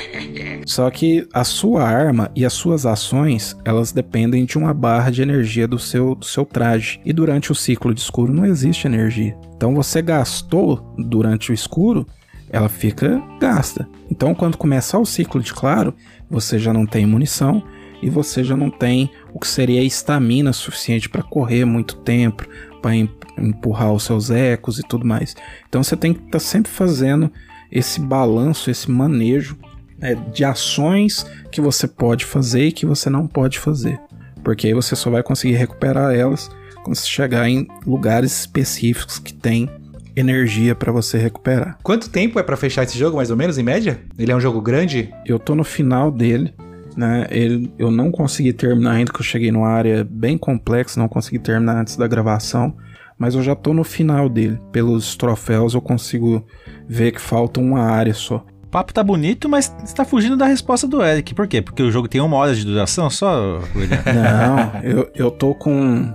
Só 0.66 0.90
que 0.90 1.28
a 1.34 1.44
sua 1.44 1.84
arma 1.84 2.32
e 2.36 2.46
as 2.46 2.54
suas 2.54 2.86
ações, 2.86 3.56
elas 3.66 3.92
dependem 3.92 4.46
de 4.46 4.58
uma 4.58 4.74
barra 4.74 5.10
de 5.10 5.22
energia 5.22 5.68
do 5.68 5.80
seu, 5.80 6.16
do 6.16 6.26
seu 6.26 6.46
traje. 6.46 7.02
E 7.04 7.12
durante 7.12 7.52
o 7.52 7.56
ciclo 7.56 7.94
de 7.94 8.02
escuro 8.02 8.34
não 8.34 8.46
existe 8.46 8.88
energia. 8.88 9.36
Então 9.56 9.76
você 9.76 10.02
gastou 10.02 10.94
durante 10.98 11.52
o 11.52 11.54
escuro, 11.54 12.08
ela 12.50 12.70
fica 12.70 13.22
gasta. 13.40 13.88
Então 14.10 14.34
quando 14.34 14.58
começar 14.58 15.00
o 15.00 15.06
ciclo 15.06 15.42
de 15.42 15.54
claro, 15.54 15.94
você 16.30 16.58
já 16.58 16.72
não 16.72 16.86
tem 16.86 17.06
munição 17.06 17.64
e 18.02 18.10
você 18.10 18.44
já 18.44 18.58
não 18.58 18.70
tem 18.70 19.12
o 19.34 19.40
que 19.40 19.48
seria 19.48 19.84
estamina 19.84 20.52
suficiente 20.54 21.10
para 21.10 21.24
correr 21.24 21.66
muito 21.66 21.96
tempo, 21.98 22.48
para 22.82 22.96
empurrar 23.38 23.94
os 23.94 24.04
seus 24.04 24.30
ecos 24.32 24.80
e 24.80 24.84
tudo 24.84 25.06
mais. 25.06 25.36
Então 25.68 25.84
você 25.84 25.96
tem 25.96 26.14
que 26.14 26.20
estar 26.20 26.32
tá 26.32 26.40
sempre 26.40 26.72
fazendo 26.72 27.32
esse 27.72 28.02
balanço, 28.02 28.70
esse 28.70 28.90
manejo 28.90 29.58
né, 29.98 30.16
de 30.34 30.44
ações 30.44 31.26
que 31.52 31.62
você 31.62 31.88
pode 31.88 32.26
fazer 32.26 32.68
e 32.68 32.72
que 32.72 32.86
você 32.86 33.10
não 33.10 33.28
pode 33.28 33.60
fazer. 33.60 34.00
Porque 34.44 34.68
aí 34.68 34.74
você 34.74 34.96
só 34.96 35.10
vai 35.10 35.22
conseguir 35.22 35.54
recuperar 35.54 36.14
elas 36.16 36.50
quando 36.84 36.96
você 36.96 37.08
chegar 37.08 37.48
em 37.48 37.68
lugares 37.86 38.40
específicos 38.40 39.20
que 39.20 39.34
tem 39.34 39.70
energia 40.16 40.76
para 40.76 40.92
você 40.92 41.18
recuperar. 41.18 41.78
Quanto 41.84 42.10
tempo 42.10 42.40
é 42.40 42.44
para 42.44 42.58
fechar 42.58 42.84
esse 42.84 42.98
jogo, 42.98 43.18
mais 43.18 43.32
ou 43.32 43.38
menos, 43.38 43.58
em 43.58 43.64
média? 43.64 44.02
Ele 44.18 44.32
é 44.32 44.36
um 44.36 44.42
jogo 44.42 44.60
grande? 44.60 45.14
Eu 45.26 45.40
tô 45.40 45.56
no 45.56 45.64
final 45.64 46.12
dele, 46.12 46.54
né? 46.96 47.28
Ele, 47.30 47.72
eu 47.78 47.92
não 47.92 48.12
consegui 48.12 48.54
terminar 48.54 48.92
ainda, 48.92 49.12
que 49.12 49.20
eu 49.20 49.24
cheguei 49.24 49.52
numa 49.52 49.70
área 49.70 50.08
bem 50.10 50.38
complexa, 50.38 51.00
não 51.00 51.08
consegui 51.08 51.40
terminar 51.40 51.80
antes 51.80 51.96
da 51.96 52.08
gravação, 52.08 52.76
mas 53.18 53.36
eu 53.36 53.44
já 53.44 53.56
tô 53.56 53.74
no 53.74 53.84
final 53.84 54.28
dele. 54.28 54.60
Pelos 54.72 55.16
troféus 55.16 55.74
eu 55.74 55.82
consigo 55.82 56.46
ver 56.88 57.12
que 57.12 57.22
falta 57.22 57.60
uma 57.60 57.82
área 57.82 58.14
só. 58.14 58.46
O 58.64 58.68
papo 58.68 58.94
tá 58.94 59.04
bonito, 59.04 59.50
mas 59.50 59.74
você 59.84 59.94
tá 59.94 60.06
fugindo 60.06 60.38
da 60.38 60.46
resposta 60.46 60.88
do 60.88 61.04
Eric. 61.04 61.34
Por 61.36 61.48
quê? 61.48 61.62
Porque 61.62 61.84
o 61.84 61.92
jogo 61.92 62.08
tem 62.08 62.22
uma 62.22 62.38
hora 62.38 62.56
de 62.56 62.66
duração 62.66 63.10
só, 63.10 63.60
William? 63.76 64.00
Não, 64.08 64.82
eu, 64.82 65.12
eu 65.14 65.32
tô 65.32 65.54
com. 65.54 66.12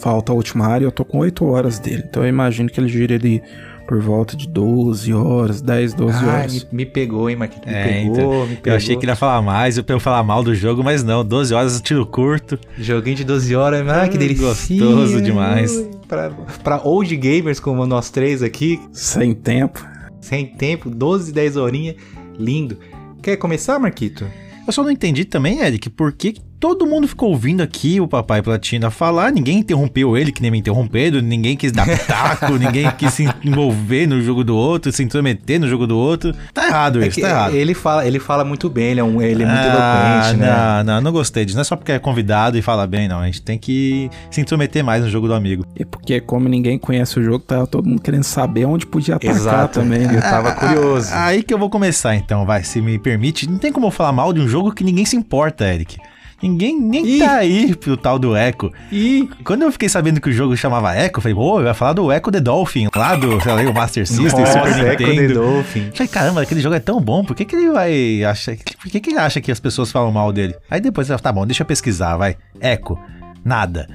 Falta 0.00 0.32
a 0.32 0.34
última 0.34 0.66
área, 0.66 0.84
eu 0.84 0.92
tô 0.92 1.04
com 1.04 1.18
8 1.18 1.44
horas 1.44 1.78
dele. 1.78 2.04
Então 2.08 2.22
eu 2.22 2.28
imagino 2.28 2.70
que 2.70 2.80
ele 2.80 2.88
gira 2.88 3.14
ali 3.14 3.42
por 3.86 4.00
volta 4.00 4.36
de 4.36 4.48
12 4.48 5.12
horas, 5.12 5.60
10, 5.60 5.94
12 5.94 6.18
Ah, 6.24 6.26
horas. 6.28 6.52
me, 6.52 6.78
me 6.78 6.86
pegou, 6.86 7.28
hein, 7.28 7.36
Marquinhos? 7.36 7.66
Me 7.66 7.72
É, 7.72 7.84
pegou, 7.84 8.12
então. 8.16 8.46
me 8.46 8.56
pegou. 8.56 8.72
Eu 8.72 8.76
achei 8.76 8.96
que 8.96 9.04
ele 9.04 9.12
ia 9.12 9.16
falar 9.16 9.42
mais, 9.42 9.76
eu 9.76 9.84
ia 9.88 10.00
falar 10.00 10.22
mal 10.22 10.42
do 10.42 10.54
jogo, 10.54 10.82
mas 10.82 11.02
não, 11.04 11.24
12 11.24 11.52
horas, 11.54 11.80
tiro 11.80 12.04
curto. 12.06 12.58
Joguinho 12.78 13.16
de 13.16 13.24
12 13.24 13.54
horas, 13.54 13.86
ah, 13.88 14.08
que 14.08 14.16
Hum, 14.16 14.18
delícia. 14.20 14.46
gostoso 14.46 15.20
demais. 15.20 15.72
Pra, 16.08 16.30
pra 16.62 16.80
old 16.82 17.14
gamers 17.16 17.60
como 17.60 17.84
nós 17.86 18.10
três 18.10 18.42
aqui, 18.42 18.80
Sem 18.92 19.34
tempo. 19.34 19.84
sem 20.20 20.46
tempo, 20.46 20.88
12, 20.88 21.32
10 21.32 21.56
horinhas, 21.56 21.96
lindo. 22.38 22.78
Quer 23.22 23.36
começar, 23.36 23.78
Marquito? 23.78 24.24
Eu 24.66 24.72
só 24.72 24.82
não 24.82 24.90
entendi 24.90 25.24
também, 25.26 25.60
Eric, 25.60 25.90
por 25.90 26.12
que 26.12 26.36
todo 26.64 26.86
mundo 26.86 27.06
ficou 27.06 27.28
ouvindo 27.28 27.62
aqui 27.62 28.00
o 28.00 28.08
Papai 28.08 28.40
Platina 28.40 28.90
falar, 28.90 29.30
ninguém 29.30 29.58
interrompeu 29.58 30.16
ele, 30.16 30.32
que 30.32 30.40
nem 30.40 30.50
me 30.50 30.58
interromperam, 30.60 31.20
ninguém 31.20 31.58
quis 31.58 31.70
dar 31.70 31.84
pitaco, 31.84 32.52
ninguém 32.56 32.90
quis 32.92 33.12
se 33.12 33.28
envolver 33.44 34.06
no 34.06 34.22
jogo 34.22 34.42
do 34.42 34.56
outro, 34.56 34.90
se 34.90 35.02
intrometer 35.02 35.60
no 35.60 35.68
jogo 35.68 35.86
do 35.86 35.94
outro. 35.94 36.34
Tá 36.54 36.66
errado 36.66 37.02
É 37.02 37.08
isso, 37.08 37.20
tá 37.20 37.28
errado. 37.28 37.54
ele 37.54 37.74
fala, 37.74 38.06
ele 38.06 38.18
fala 38.18 38.46
muito 38.46 38.70
bem, 38.70 38.92
ele 38.92 39.00
é, 39.00 39.04
um, 39.04 39.20
ele 39.20 39.42
é 39.42 39.46
muito 39.46 39.58
Ah, 39.60 40.22
eloquente, 40.22 40.40
né? 40.40 40.46
Não, 40.86 40.94
não, 40.94 41.00
não 41.02 41.12
gostei 41.12 41.44
disso. 41.44 41.54
Não 41.54 41.60
é 41.60 41.64
só 41.64 41.76
porque 41.76 41.92
é 41.92 41.98
convidado 41.98 42.56
e 42.56 42.62
fala 42.62 42.86
bem, 42.86 43.08
não. 43.08 43.18
A 43.20 43.26
gente 43.26 43.42
tem 43.42 43.58
que 43.58 44.08
se 44.30 44.40
intrometer 44.40 44.82
mais 44.82 45.04
no 45.04 45.10
jogo 45.10 45.26
do 45.28 45.34
amigo. 45.34 45.66
E 45.78 45.84
porque, 45.84 46.18
como 46.18 46.48
ninguém 46.48 46.78
conhece 46.78 47.20
o 47.20 47.22
jogo, 47.22 47.40
tava 47.40 47.66
todo 47.66 47.86
mundo 47.86 48.00
querendo 48.00 48.24
saber 48.24 48.64
onde 48.64 48.86
podia 48.86 49.16
atacar 49.16 49.36
Exato. 49.36 49.80
também. 49.80 50.06
né? 50.06 50.16
Eu 50.16 50.22
tava 50.22 50.52
curioso. 50.52 51.10
Ah, 51.12 51.26
Aí 51.26 51.42
que 51.42 51.52
eu 51.52 51.58
vou 51.58 51.68
começar 51.68 52.16
então, 52.16 52.46
vai, 52.46 52.64
se 52.64 52.80
me 52.80 52.98
permite. 52.98 53.46
Não 53.50 53.58
tem 53.58 53.70
como 53.70 53.88
eu 53.88 53.90
falar 53.90 54.12
mal 54.12 54.32
de 54.32 54.40
um 54.40 54.48
jogo 54.48 54.72
que 54.72 54.82
ninguém 54.82 55.04
se 55.04 55.14
importa, 55.14 55.66
Eric. 55.66 55.98
Ninguém 56.44 56.78
nem 56.78 57.06
Ih. 57.06 57.18
tá 57.20 57.36
aí 57.36 57.74
pro 57.74 57.96
tal 57.96 58.18
do 58.18 58.36
Echo. 58.36 58.70
E 58.92 59.26
Quando 59.42 59.62
eu 59.62 59.72
fiquei 59.72 59.88
sabendo 59.88 60.20
que 60.20 60.28
o 60.28 60.32
jogo 60.32 60.54
chamava 60.54 60.94
Echo, 60.94 61.18
falei, 61.22 61.34
pô, 61.34 61.62
vai 61.62 61.72
falar 61.72 61.94
do 61.94 62.12
Echo 62.12 62.30
the 62.30 62.38
Dolphin, 62.38 62.88
lá 62.94 63.16
do, 63.16 63.40
sei 63.40 63.52
lá, 63.52 63.62
o 63.62 63.72
Master 63.72 64.06
System, 64.06 64.28
Super 64.28 64.42
Nossa, 64.42 64.58
Echo 64.68 64.98
the 64.98 65.06
Nintendo. 65.06 65.34
Dolphin. 65.34 65.90
Falei, 65.94 66.08
caramba, 66.08 66.42
aquele 66.42 66.60
jogo 66.60 66.74
é 66.74 66.80
tão 66.80 67.00
bom, 67.00 67.24
por 67.24 67.34
que, 67.34 67.46
que 67.46 67.56
ele 67.56 67.70
vai 67.70 68.22
achar. 68.24 68.54
Por 68.56 68.90
que, 68.90 69.00
que 69.00 69.10
ele 69.10 69.18
acha 69.18 69.40
que 69.40 69.50
as 69.50 69.58
pessoas 69.58 69.90
falam 69.90 70.12
mal 70.12 70.30
dele? 70.34 70.54
Aí 70.70 70.82
depois, 70.82 71.08
tá 71.08 71.32
bom, 71.32 71.46
deixa 71.46 71.62
eu 71.62 71.66
pesquisar, 71.66 72.18
vai. 72.18 72.36
Echo, 72.60 72.98
nada. 73.42 73.88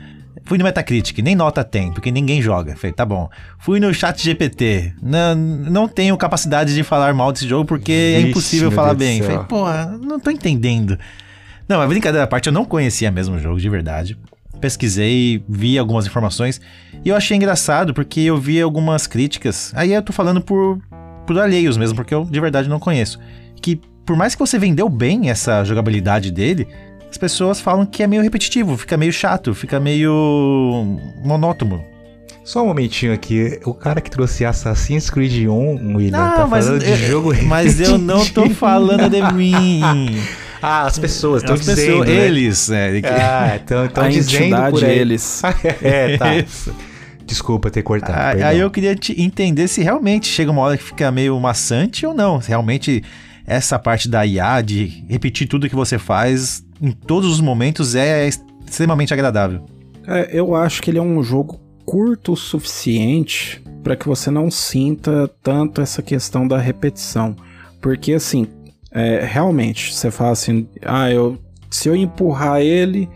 Fui 0.46 0.58
no 0.58 0.64
Metacritic, 0.64 1.20
nem 1.20 1.36
nota 1.36 1.64
tem, 1.64 1.92
porque 1.92 2.10
ninguém 2.10 2.42
joga. 2.42 2.76
Falei, 2.76 2.92
tá 2.92 3.06
bom. 3.06 3.30
Fui 3.60 3.80
no 3.80 3.94
chat 3.94 4.24
GPT. 4.24 4.94
Não, 5.00 5.36
não 5.36 5.88
tenho 5.88 6.18
capacidade 6.18 6.74
de 6.74 6.82
falar 6.82 7.14
mal 7.14 7.32
desse 7.32 7.48
jogo 7.48 7.66
porque 7.66 7.92
é 7.92 8.22
impossível 8.22 8.72
falar 8.72 8.96
Deus 8.96 8.98
bem. 8.98 9.22
Falei, 9.22 9.40
porra, 9.48 10.00
não 10.02 10.20
tô 10.20 10.32
entendendo. 10.32 10.98
Não, 11.70 11.78
mas 11.78 11.88
brincadeira 11.88 12.24
à 12.24 12.28
parte, 12.28 12.48
eu 12.48 12.54
não 12.54 12.66
conhecia 12.66 13.12
mesmo 13.12 13.36
o 13.36 13.40
jogo, 13.40 13.60
de 13.60 13.70
verdade. 13.70 14.18
Pesquisei, 14.60 15.42
vi 15.48 15.78
algumas 15.78 16.06
informações 16.06 16.60
e 17.06 17.10
eu 17.10 17.16
achei 17.16 17.38
engraçado 17.38 17.94
porque 17.94 18.20
eu 18.22 18.38
vi 18.38 18.60
algumas 18.60 19.08
críticas. 19.08 19.72
Aí 19.76 19.94
eu 19.94 20.02
tô 20.02 20.12
falando 20.12 20.42
por, 20.42 20.80
por 21.26 21.40
alheios 21.40 21.78
mesmo, 21.78 21.96
porque 21.96 22.14
eu 22.14 22.26
de 22.26 22.40
verdade 22.42 22.68
não 22.68 22.80
conheço. 22.80 23.20
Que 23.62 23.80
por 24.06 24.18
mais 24.18 24.34
que 24.36 24.40
você 24.40 24.58
vendeu 24.58 24.90
bem 24.90 25.30
essa 25.30 25.64
jogabilidade 25.64 26.32
dele, 26.32 26.68
as 27.10 27.18
pessoas 27.18 27.62
falam 27.62 27.86
que 27.86 28.02
é 28.04 28.08
meio 28.08 28.22
repetitivo, 28.24 28.76
fica 28.76 28.98
meio 28.98 29.14
chato, 29.14 29.54
fica 29.54 29.80
meio 29.80 30.98
monótono. 31.24 31.82
Só 32.44 32.64
um 32.64 32.68
momentinho 32.68 33.14
aqui. 33.14 33.60
O 33.64 33.74
cara 33.76 34.02
que 34.02 34.10
trouxe 34.10 34.44
Assassin's 34.44 35.10
Creed 35.10 35.48
1, 35.48 35.96
William, 35.96 36.18
Não, 36.18 36.36
tá 36.36 36.48
falando 36.48 36.80
de 36.80 36.90
eu- 36.90 36.98
jogo 36.98 37.32
mas 37.46 37.80
eu 37.80 37.98
não 38.00 38.18
tô 38.26 38.42
repetitivo. 38.42 38.56
falando 38.56 39.08
de 39.10 39.22
mim. 39.34 39.82
Ah, 40.62 40.86
as 40.86 41.00
pessoas 41.00 41.42
estão 41.42 41.56
As 41.56 41.62
pessoas- 41.66 41.78
dizendo. 41.78 42.06
né? 42.06 42.26
eles, 42.26 42.70
é, 42.70 43.02
que- 43.02 43.08
Ah, 43.08 43.60
então 43.64 43.86
estão 43.86 44.04
a 44.06 44.10
dizendo 44.10 44.44
entidade 44.44 44.72
por 44.72 44.84
aí. 44.86 45.00
eles. 45.00 45.42
é, 45.82 46.18
tá. 46.18 46.36
Isso. 46.36 46.74
Desculpa 47.26 47.70
ter 47.70 47.84
cortado. 47.84 48.14
Ah. 48.42 48.48
Aí 48.48 48.60
eu 48.60 48.70
queria 48.72 48.96
te 48.96 49.20
entender 49.22 49.68
se 49.68 49.82
realmente 49.84 50.28
chega 50.28 50.50
uma 50.52 50.62
hora 50.62 50.78
que 50.78 50.84
fica 50.84 51.12
meio 51.12 51.40
maçante 51.40 52.06
ou 52.06 52.14
não. 52.14 52.42
Se 52.42 52.50
realmente 52.50 53.04
essa 53.46 53.78
parte 53.80 54.10
da 54.10 54.26
IA, 54.26 54.62
de 54.62 55.06
repetir 55.08 55.48
tudo 55.48 55.70
que 55.70 55.76
você 55.76 55.98
faz 56.00 56.64
em 56.82 56.92
todos 56.92 57.32
os 57.32 57.40
momentos, 57.40 57.94
é 57.96 58.28
extremamente 58.66 59.14
agradável. 59.14 59.64
É, 60.08 60.30
eu 60.32 60.56
acho 60.56 60.82
que 60.82 60.90
ele 60.90 60.98
é 60.98 61.02
um 61.02 61.22
jogo 61.24 61.60
curto 61.86 62.34
o 62.34 62.38
suficiente 62.38 63.62
para 63.84 63.96
que 63.96 64.08
você 64.08 64.30
não 64.32 64.50
sinta 64.52 65.30
tanto 65.42 65.82
essa 65.82 66.02
questão 66.02 66.48
da 66.48 66.58
repetição. 66.58 67.36
Porque 67.82 68.14
assim, 68.14 68.48
é, 68.92 69.26
realmente, 69.26 69.94
você 69.94 70.10
fala 70.10 70.32
assim, 70.32 70.68
ah, 70.84 71.12
eu, 71.12 71.38
se 71.70 71.88
eu 71.88 71.96
empurrar 71.96 72.62
ele, 72.62 73.10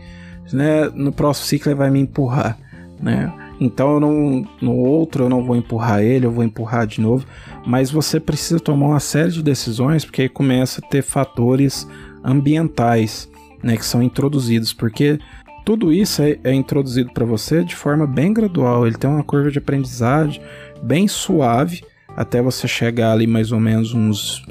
né, 0.52 0.88
no 0.94 1.12
próximo 1.12 1.46
ciclo 1.46 1.70
ele 1.70 1.78
vai 1.78 1.90
me 1.90 2.00
empurrar, 2.00 2.58
né? 3.00 3.32
Então 3.60 3.94
eu 3.94 4.00
não, 4.00 4.46
no 4.60 4.72
outro 4.76 5.24
eu 5.24 5.28
não 5.28 5.44
vou 5.44 5.56
empurrar 5.56 6.02
ele, 6.02 6.26
eu 6.26 6.32
vou 6.32 6.44
empurrar 6.44 6.86
de 6.86 7.00
novo. 7.00 7.24
Mas 7.66 7.90
você 7.90 8.18
precisa 8.18 8.60
tomar 8.60 8.88
uma 8.88 9.00
série 9.00 9.30
de 9.30 9.42
decisões 9.42 10.04
porque 10.04 10.22
aí 10.22 10.28
começa 10.28 10.80
a 10.84 10.88
ter 10.88 11.02
fatores 11.02 11.88
ambientais, 12.22 13.28
né, 13.62 13.76
que 13.76 13.84
são 13.84 14.02
introduzidos, 14.02 14.72
porque 14.72 15.18
tudo 15.64 15.92
isso 15.92 16.20
é, 16.20 16.38
é 16.44 16.52
introduzido 16.52 17.12
para 17.12 17.24
você 17.24 17.64
de 17.64 17.74
forma 17.74 18.06
bem 18.06 18.32
gradual. 18.32 18.86
Ele 18.86 18.96
tem 18.96 19.08
uma 19.08 19.24
curva 19.24 19.50
de 19.50 19.58
aprendizagem 19.58 20.42
bem 20.82 21.08
suave 21.08 21.82
até 22.16 22.42
você 22.42 22.68
chegar 22.68 23.12
ali 23.12 23.26
mais 23.26 23.50
ou 23.50 23.60
menos 23.60 23.94
uns 23.94 24.44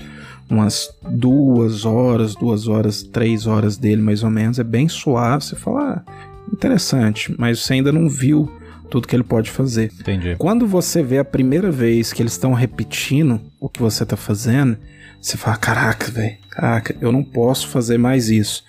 umas 0.50 0.90
duas 1.10 1.86
horas, 1.86 2.36
duas 2.36 2.68
horas, 2.68 3.04
três 3.04 3.48
horas 3.48 3.78
dele 3.78 4.02
mais 4.02 4.24
ou 4.24 4.30
menos. 4.30 4.60
É 4.60 4.64
bem 4.64 4.88
suave. 4.88 5.44
Você 5.44 5.56
fala, 5.56 6.04
ah, 6.08 6.34
interessante, 6.52 7.34
mas 7.38 7.60
você 7.60 7.74
ainda 7.74 7.92
não 7.92 8.10
viu 8.10 8.52
tudo 8.90 9.08
que 9.08 9.16
ele 9.16 9.24
pode 9.24 9.50
fazer. 9.50 9.92
Entendi. 10.00 10.36
Quando 10.38 10.68
você 10.68 11.02
vê 11.02 11.18
a 11.18 11.26
primeira 11.26 11.72
vez 11.72 12.14
que 12.14 12.22
eles 12.22 12.34
estão 12.34 12.54
repetindo 12.54 13.42
o 13.60 13.68
que 13.68 13.82
você 13.82 14.06
tá 14.06 14.16
fazendo, 14.16 14.78
você 15.20 15.36
fala: 15.36 15.58
caraca, 15.58 16.12
velho, 16.12 16.38
caraca, 16.50 16.96
eu 17.02 17.12
não 17.12 17.24
posso 17.24 17.68
fazer 17.70 17.98
mais 17.98 18.30
isso. 18.30 18.64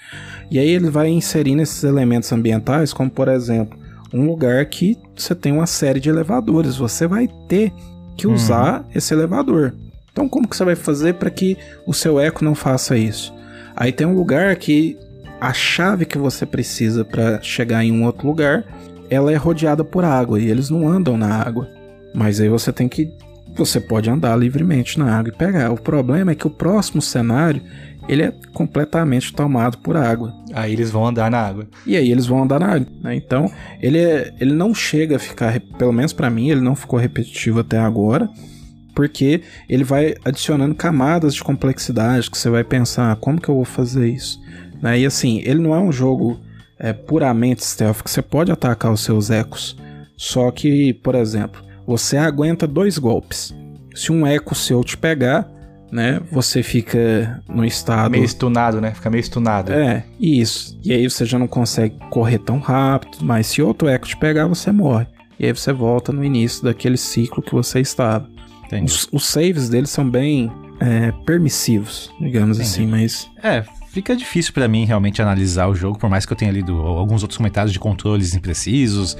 E 0.50 0.58
aí 0.58 0.68
ele 0.68 0.88
vai 0.88 1.08
inserindo 1.08 1.60
esses 1.60 1.84
elementos 1.84 2.32
ambientais, 2.32 2.92
como 2.92 3.10
por 3.10 3.28
exemplo, 3.28 3.78
um 4.14 4.26
lugar 4.26 4.64
que 4.66 4.96
você 5.16 5.34
tem 5.34 5.52
uma 5.52 5.66
série 5.66 6.00
de 6.00 6.08
elevadores, 6.08 6.76
você 6.76 7.06
vai 7.06 7.28
ter 7.48 7.72
que 8.16 8.26
usar 8.26 8.86
esse 8.94 9.12
elevador. 9.12 9.74
Então, 10.14 10.28
como 10.28 10.46
que 10.46 10.56
você 10.56 10.64
vai 10.64 10.76
fazer 10.76 11.14
para 11.14 11.28
que 11.28 11.58
o 11.84 11.92
seu 11.92 12.20
eco 12.20 12.44
não 12.44 12.54
faça 12.54 12.96
isso? 12.96 13.34
Aí 13.74 13.90
tem 13.90 14.06
um 14.06 14.14
lugar 14.14 14.54
que 14.54 14.96
a 15.40 15.52
chave 15.52 16.06
que 16.06 16.16
você 16.16 16.46
precisa 16.46 17.04
para 17.04 17.42
chegar 17.42 17.84
em 17.84 17.90
um 17.90 18.04
outro 18.04 18.28
lugar, 18.28 18.64
ela 19.10 19.32
é 19.32 19.34
rodeada 19.34 19.82
por 19.82 20.04
água 20.04 20.40
e 20.40 20.48
eles 20.48 20.70
não 20.70 20.88
andam 20.88 21.16
na 21.16 21.34
água. 21.34 21.68
Mas 22.14 22.40
aí 22.40 22.48
você 22.48 22.72
tem 22.72 22.88
que 22.88 23.12
você 23.56 23.80
pode 23.80 24.08
andar 24.08 24.36
livremente 24.36 25.00
na 25.00 25.18
água 25.18 25.32
e 25.34 25.36
pegar. 25.36 25.72
O 25.72 25.76
problema 25.80 26.30
é 26.30 26.34
que 26.36 26.46
o 26.46 26.50
próximo 26.50 27.02
cenário, 27.02 27.60
ele 28.08 28.22
é 28.22 28.32
completamente 28.52 29.32
tomado 29.32 29.78
por 29.78 29.96
água. 29.96 30.32
Aí 30.52 30.72
eles 30.72 30.92
vão 30.92 31.06
andar 31.06 31.28
na 31.28 31.38
água. 31.38 31.66
E 31.84 31.96
aí 31.96 32.10
eles 32.10 32.26
vão 32.26 32.44
andar 32.44 32.60
na 32.60 32.74
água, 32.74 32.86
né? 33.02 33.16
Então, 33.16 33.50
ele, 33.80 33.98
é, 33.98 34.32
ele 34.40 34.54
não 34.54 34.72
chega 34.72 35.16
a 35.16 35.18
ficar, 35.18 35.60
pelo 35.76 35.92
menos 35.92 36.12
pra 36.12 36.30
mim, 36.30 36.50
ele 36.50 36.60
não 36.60 36.76
ficou 36.76 36.98
repetitivo 36.98 37.60
até 37.60 37.78
agora, 37.78 38.28
porque 38.94 39.42
ele 39.68 39.84
vai 39.84 40.14
adicionando 40.24 40.74
camadas 40.74 41.34
de 41.34 41.42
complexidade 41.42 42.30
que 42.30 42.38
você 42.38 42.48
vai 42.48 42.64
pensar, 42.64 43.12
"Ah, 43.12 43.16
como 43.16 43.40
que 43.40 43.48
eu 43.48 43.54
vou 43.54 43.64
fazer 43.64 44.08
isso? 44.08 44.40
Né? 44.80 45.00
E 45.00 45.06
assim, 45.06 45.40
ele 45.44 45.60
não 45.60 45.74
é 45.74 45.78
um 45.78 45.92
jogo 45.92 46.38
é, 46.78 46.92
puramente 46.92 47.64
stealth, 47.64 48.02
que 48.02 48.10
você 48.10 48.20
pode 48.20 48.50
atacar 48.52 48.92
os 48.92 49.00
seus 49.00 49.30
ecos, 49.30 49.76
só 50.16 50.50
que, 50.50 50.92
por 50.92 51.14
exemplo, 51.14 51.62
você 51.86 52.16
aguenta 52.16 52.66
dois 52.66 52.98
golpes. 52.98 53.54
Se 53.94 54.10
um 54.10 54.26
eco 54.26 54.54
seu 54.54 54.82
te 54.82 54.96
pegar, 54.96 55.48
né, 55.92 56.20
você 56.30 56.62
fica 56.62 57.40
no 57.48 57.64
estado 57.64 58.10
Meio 58.10 58.24
stunado, 58.26 58.80
né? 58.80 58.92
Fica 58.92 59.08
meio 59.08 59.22
stunado. 59.22 59.72
é, 59.72 60.04
isso. 60.18 60.78
E 60.84 60.92
aí 60.92 61.08
você 61.08 61.24
já 61.24 61.38
não 61.38 61.46
consegue 61.46 61.96
correr 62.10 62.38
tão 62.38 62.58
rápido, 62.58 63.18
mas 63.22 63.46
se 63.46 63.62
outro 63.62 63.88
eco 63.88 64.06
te 64.06 64.16
pegar, 64.16 64.46
você 64.46 64.72
morre. 64.72 65.06
E 65.38 65.46
aí 65.46 65.52
você 65.52 65.72
volta 65.72 66.12
no 66.12 66.24
início 66.24 66.64
daquele 66.64 66.96
ciclo 66.96 67.42
que 67.42 67.54
você 67.54 67.80
estava. 67.80 68.28
Os, 68.84 69.08
os 69.12 69.26
saves 69.26 69.68
deles 69.68 69.90
são 69.90 70.08
bem 70.08 70.50
é, 70.80 71.12
permissivos, 71.24 72.10
digamos 72.20 72.58
Entendi. 72.58 72.70
assim, 72.70 72.86
mas 72.86 73.30
É, 73.42 73.64
fica 73.92 74.14
difícil 74.16 74.52
pra 74.52 74.66
mim 74.68 74.84
realmente 74.84 75.20
analisar 75.22 75.68
o 75.68 75.74
jogo, 75.74 75.98
por 75.98 76.10
mais 76.10 76.26
que 76.26 76.32
eu 76.32 76.36
tenha 76.36 76.50
lido 76.50 76.74
alguns 76.80 77.22
outros 77.22 77.36
comentários 77.36 77.72
de 77.72 77.78
controles 77.78 78.34
imprecisos, 78.34 79.16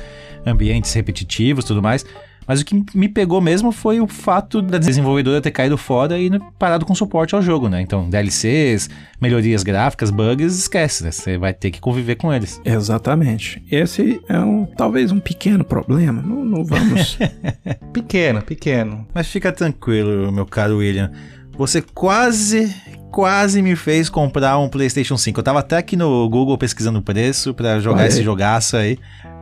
ambientes 0.47 0.93
repetitivos, 0.93 1.65
tudo 1.65 1.83
mais. 1.83 2.05
Mas 2.47 2.61
o 2.61 2.65
que 2.65 2.85
me 2.95 3.09
pegou 3.09 3.41
mesmo 3.41 3.73
foi 3.73 4.01
o 4.01 4.07
fato 4.07 4.61
da 4.61 4.79
desenvolvedora 4.79 5.41
ter 5.41 5.51
caído 5.51 5.77
fora 5.79 6.19
e 6.19 6.31
parado 6.59 6.85
com 6.85 6.95
suporte 6.95 7.35
ao 7.35 7.41
jogo, 7.43 7.69
né? 7.69 7.81
Então, 7.81 8.09
DLCs, 8.09 8.91
melhorias 9.21 9.63
gráficas, 9.63 10.11
bugs, 10.11 10.59
esquece, 10.59 11.05
né? 11.05 11.11
Você 11.11 11.39
vai 11.39 11.55
ter 11.55 11.71
que 11.71 11.81
conviver 11.81 12.17
com 12.17 12.33
eles. 12.33 12.61
exatamente. 12.65 13.63
Esse 13.71 14.21
é 14.29 14.39
um 14.39 14.67
talvez 14.67 15.11
um 15.11 15.21
pequeno 15.21 15.65
problema. 15.65 16.21
Não, 16.23 16.45
não 16.45 16.65
vamos. 16.65 17.19
Pequeno, 17.93 18.43
pequeno. 18.43 19.07
Mas 19.15 19.27
fica 19.29 19.53
tranquilo, 19.53 20.31
meu 20.33 20.47
caro 20.47 20.79
William. 20.79 21.11
Você 21.57 21.81
quase, 21.81 22.75
quase 23.13 23.63
me 23.63 23.77
fez 23.77 24.09
comprar 24.09 24.59
um 24.59 24.69
PlayStation 24.69 25.17
5. 25.17 25.39
Eu 25.39 25.45
tava 25.45 25.61
até 25.61 25.77
aqui 25.77 25.97
no 25.97 26.29
Google 26.29 26.59
pesquisando 26.59 26.99
o 26.99 27.03
preço 27.03 27.55
pra 27.55 27.79
jogar 27.79 28.01
Olha 28.01 28.09
esse 28.09 28.19
aí. 28.19 28.25
jogaço 28.25 28.77
aí, 28.77 28.99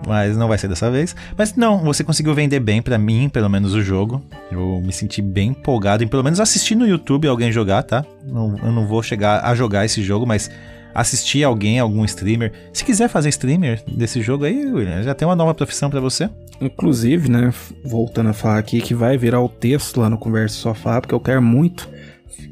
mas 0.06 0.36
não 0.36 0.48
vai 0.48 0.58
ser 0.58 0.68
dessa 0.68 0.90
vez. 0.90 1.14
Mas 1.36 1.54
não, 1.54 1.78
você 1.78 2.02
conseguiu 2.04 2.34
vender 2.34 2.60
bem 2.60 2.80
pra 2.82 2.98
mim, 2.98 3.28
pelo 3.28 3.48
menos 3.48 3.74
o 3.74 3.82
jogo. 3.82 4.22
Eu 4.50 4.80
me 4.84 4.92
senti 4.92 5.20
bem 5.22 5.50
empolgado 5.50 6.02
em 6.04 6.08
pelo 6.08 6.22
menos 6.24 6.40
assistir 6.40 6.74
no 6.74 6.86
YouTube 6.86 7.26
alguém 7.28 7.50
jogar, 7.52 7.82
tá? 7.82 8.04
Não- 8.26 8.56
eu 8.62 8.72
não 8.72 8.86
vou 8.86 9.02
chegar 9.02 9.44
a 9.44 9.54
jogar 9.54 9.84
esse 9.84 10.02
jogo, 10.02 10.26
mas 10.26 10.50
assistir 10.94 11.42
alguém, 11.42 11.78
algum 11.78 12.04
streamer. 12.04 12.52
Se 12.72 12.84
quiser 12.84 13.08
fazer 13.08 13.30
streamer 13.30 13.82
desse 13.88 14.20
jogo 14.20 14.44
aí, 14.44 14.66
William, 14.66 15.02
já 15.02 15.14
tem 15.14 15.26
uma 15.26 15.34
nova 15.36 15.54
profissão 15.54 15.88
pra 15.88 16.00
você. 16.00 16.28
Inclusive, 16.60 17.30
né, 17.30 17.52
voltando 17.84 18.28
a 18.28 18.32
falar 18.34 18.58
aqui, 18.58 18.80
que 18.80 18.94
vai 18.94 19.16
virar 19.16 19.40
o 19.40 19.48
texto 19.48 20.00
lá 20.00 20.10
no 20.10 20.18
Conversa 20.18 20.54
Sofá, 20.56 21.00
porque 21.00 21.14
eu 21.14 21.20
quero 21.20 21.40
muito 21.42 21.88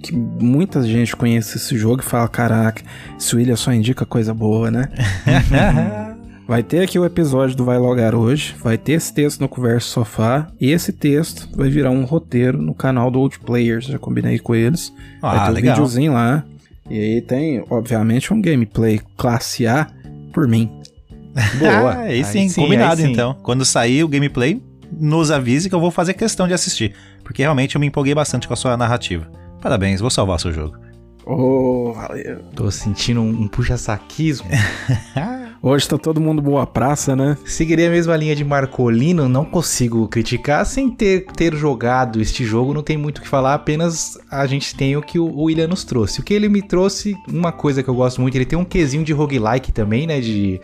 que 0.02 0.14
muita 0.16 0.82
gente 0.82 1.14
conheça 1.14 1.58
esse 1.58 1.76
jogo 1.76 2.00
e 2.00 2.04
fala, 2.04 2.26
caraca, 2.26 2.82
esse 3.18 3.36
William 3.36 3.56
só 3.56 3.70
indica 3.74 4.06
coisa 4.06 4.32
boa, 4.32 4.70
né? 4.70 4.88
Vai 6.50 6.64
ter 6.64 6.82
aqui 6.82 6.98
o 6.98 7.04
episódio 7.04 7.54
do 7.54 7.64
Vai 7.64 7.78
Logar 7.78 8.12
hoje, 8.12 8.56
vai 8.60 8.76
ter 8.76 8.94
esse 8.94 9.14
texto 9.14 9.40
no 9.40 9.48
Conversa 9.48 9.86
Sofá, 9.86 10.48
e 10.60 10.72
esse 10.72 10.92
texto 10.92 11.48
vai 11.56 11.70
virar 11.70 11.90
um 11.92 12.02
roteiro 12.04 12.60
no 12.60 12.74
canal 12.74 13.08
do 13.08 13.20
Old 13.20 13.38
Players, 13.38 13.84
já 13.84 14.00
combinei 14.00 14.36
com 14.40 14.52
eles. 14.52 14.92
vai 15.22 15.36
Ah, 15.36 15.44
ter 15.44 15.50
um 15.52 15.54
legal. 15.54 15.74
videozinho 15.76 16.12
lá, 16.12 16.44
e 16.90 16.98
aí 16.98 17.22
tem, 17.22 17.64
obviamente, 17.70 18.34
um 18.34 18.42
gameplay 18.42 19.00
classe 19.16 19.64
A 19.64 19.86
por 20.32 20.48
mim. 20.48 20.68
Boa. 21.60 21.92
Ah, 21.92 22.00
aí 22.00 22.24
sim, 22.24 22.48
sim, 22.48 22.62
combinado 22.62 23.00
aí 23.00 23.06
sim. 23.06 23.12
então. 23.12 23.36
Quando 23.44 23.64
sair 23.64 24.02
o 24.02 24.08
gameplay, 24.08 24.60
nos 24.92 25.30
avise 25.30 25.68
que 25.68 25.74
eu 25.76 25.80
vou 25.80 25.92
fazer 25.92 26.14
questão 26.14 26.48
de 26.48 26.52
assistir. 26.52 26.96
Porque 27.22 27.42
realmente 27.42 27.76
eu 27.76 27.80
me 27.80 27.86
empolguei 27.86 28.12
bastante 28.12 28.48
com 28.48 28.54
a 28.54 28.56
sua 28.56 28.76
narrativa. 28.76 29.30
Parabéns, 29.62 30.00
vou 30.00 30.10
salvar 30.10 30.40
seu 30.40 30.52
jogo. 30.52 30.76
Oh, 31.24 31.92
valeu. 31.92 32.38
Tô 32.56 32.68
sentindo 32.72 33.20
um, 33.20 33.42
um 33.42 33.46
puxa-saquismo. 33.46 34.48
Hoje 35.62 35.86
tá 35.86 35.98
todo 35.98 36.22
mundo 36.22 36.40
boa 36.40 36.66
praça, 36.66 37.14
né? 37.14 37.36
Seguirei 37.44 37.86
a 37.86 37.90
mesma 37.90 38.16
linha 38.16 38.34
de 38.34 38.42
Marcolino, 38.42 39.28
não 39.28 39.44
consigo 39.44 40.08
criticar 40.08 40.64
sem 40.64 40.88
ter, 40.88 41.26
ter 41.36 41.54
jogado 41.54 42.18
este 42.18 42.46
jogo, 42.46 42.72
não 42.72 42.82
tem 42.82 42.96
muito 42.96 43.18
o 43.18 43.20
que 43.20 43.28
falar, 43.28 43.52
apenas 43.52 44.18
a 44.30 44.46
gente 44.46 44.74
tem 44.74 44.96
o 44.96 45.02
que 45.02 45.18
o, 45.18 45.26
o 45.26 45.42
William 45.44 45.66
nos 45.66 45.84
trouxe. 45.84 46.18
O 46.20 46.22
que 46.22 46.32
ele 46.32 46.48
me 46.48 46.62
trouxe, 46.62 47.14
uma 47.30 47.52
coisa 47.52 47.82
que 47.82 47.90
eu 47.90 47.94
gosto 47.94 48.22
muito, 48.22 48.34
ele 48.36 48.46
tem 48.46 48.58
um 48.58 48.64
quesinho 48.64 49.04
de 49.04 49.12
roguelike 49.12 49.70
também, 49.70 50.06
né, 50.06 50.18
de... 50.18 50.58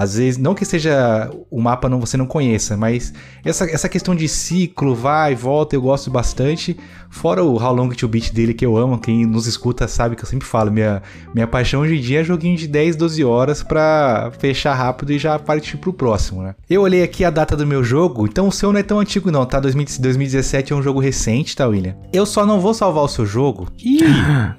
Às 0.00 0.16
vezes, 0.16 0.38
não 0.38 0.54
que 0.54 0.64
seja 0.64 1.30
o 1.50 1.60
mapa 1.60 1.86
não 1.86 2.00
você 2.00 2.16
não 2.16 2.24
conheça, 2.24 2.74
mas 2.74 3.12
essa, 3.44 3.70
essa 3.70 3.86
questão 3.86 4.14
de 4.14 4.26
ciclo, 4.26 4.94
vai, 4.94 5.34
volta, 5.34 5.76
eu 5.76 5.82
gosto 5.82 6.10
bastante. 6.10 6.74
Fora 7.10 7.44
o 7.44 7.62
How 7.62 7.74
Long 7.74 7.90
to 7.90 8.08
Beat 8.08 8.32
dele, 8.32 8.54
que 8.54 8.64
eu 8.64 8.78
amo, 8.78 8.98
quem 8.98 9.26
nos 9.26 9.46
escuta 9.46 9.86
sabe 9.86 10.16
que 10.16 10.24
eu 10.24 10.26
sempre 10.26 10.48
falo, 10.48 10.70
minha, 10.70 11.02
minha 11.34 11.46
paixão 11.46 11.82
hoje 11.82 11.98
em 11.98 12.00
dia 12.00 12.20
é 12.20 12.24
joguinho 12.24 12.56
de 12.56 12.66
10, 12.66 12.96
12 12.96 13.22
horas 13.22 13.62
pra 13.62 14.32
fechar 14.38 14.72
rápido 14.72 15.12
e 15.12 15.18
já 15.18 15.38
partir 15.38 15.76
pro 15.76 15.92
próximo, 15.92 16.42
né? 16.42 16.54
Eu 16.70 16.80
olhei 16.80 17.02
aqui 17.02 17.22
a 17.22 17.28
data 17.28 17.54
do 17.54 17.66
meu 17.66 17.84
jogo, 17.84 18.26
então 18.26 18.48
o 18.48 18.52
seu 18.52 18.72
não 18.72 18.80
é 18.80 18.82
tão 18.82 19.00
antigo 19.00 19.30
não, 19.30 19.44
tá? 19.44 19.60
2000 19.60 19.84
2017 20.00 20.72
é 20.72 20.76
um 20.76 20.82
jogo 20.82 20.98
recente, 20.98 21.54
tá, 21.54 21.66
William? 21.66 21.94
Eu 22.10 22.24
só 22.24 22.46
não 22.46 22.58
vou 22.58 22.72
salvar 22.72 23.04
o 23.04 23.08
seu 23.08 23.26
jogo. 23.26 23.68
Ih! 23.78 24.00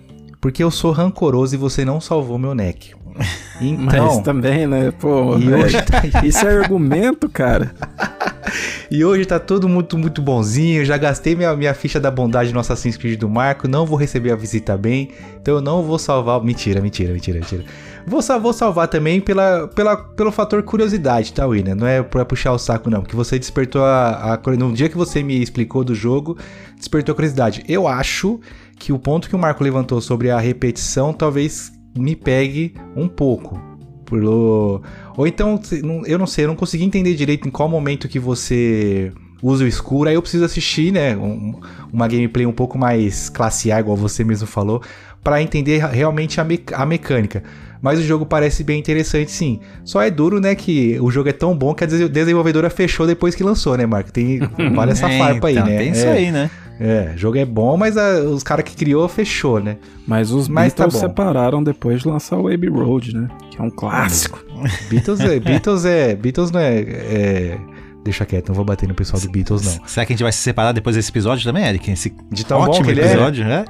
Porque 0.42 0.64
eu 0.64 0.72
sou 0.72 0.92
rancoroso 0.92 1.54
e 1.56 1.58
você 1.58 1.86
não 1.86 2.02
salvou 2.02 2.38
meu 2.38 2.54
neck. 2.56 2.94
Então, 3.64 4.08
Mas 4.16 4.24
também, 4.24 4.66
né? 4.66 4.92
Pô, 5.00 5.38
E 5.38 5.54
hoje 5.54 5.80
tá- 5.84 6.02
isso 6.26 6.44
é 6.48 6.58
argumento, 6.58 7.30
cara. 7.30 7.72
E 8.90 9.06
hoje 9.06 9.24
tá 9.24 9.40
todo 9.40 9.70
muito, 9.70 9.98
muito 9.98 10.22
bonzinho. 10.22 10.84
Já 10.84 10.98
gastei 10.98 11.34
minha, 11.36 11.56
minha 11.56 11.74
ficha 11.74 11.98
da 12.00 12.10
bondade 12.12 12.52
no 12.54 12.60
Assassin's 12.60 12.98
Creed 12.98 13.18
do 13.20 13.30
Marco. 13.30 13.66
Não 13.68 13.86
vou 13.86 13.98
receber 13.98 14.32
a 14.32 14.36
visita 14.36 14.76
bem. 14.76 15.12
Então 15.42 15.56
eu 15.56 15.62
não 15.62 15.82
vou 15.84 15.98
salvar. 15.98 16.44
Mentira, 16.44 16.82
mentira, 16.82 17.14
mentira, 17.14 17.40
mentira. 17.40 17.64
Vou, 18.06 18.22
sal- 18.22 18.42
vou 18.42 18.52
salvar 18.52 18.88
também 18.90 19.22
pela, 19.22 19.68
pela, 19.70 19.96
pelo 19.96 20.32
fator 20.32 20.62
curiosidade, 20.64 21.32
tá, 21.32 21.46
William? 21.48 21.76
Não 21.76 21.88
é 21.88 22.02
pra 22.04 22.26
puxar 22.26 22.52
o 22.52 22.58
saco, 22.58 22.90
não. 22.90 23.02
Porque 23.02 23.16
você 23.16 23.40
despertou 23.40 23.86
a, 23.86 24.34
a. 24.34 24.52
No 24.58 24.74
dia 24.74 24.90
que 24.90 24.98
você 24.98 25.24
me 25.24 25.42
explicou 25.42 25.84
do 25.86 25.96
jogo, 25.96 26.36
despertou 26.76 27.14
a 27.14 27.16
curiosidade. 27.16 27.64
Eu 27.70 27.88
acho 27.88 28.42
que 28.82 28.92
o 28.92 28.98
ponto 28.98 29.30
que 29.30 29.36
o 29.36 29.40
Marco 29.40 29.64
levantou 29.64 30.02
sobre 30.02 30.32
a 30.32 30.40
repetição 30.40 31.14
talvez 31.14 31.72
me 31.96 32.16
pegue 32.16 32.74
um 32.96 33.08
pouco. 33.08 33.62
Pelo... 34.10 34.82
Ou 35.16 35.28
então, 35.28 35.60
eu 36.06 36.18
não 36.18 36.26
sei, 36.26 36.46
eu 36.46 36.48
não 36.50 36.56
consegui 36.56 36.84
entender 36.84 37.14
direito 37.14 37.48
em 37.48 37.52
qual 37.52 37.70
momento 37.70 38.08
que 38.08 38.18
você 38.20 39.12
usa 39.42 39.64
o 39.64 39.68
escuro. 39.68 40.10
Aí 40.10 40.16
eu 40.16 40.22
preciso 40.22 40.44
assistir, 40.44 40.92
né? 40.92 41.16
um- 41.16 41.60
uma 41.94 42.08
gameplay 42.08 42.46
um 42.46 42.52
pouco 42.52 42.78
mais 42.78 43.30
classe 43.30 43.72
A, 43.72 43.80
igual 43.80 43.96
você 43.96 44.24
mesmo 44.24 44.48
falou, 44.48 44.82
pra 45.24 45.42
entender 45.42 45.78
realmente 45.86 46.42
a, 46.42 46.44
me- 46.44 46.64
a 46.74 46.86
mecânica. 46.86 47.44
Mas 47.82 48.00
o 48.00 48.04
jogo 48.04 48.26
parece 48.26 48.64
bem 48.64 48.80
interessante, 48.80 49.32
sim. 49.32 49.60
Só 49.84 50.02
é 50.02 50.10
duro, 50.12 50.40
né, 50.40 50.54
que 50.56 51.00
o 51.00 51.10
jogo 51.10 51.30
é 51.30 51.34
tão 51.34 51.56
bom 51.58 51.74
que 51.74 51.84
a 51.84 51.88
des- 51.88 52.10
desenvolvedora 52.10 52.70
fechou 52.70 53.08
depois 53.08 53.34
que 53.36 53.44
lançou, 53.44 53.76
né, 53.78 53.86
Marco? 53.86 54.12
Tem 54.12 54.40
vale 54.76 54.92
essa 54.92 55.08
É, 55.10 55.18
farpa 55.18 55.48
aí, 55.48 55.54
então, 55.56 55.66
né? 55.68 55.78
Tem 55.78 55.92
isso 55.92 56.06
é, 56.06 56.12
aí, 56.12 56.32
né? 56.32 56.50
É, 56.84 57.12
o 57.14 57.18
jogo 57.18 57.38
é 57.38 57.46
bom, 57.46 57.78
mas 57.78 57.96
a- 57.96 58.22
os 58.22 58.42
caras 58.42 58.66
que 58.66 58.76
criou 58.76 59.08
fechou, 59.08 59.60
né? 59.60 59.78
Mas 60.08 60.32
os 60.32 60.48
Mas 60.48 60.74
tá 60.74 60.84
Beatles 60.86 61.00
bom. 61.02 61.08
separaram 61.10 61.64
depois 61.64 62.02
de 62.02 62.08
lançar 62.08 62.38
o 62.38 62.48
Abbey 62.52 62.70
Road, 62.70 63.16
né? 63.16 63.28
Que 63.52 63.62
é 63.62 63.64
um 63.64 63.70
clássico. 63.70 64.44
Beatles 64.90 65.20
é. 65.20 65.40
Beatles 65.40 65.86
é. 65.86 66.16
Beatles 66.16 66.50
não 66.50 66.60
é. 66.60 66.80
é- 66.80 67.58
Deixa 68.04 68.26
quieto, 68.26 68.48
não 68.48 68.56
vou 68.56 68.66
bater 68.66 68.90
no 68.90 68.96
pessoal 68.96 69.22
do 69.22 69.30
Beatles, 69.30 69.62
não. 69.64 69.88
Será 69.88 70.08
que 70.08 70.12
a 70.12 70.16
gente 70.16 70.24
vai 70.24 70.32
se 70.32 70.40
separar 70.40 70.72
depois 70.72 70.96
desse 70.96 71.12
episódio 71.12 71.44
também, 71.46 71.64
Eric? 71.66 71.92
Esse 71.92 72.12
De 72.32 72.44
tão 72.44 72.58
bom 72.58 72.72
ótimo 72.72 72.86
que 72.86 72.92
ele 72.94 73.02
é? 73.02 73.06
episódio, 73.12 73.46
né? 73.46 73.64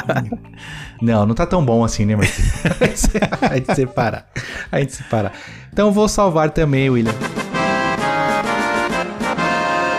Não, 1.00 1.24
não 1.24 1.34
tá 1.34 1.46
tão 1.46 1.64
bom 1.64 1.82
assim, 1.84 2.04
né, 2.04 2.14
Marquinhos? 2.16 2.52
a 3.40 3.54
gente 3.56 3.74
separa. 3.74 4.26
A 4.70 4.80
gente 4.80 4.92
separa. 4.96 5.32
Então 5.72 5.92
vou 5.92 6.08
salvar 6.08 6.50
também, 6.50 6.90
William. 6.90 7.14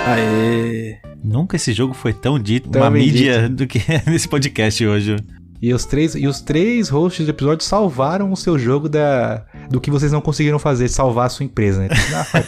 Aê. 0.06 0.98
Nunca 1.24 1.56
esse 1.56 1.74
jogo 1.74 1.94
foi 1.94 2.14
tão 2.14 2.40
dito, 2.40 2.70
Tão 2.70 2.82
uma 2.82 2.90
mídia 2.90 3.50
do 3.50 3.68
que 3.68 3.80
nesse 4.08 4.28
podcast 4.28 4.86
hoje. 4.86 5.18
E 5.62 5.74
os 5.74 5.86
três, 5.86 6.16
e 6.16 6.26
os 6.26 6.40
três 6.40 6.88
hosts 6.88 7.26
do 7.26 7.32
episódio 7.32 7.66
salvaram 7.66 8.32
o 8.32 8.38
seu 8.38 8.58
jogo 8.58 8.88
da, 8.88 9.46
do 9.70 9.82
que 9.82 9.92
vocês 9.92 10.12
não 10.12 10.22
conseguiram 10.22 10.58
fazer, 10.58 10.88
salvar 10.88 11.26
a 11.26 11.30
sua 11.30 11.46
empresa, 11.46 11.82
né? 11.82 11.90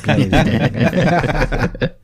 Né? 0.07 1.91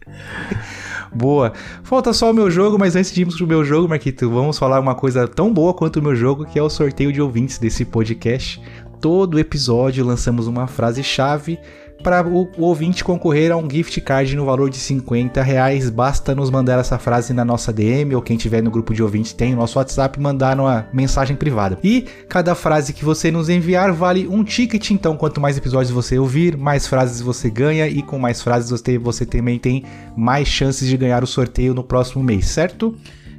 Boa. 1.15 1.53
Falta 1.83 2.11
só 2.11 2.29
o 2.29 2.33
meu 2.33 2.51
jogo, 2.51 2.77
mas 2.77 2.95
antes 2.97 3.13
de 3.13 3.21
irmos 3.21 3.37
pro 3.37 3.47
meu 3.47 3.63
jogo, 3.63 3.87
Marquito, 3.87 4.29
vamos 4.29 4.59
falar 4.59 4.81
uma 4.81 4.95
coisa 4.95 5.25
tão 5.27 5.53
boa 5.53 5.73
quanto 5.73 5.97
o 5.97 6.03
meu 6.03 6.15
jogo, 6.15 6.45
que 6.45 6.59
é 6.59 6.61
o 6.61 6.69
sorteio 6.69 7.13
de 7.13 7.21
ouvintes 7.21 7.57
desse 7.57 7.85
podcast. 7.85 8.61
Todo 8.99 9.39
episódio 9.39 10.05
lançamos 10.05 10.45
uma 10.45 10.67
frase-chave 10.67 11.57
para 12.03 12.25
o, 12.27 12.49
o 12.57 12.63
ouvinte 12.63 13.03
concorrer 13.03 13.51
a 13.51 13.57
um 13.57 13.69
gift 13.69 13.99
card 14.01 14.35
no 14.35 14.45
valor 14.45 14.69
de 14.69 14.77
50 14.77 15.41
reais. 15.41 15.89
Basta 15.89 16.33
nos 16.35 16.49
mandar 16.49 16.79
essa 16.79 16.97
frase 16.97 17.33
na 17.33 17.43
nossa 17.43 17.73
DM 17.73 18.15
ou 18.15 18.21
quem 18.21 18.37
tiver 18.37 18.61
no 18.61 18.71
grupo 18.71 18.93
de 18.93 19.03
ouvintes 19.03 19.33
tem 19.33 19.53
o 19.53 19.57
nosso 19.57 19.77
WhatsApp 19.77 20.19
mandar 20.19 20.59
uma 20.59 20.87
mensagem 20.93 21.35
privada. 21.35 21.77
E 21.83 22.05
cada 22.29 22.55
frase 22.55 22.93
que 22.93 23.03
você 23.03 23.31
nos 23.31 23.49
enviar 23.49 23.91
vale 23.91 24.27
um 24.27 24.43
ticket. 24.43 24.91
Então, 24.91 25.17
quanto 25.17 25.41
mais 25.41 25.57
episódios 25.57 25.91
você 25.91 26.17
ouvir, 26.17 26.55
mais 26.57 26.87
frases 26.87 27.21
você 27.21 27.49
ganha 27.49 27.87
e 27.87 28.01
com 28.01 28.17
mais 28.17 28.41
frases 28.41 28.69
você, 28.69 28.97
você 28.97 29.25
também 29.25 29.59
tem 29.59 29.83
mais 30.15 30.47
chances 30.47 30.87
de 30.87 30.97
ganhar 30.97 31.23
o 31.23 31.27
sorteio 31.27 31.73
no 31.73 31.83
próximo 31.83 32.23
mês, 32.23 32.47
certo? 32.47 32.95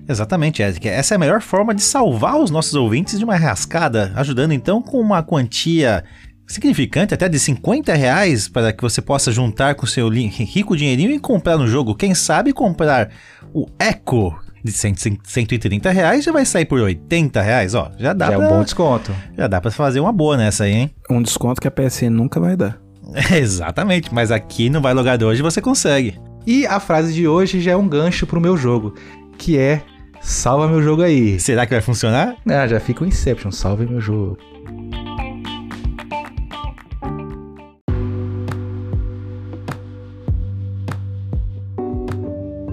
Exatamente, 0.08 0.62
Eric. 0.62 0.88
Essa 0.88 1.14
é 1.14 1.16
a 1.16 1.18
melhor 1.18 1.42
forma 1.42 1.74
de 1.74 1.82
salvar 1.82 2.38
os 2.38 2.50
nossos 2.50 2.72
ouvintes 2.72 3.18
de 3.18 3.24
uma 3.24 3.36
rascada, 3.36 4.10
ajudando 4.16 4.52
então 4.52 4.80
com 4.80 4.98
uma 4.98 5.22
quantia 5.22 6.02
significante, 6.48 7.14
até 7.14 7.28
de 7.28 7.38
50 7.38 7.94
reais, 7.94 8.48
para 8.48 8.72
que 8.72 8.82
você 8.82 9.00
possa 9.02 9.30
juntar 9.30 9.74
com 9.74 9.86
seu 9.86 10.08
rico 10.08 10.76
dinheirinho 10.76 11.12
e 11.12 11.18
comprar 11.20 11.56
no 11.58 11.68
jogo. 11.68 11.94
Quem 11.94 12.14
sabe 12.14 12.52
comprar 12.52 13.10
o 13.52 13.66
Echo 13.78 14.34
de 14.64 14.72
100, 14.72 14.94
130 15.22 15.90
reais 15.90 16.24
já 16.24 16.32
vai 16.32 16.44
sair 16.44 16.64
por 16.64 16.80
80 16.80 17.40
reais, 17.40 17.74
ó. 17.74 17.92
Já 17.98 18.12
dá, 18.12 18.26
Já 18.28 18.32
é 18.32 18.36
pra, 18.36 18.46
um 18.46 18.48
bom 18.48 18.62
desconto. 18.64 19.14
já 19.36 19.46
dá 19.46 19.60
pra 19.60 19.70
fazer 19.70 20.00
uma 20.00 20.12
boa 20.12 20.36
nessa 20.36 20.64
aí, 20.64 20.72
hein? 20.72 20.90
Um 21.10 21.22
desconto 21.22 21.60
que 21.60 21.68
a 21.68 21.70
PSN 21.70 22.10
nunca 22.10 22.40
vai 22.40 22.56
dar. 22.56 22.78
Exatamente, 23.32 24.12
mas 24.12 24.30
aqui 24.30 24.68
no 24.68 24.80
Vai 24.80 24.94
Logar 24.94 25.22
hoje 25.22 25.42
você 25.42 25.60
consegue. 25.60 26.18
E 26.46 26.66
a 26.66 26.80
frase 26.80 27.12
de 27.12 27.28
hoje 27.28 27.60
já 27.60 27.72
é 27.72 27.76
um 27.76 27.88
gancho 27.88 28.26
pro 28.26 28.40
meu 28.40 28.56
jogo, 28.56 28.94
que 29.36 29.58
é 29.58 29.82
salva 30.20 30.66
meu 30.66 30.82
jogo 30.82 31.02
aí. 31.02 31.38
Será 31.38 31.66
que 31.66 31.72
vai 31.74 31.80
funcionar? 31.82 32.36
Ah, 32.48 32.66
já 32.66 32.80
fica 32.80 33.04
o 33.04 33.06
Inception, 33.06 33.50
salve 33.50 33.86
meu 33.86 34.00
jogo. 34.00 34.38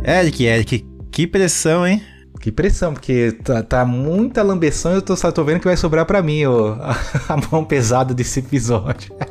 Eric, 0.07 0.43
Eric, 0.45 0.85
que 1.11 1.25
pressão, 1.25 1.85
hein? 1.87 1.99
Que 2.39 2.51
pressão, 2.51 2.93
porque 2.93 3.31
tá, 3.43 3.63
tá 3.63 3.83
muita 3.83 4.43
lambeção 4.43 4.91
e 4.91 4.95
eu 4.95 5.01
tô, 5.01 5.15
só 5.15 5.31
tô 5.31 5.43
vendo 5.43 5.59
que 5.59 5.65
vai 5.65 5.75
sobrar 5.75 6.05
pra 6.05 6.21
mim 6.21 6.45
ó, 6.45 6.75
a, 7.27 7.37
mão 7.51 7.65
pesada 7.65 8.13
desse 8.13 8.39
episódio. 8.39 9.11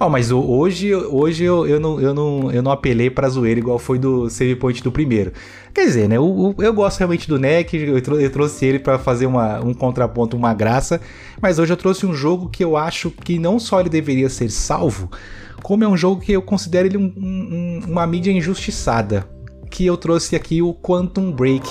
Ó, 0.00 0.08
mas 0.08 0.30
hoje, 0.30 0.94
hoje 0.94 1.42
eu, 1.42 1.66
eu, 1.66 1.80
não, 1.80 2.00
eu, 2.00 2.14
não, 2.14 2.52
eu 2.52 2.62
não 2.62 2.70
apelei 2.70 3.10
pra 3.10 3.28
zoeira 3.28 3.58
igual 3.58 3.80
foi 3.80 3.98
do 3.98 4.30
save 4.30 4.54
point 4.54 4.80
do 4.80 4.92
primeiro. 4.92 5.32
Quer 5.74 5.86
dizer, 5.86 6.08
né? 6.08 6.20
o- 6.20 6.54
eu 6.58 6.72
gosto 6.72 6.98
realmente 6.98 7.26
do 7.26 7.36
NEC, 7.36 7.74
eu, 7.74 8.00
trou- 8.00 8.20
eu 8.20 8.30
trouxe 8.30 8.64
ele 8.64 8.78
pra 8.78 8.96
fazer 8.96 9.26
uma, 9.26 9.58
um 9.58 9.74
contraponto, 9.74 10.36
uma 10.36 10.54
graça. 10.54 11.00
Mas 11.42 11.58
hoje 11.58 11.72
eu 11.72 11.76
trouxe 11.76 12.06
um 12.06 12.14
jogo 12.14 12.48
que 12.48 12.62
eu 12.62 12.76
acho 12.76 13.10
que 13.10 13.40
não 13.40 13.58
só 13.58 13.80
ele 13.80 13.88
deveria 13.88 14.28
ser 14.28 14.50
salvo, 14.52 15.10
como 15.64 15.82
é 15.82 15.88
um 15.88 15.96
jogo 15.96 16.20
que 16.20 16.30
eu 16.30 16.42
considero 16.42 16.86
ele 16.86 16.96
um- 16.96 17.12
um- 17.16 17.80
uma 17.88 18.06
mídia 18.06 18.30
injustiçada. 18.30 19.26
Que 19.70 19.86
eu 19.86 19.96
trouxe 19.96 20.34
aqui 20.34 20.60
o 20.62 20.74
Quantum 20.74 21.30
Break. 21.30 21.68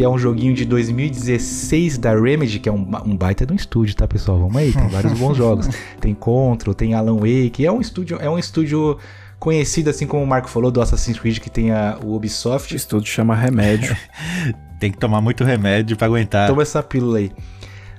é 0.00 0.08
um 0.08 0.16
joguinho 0.16 0.54
de 0.54 0.64
2016 0.64 1.98
da 1.98 2.14
Remedy, 2.14 2.60
que 2.60 2.68
é 2.68 2.72
um, 2.72 2.88
um 3.04 3.16
baita 3.16 3.44
de 3.44 3.52
um 3.52 3.56
estúdio, 3.56 3.96
tá, 3.96 4.06
pessoal? 4.06 4.38
Vamos 4.38 4.56
aí, 4.56 4.72
tem 4.72 4.88
vários 4.88 5.12
bons 5.18 5.36
jogos. 5.36 5.68
Tem 6.00 6.14
Control, 6.14 6.72
tem 6.72 6.94
Alan 6.94 7.16
Wake, 7.16 7.66
é 7.66 7.72
um 7.72 7.80
estúdio, 7.80 8.16
é 8.20 8.30
um 8.30 8.38
estúdio 8.38 8.96
conhecido, 9.40 9.90
assim 9.90 10.06
como 10.06 10.22
o 10.22 10.26
Marco 10.26 10.48
falou, 10.48 10.70
do 10.70 10.80
Assassin's 10.80 11.18
Creed, 11.18 11.38
que 11.40 11.50
tem 11.50 11.72
a, 11.72 11.98
o 12.02 12.10
O 12.10 12.16
Ubisoft. 12.16 12.74
estúdio 12.74 13.10
chama 13.12 13.34
remédio. 13.34 13.96
Tem 14.78 14.92
que 14.92 14.98
tomar 14.98 15.20
muito 15.20 15.42
remédio 15.42 15.96
pra 15.96 16.06
aguentar. 16.06 16.48
Toma 16.48 16.62
essa 16.62 16.80
pílula 16.80 17.18
aí. 17.18 17.32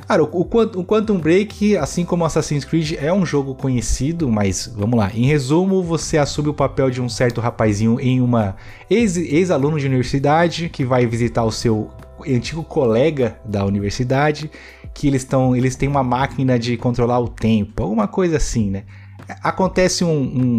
Cara, 0.09 0.23
o, 0.23 0.25
o 0.41 0.43
Quant- 0.43 0.75
o 0.75 0.83
Quantum 0.83 1.19
Break, 1.19 1.77
assim 1.77 2.03
como 2.03 2.25
Assassin's 2.25 2.65
Creed, 2.65 2.93
é 2.99 3.13
um 3.13 3.23
jogo 3.23 3.53
conhecido, 3.53 4.27
mas 4.27 4.65
vamos 4.75 4.97
lá. 4.97 5.11
Em 5.13 5.25
resumo, 5.27 5.83
você 5.83 6.17
assume 6.17 6.49
o 6.49 6.53
papel 6.53 6.89
de 6.89 6.99
um 6.99 7.07
certo 7.07 7.39
rapazinho 7.39 7.99
em 7.99 8.19
uma 8.19 8.55
ex- 8.89 9.17
ex-aluno 9.17 9.79
de 9.79 9.85
universidade 9.85 10.67
que 10.67 10.83
vai 10.83 11.05
visitar 11.05 11.43
o 11.43 11.51
seu 11.51 11.91
antigo 12.27 12.63
colega 12.63 13.39
da 13.45 13.63
universidade, 13.63 14.49
que 14.95 15.07
eles 15.07 15.21
estão, 15.21 15.55
eles 15.55 15.75
têm 15.75 15.87
uma 15.87 16.01
máquina 16.03 16.57
de 16.57 16.75
controlar 16.75 17.19
o 17.19 17.27
tempo, 17.29 17.83
alguma 17.83 18.07
coisa 18.07 18.37
assim, 18.37 18.71
né? 18.71 18.85
Acontece 19.43 20.03
um, 20.03 20.09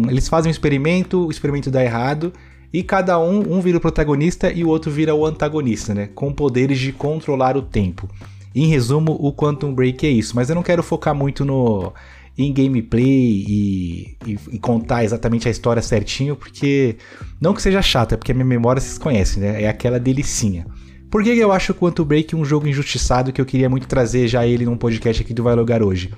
um- 0.05 0.09
eles 0.09 0.29
fazem 0.29 0.49
um 0.49 0.51
experimento, 0.53 1.27
o 1.27 1.29
experimento 1.29 1.69
dá 1.69 1.83
errado. 1.83 2.31
E 2.71 2.81
cada 2.83 3.19
um, 3.19 3.57
um 3.57 3.59
vira 3.59 3.77
o 3.77 3.81
protagonista 3.81 4.49
e 4.49 4.63
o 4.63 4.69
outro 4.69 4.89
vira 4.89 5.13
o 5.13 5.25
antagonista, 5.25 5.93
né? 5.93 6.07
Com 6.15 6.31
poderes 6.31 6.79
de 6.79 6.93
controlar 6.93 7.57
o 7.57 7.61
tempo. 7.61 8.07
Em 8.53 8.67
resumo, 8.67 9.15
o 9.19 9.31
Quantum 9.33 9.73
Break 9.73 10.05
é 10.05 10.09
isso. 10.09 10.35
Mas 10.35 10.49
eu 10.49 10.55
não 10.55 10.63
quero 10.63 10.83
focar 10.83 11.13
muito 11.15 11.43
no 11.45 11.93
em 12.37 12.51
gameplay 12.53 13.03
e, 13.05 14.17
e- 14.25 14.39
e 14.53 14.57
contar 14.59 15.03
exatamente 15.03 15.47
a 15.47 15.51
história 15.51 15.81
certinho, 15.81 16.35
porque 16.35 16.95
não 17.41 17.53
que 17.53 17.61
seja 17.61 17.81
chato, 17.81 18.13
é 18.13 18.17
porque 18.17 18.31
a 18.31 18.35
minha 18.35 18.45
memória 18.45 18.79
vocês 18.81 18.97
conhecem, 18.97 19.43
né? 19.43 19.61
É 19.63 19.67
aquela 19.67 19.99
delicinha. 19.99 20.65
Por 21.11 21.23
que 21.23 21.33
que 21.35 21.39
eu 21.39 21.51
acho 21.51 21.73
o 21.73 21.75
Quantum 21.75 22.05
Break 22.05 22.33
um 22.35 22.45
jogo 22.45 22.67
injustiçado 22.67 23.33
que 23.33 23.41
eu 23.41 23.45
queria 23.45 23.69
muito 23.69 23.85
trazer 23.85 24.29
já 24.29 24.47
ele 24.47 24.63
num 24.65 24.77
podcast 24.77 25.21
aqui 25.21 25.33
do 25.33 25.43
Vai 25.43 25.53
Logar 25.55 25.83
hoje? 25.83 26.09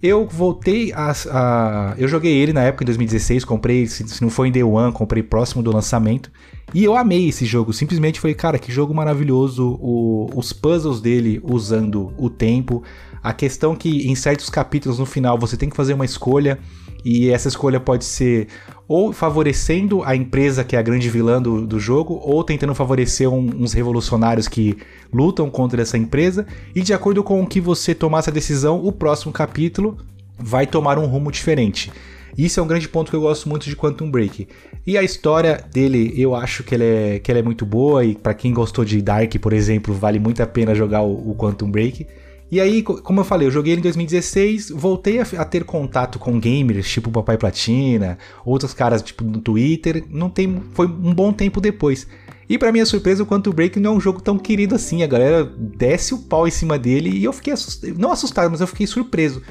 Eu 0.00 0.28
voltei 0.28 0.92
a, 0.92 1.12
a- 1.30 1.94
Eu 1.98 2.06
joguei 2.06 2.32
ele 2.32 2.52
na 2.52 2.62
época, 2.62 2.84
em 2.84 2.86
2016. 2.86 3.44
Comprei, 3.44 3.86
se, 3.86 4.06
se 4.08 4.22
não 4.22 4.30
foi 4.30 4.48
em 4.48 4.52
Day 4.52 4.62
One, 4.62 4.92
comprei 4.92 5.22
próximo 5.22 5.62
do 5.62 5.72
lançamento. 5.72 6.30
E 6.72 6.84
eu 6.84 6.96
amei 6.96 7.28
esse 7.28 7.44
jogo. 7.44 7.72
Simplesmente 7.72 8.20
falei, 8.20 8.34
cara, 8.34 8.58
que 8.58 8.70
jogo 8.70 8.94
maravilhoso. 8.94 9.76
O- 9.80 10.30
os 10.36 10.52
puzzles 10.52 11.00
dele 11.00 11.40
usando 11.42 12.12
o 12.16 12.30
tempo. 12.30 12.82
A 13.22 13.32
questão 13.32 13.74
que 13.74 14.08
em 14.08 14.14
certos 14.14 14.48
capítulos 14.48 14.98
no 15.00 15.06
final 15.06 15.36
você 15.36 15.56
tem 15.56 15.68
que 15.68 15.76
fazer 15.76 15.94
uma 15.94 16.04
escolha. 16.04 16.58
E 17.04 17.30
essa 17.30 17.48
escolha 17.48 17.78
pode 17.78 18.04
ser 18.04 18.48
ou 18.86 19.12
favorecendo 19.12 20.02
a 20.02 20.16
empresa 20.16 20.64
que 20.64 20.74
é 20.74 20.78
a 20.78 20.82
grande 20.82 21.10
vilã 21.10 21.40
do, 21.40 21.66
do 21.66 21.78
jogo, 21.78 22.18
ou 22.22 22.42
tentando 22.42 22.74
favorecer 22.74 23.28
um, 23.28 23.50
uns 23.62 23.74
revolucionários 23.74 24.48
que 24.48 24.78
lutam 25.12 25.50
contra 25.50 25.82
essa 25.82 25.98
empresa. 25.98 26.46
E 26.74 26.80
de 26.80 26.94
acordo 26.94 27.22
com 27.22 27.42
o 27.42 27.46
que 27.46 27.60
você 27.60 27.94
tomar 27.94 28.20
essa 28.20 28.32
decisão, 28.32 28.82
o 28.82 28.90
próximo 28.90 29.32
capítulo 29.32 29.98
vai 30.38 30.66
tomar 30.66 30.98
um 30.98 31.06
rumo 31.06 31.30
diferente. 31.30 31.92
Isso 32.36 32.60
é 32.60 32.62
um 32.62 32.66
grande 32.66 32.88
ponto 32.88 33.10
que 33.10 33.16
eu 33.16 33.20
gosto 33.20 33.48
muito 33.48 33.68
de 33.68 33.74
Quantum 33.74 34.10
Break. 34.10 34.46
E 34.86 34.96
a 34.96 35.02
história 35.02 35.62
dele, 35.72 36.14
eu 36.16 36.34
acho 36.34 36.62
que 36.62 36.74
ela 36.74 36.84
é, 36.84 37.18
que 37.18 37.30
ela 37.30 37.40
é 37.40 37.42
muito 37.42 37.66
boa, 37.66 38.04
e 38.04 38.14
para 38.14 38.32
quem 38.32 38.54
gostou 38.54 38.84
de 38.84 39.02
Dark, 39.02 39.34
por 39.40 39.52
exemplo, 39.52 39.92
vale 39.92 40.18
muito 40.18 40.42
a 40.42 40.46
pena 40.46 40.74
jogar 40.74 41.02
o, 41.02 41.30
o 41.30 41.34
Quantum 41.34 41.70
Break. 41.70 42.06
E 42.50 42.60
aí, 42.60 42.82
como 42.82 43.20
eu 43.20 43.24
falei, 43.24 43.46
eu 43.46 43.50
joguei 43.50 43.74
ele 43.74 43.80
em 43.80 43.82
2016, 43.82 44.70
voltei 44.70 45.20
a, 45.20 45.26
a, 45.36 45.44
ter 45.44 45.64
contato 45.64 46.18
com 46.18 46.40
gamers, 46.40 46.90
tipo 46.90 47.10
Papai 47.10 47.36
Platina, 47.36 48.16
outros 48.44 48.72
caras, 48.72 49.02
tipo, 49.02 49.22
no 49.22 49.38
Twitter, 49.40 50.04
não 50.08 50.30
tem, 50.30 50.62
foi 50.72 50.86
um 50.86 51.12
bom 51.12 51.30
tempo 51.30 51.60
depois. 51.60 52.06
E 52.48 52.56
para 52.56 52.72
minha 52.72 52.86
surpresa, 52.86 53.22
o 53.22 53.26
Quantum 53.26 53.52
Break 53.52 53.78
não 53.78 53.92
é 53.92 53.96
um 53.96 54.00
jogo 54.00 54.22
tão 54.22 54.38
querido 54.38 54.74
assim, 54.74 55.02
a 55.02 55.06
galera 55.06 55.44
desce 55.44 56.14
o 56.14 56.18
pau 56.18 56.48
em 56.48 56.50
cima 56.50 56.78
dele 56.78 57.10
e 57.10 57.22
eu 57.22 57.32
fiquei 57.34 57.52
assustado, 57.52 57.98
não 57.98 58.10
assustado, 58.10 58.50
mas 58.50 58.62
eu 58.62 58.66
fiquei 58.66 58.86
surpreso. 58.86 59.42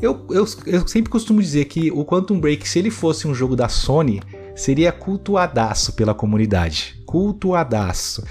Eu, 0.00 0.24
eu, 0.30 0.46
eu 0.64 0.86
sempre 0.86 1.10
costumo 1.10 1.42
dizer 1.42 1.64
que 1.64 1.90
o 1.90 2.04
Quantum 2.04 2.38
Break, 2.38 2.68
se 2.68 2.78
ele 2.78 2.90
fosse 2.90 3.26
um 3.26 3.34
jogo 3.34 3.56
da 3.56 3.68
Sony, 3.68 4.22
seria 4.54 4.92
cultuadaço 4.92 5.94
pela 5.94 6.14
comunidade. 6.14 7.02
Cultuadaço 7.04 8.22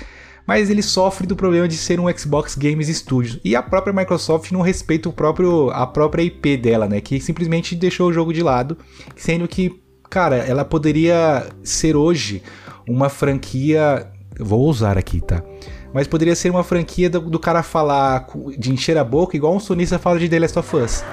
mas 0.47 0.69
ele 0.69 0.81
sofre 0.81 1.27
do 1.27 1.35
problema 1.35 1.67
de 1.67 1.75
ser 1.75 1.99
um 1.99 2.09
Xbox 2.17 2.55
Games 2.55 2.87
Studios. 2.87 3.37
E 3.43 3.53
a 3.53 3.61
própria 3.61 3.93
Microsoft 3.93 4.49
não 4.53 4.61
respeita 4.61 5.09
o 5.09 5.13
próprio, 5.13 5.69
a 5.71 5.85
própria 5.85 6.23
IP 6.23 6.55
dela, 6.55 6.87
né? 6.87 7.01
Que 7.01 7.19
simplesmente 7.19 7.75
deixou 7.75 8.07
o 8.07 8.13
jogo 8.13 8.33
de 8.33 8.41
lado, 8.41 8.77
sendo 9.15 9.45
que, 9.45 9.83
cara, 10.09 10.37
ela 10.37 10.63
poderia 10.63 11.45
ser 11.61 11.97
hoje 11.97 12.41
uma 12.87 13.09
franquia. 13.09 14.09
Vou 14.39 14.69
usar 14.69 14.97
aqui, 14.97 15.19
tá? 15.19 15.43
Mas 15.93 16.07
poderia 16.07 16.35
ser 16.35 16.49
uma 16.49 16.63
franquia 16.63 17.09
do, 17.09 17.19
do 17.19 17.39
cara 17.39 17.61
falar 17.61 18.25
de 18.57 18.71
encher 18.71 18.97
a 18.97 19.03
boca, 19.03 19.35
igual 19.35 19.53
um 19.53 19.59
sonista 19.59 19.99
fala 19.99 20.17
de 20.17 20.29
The 20.29 20.39
Last 20.39 20.59
of 20.59 20.77
Us 20.77 21.03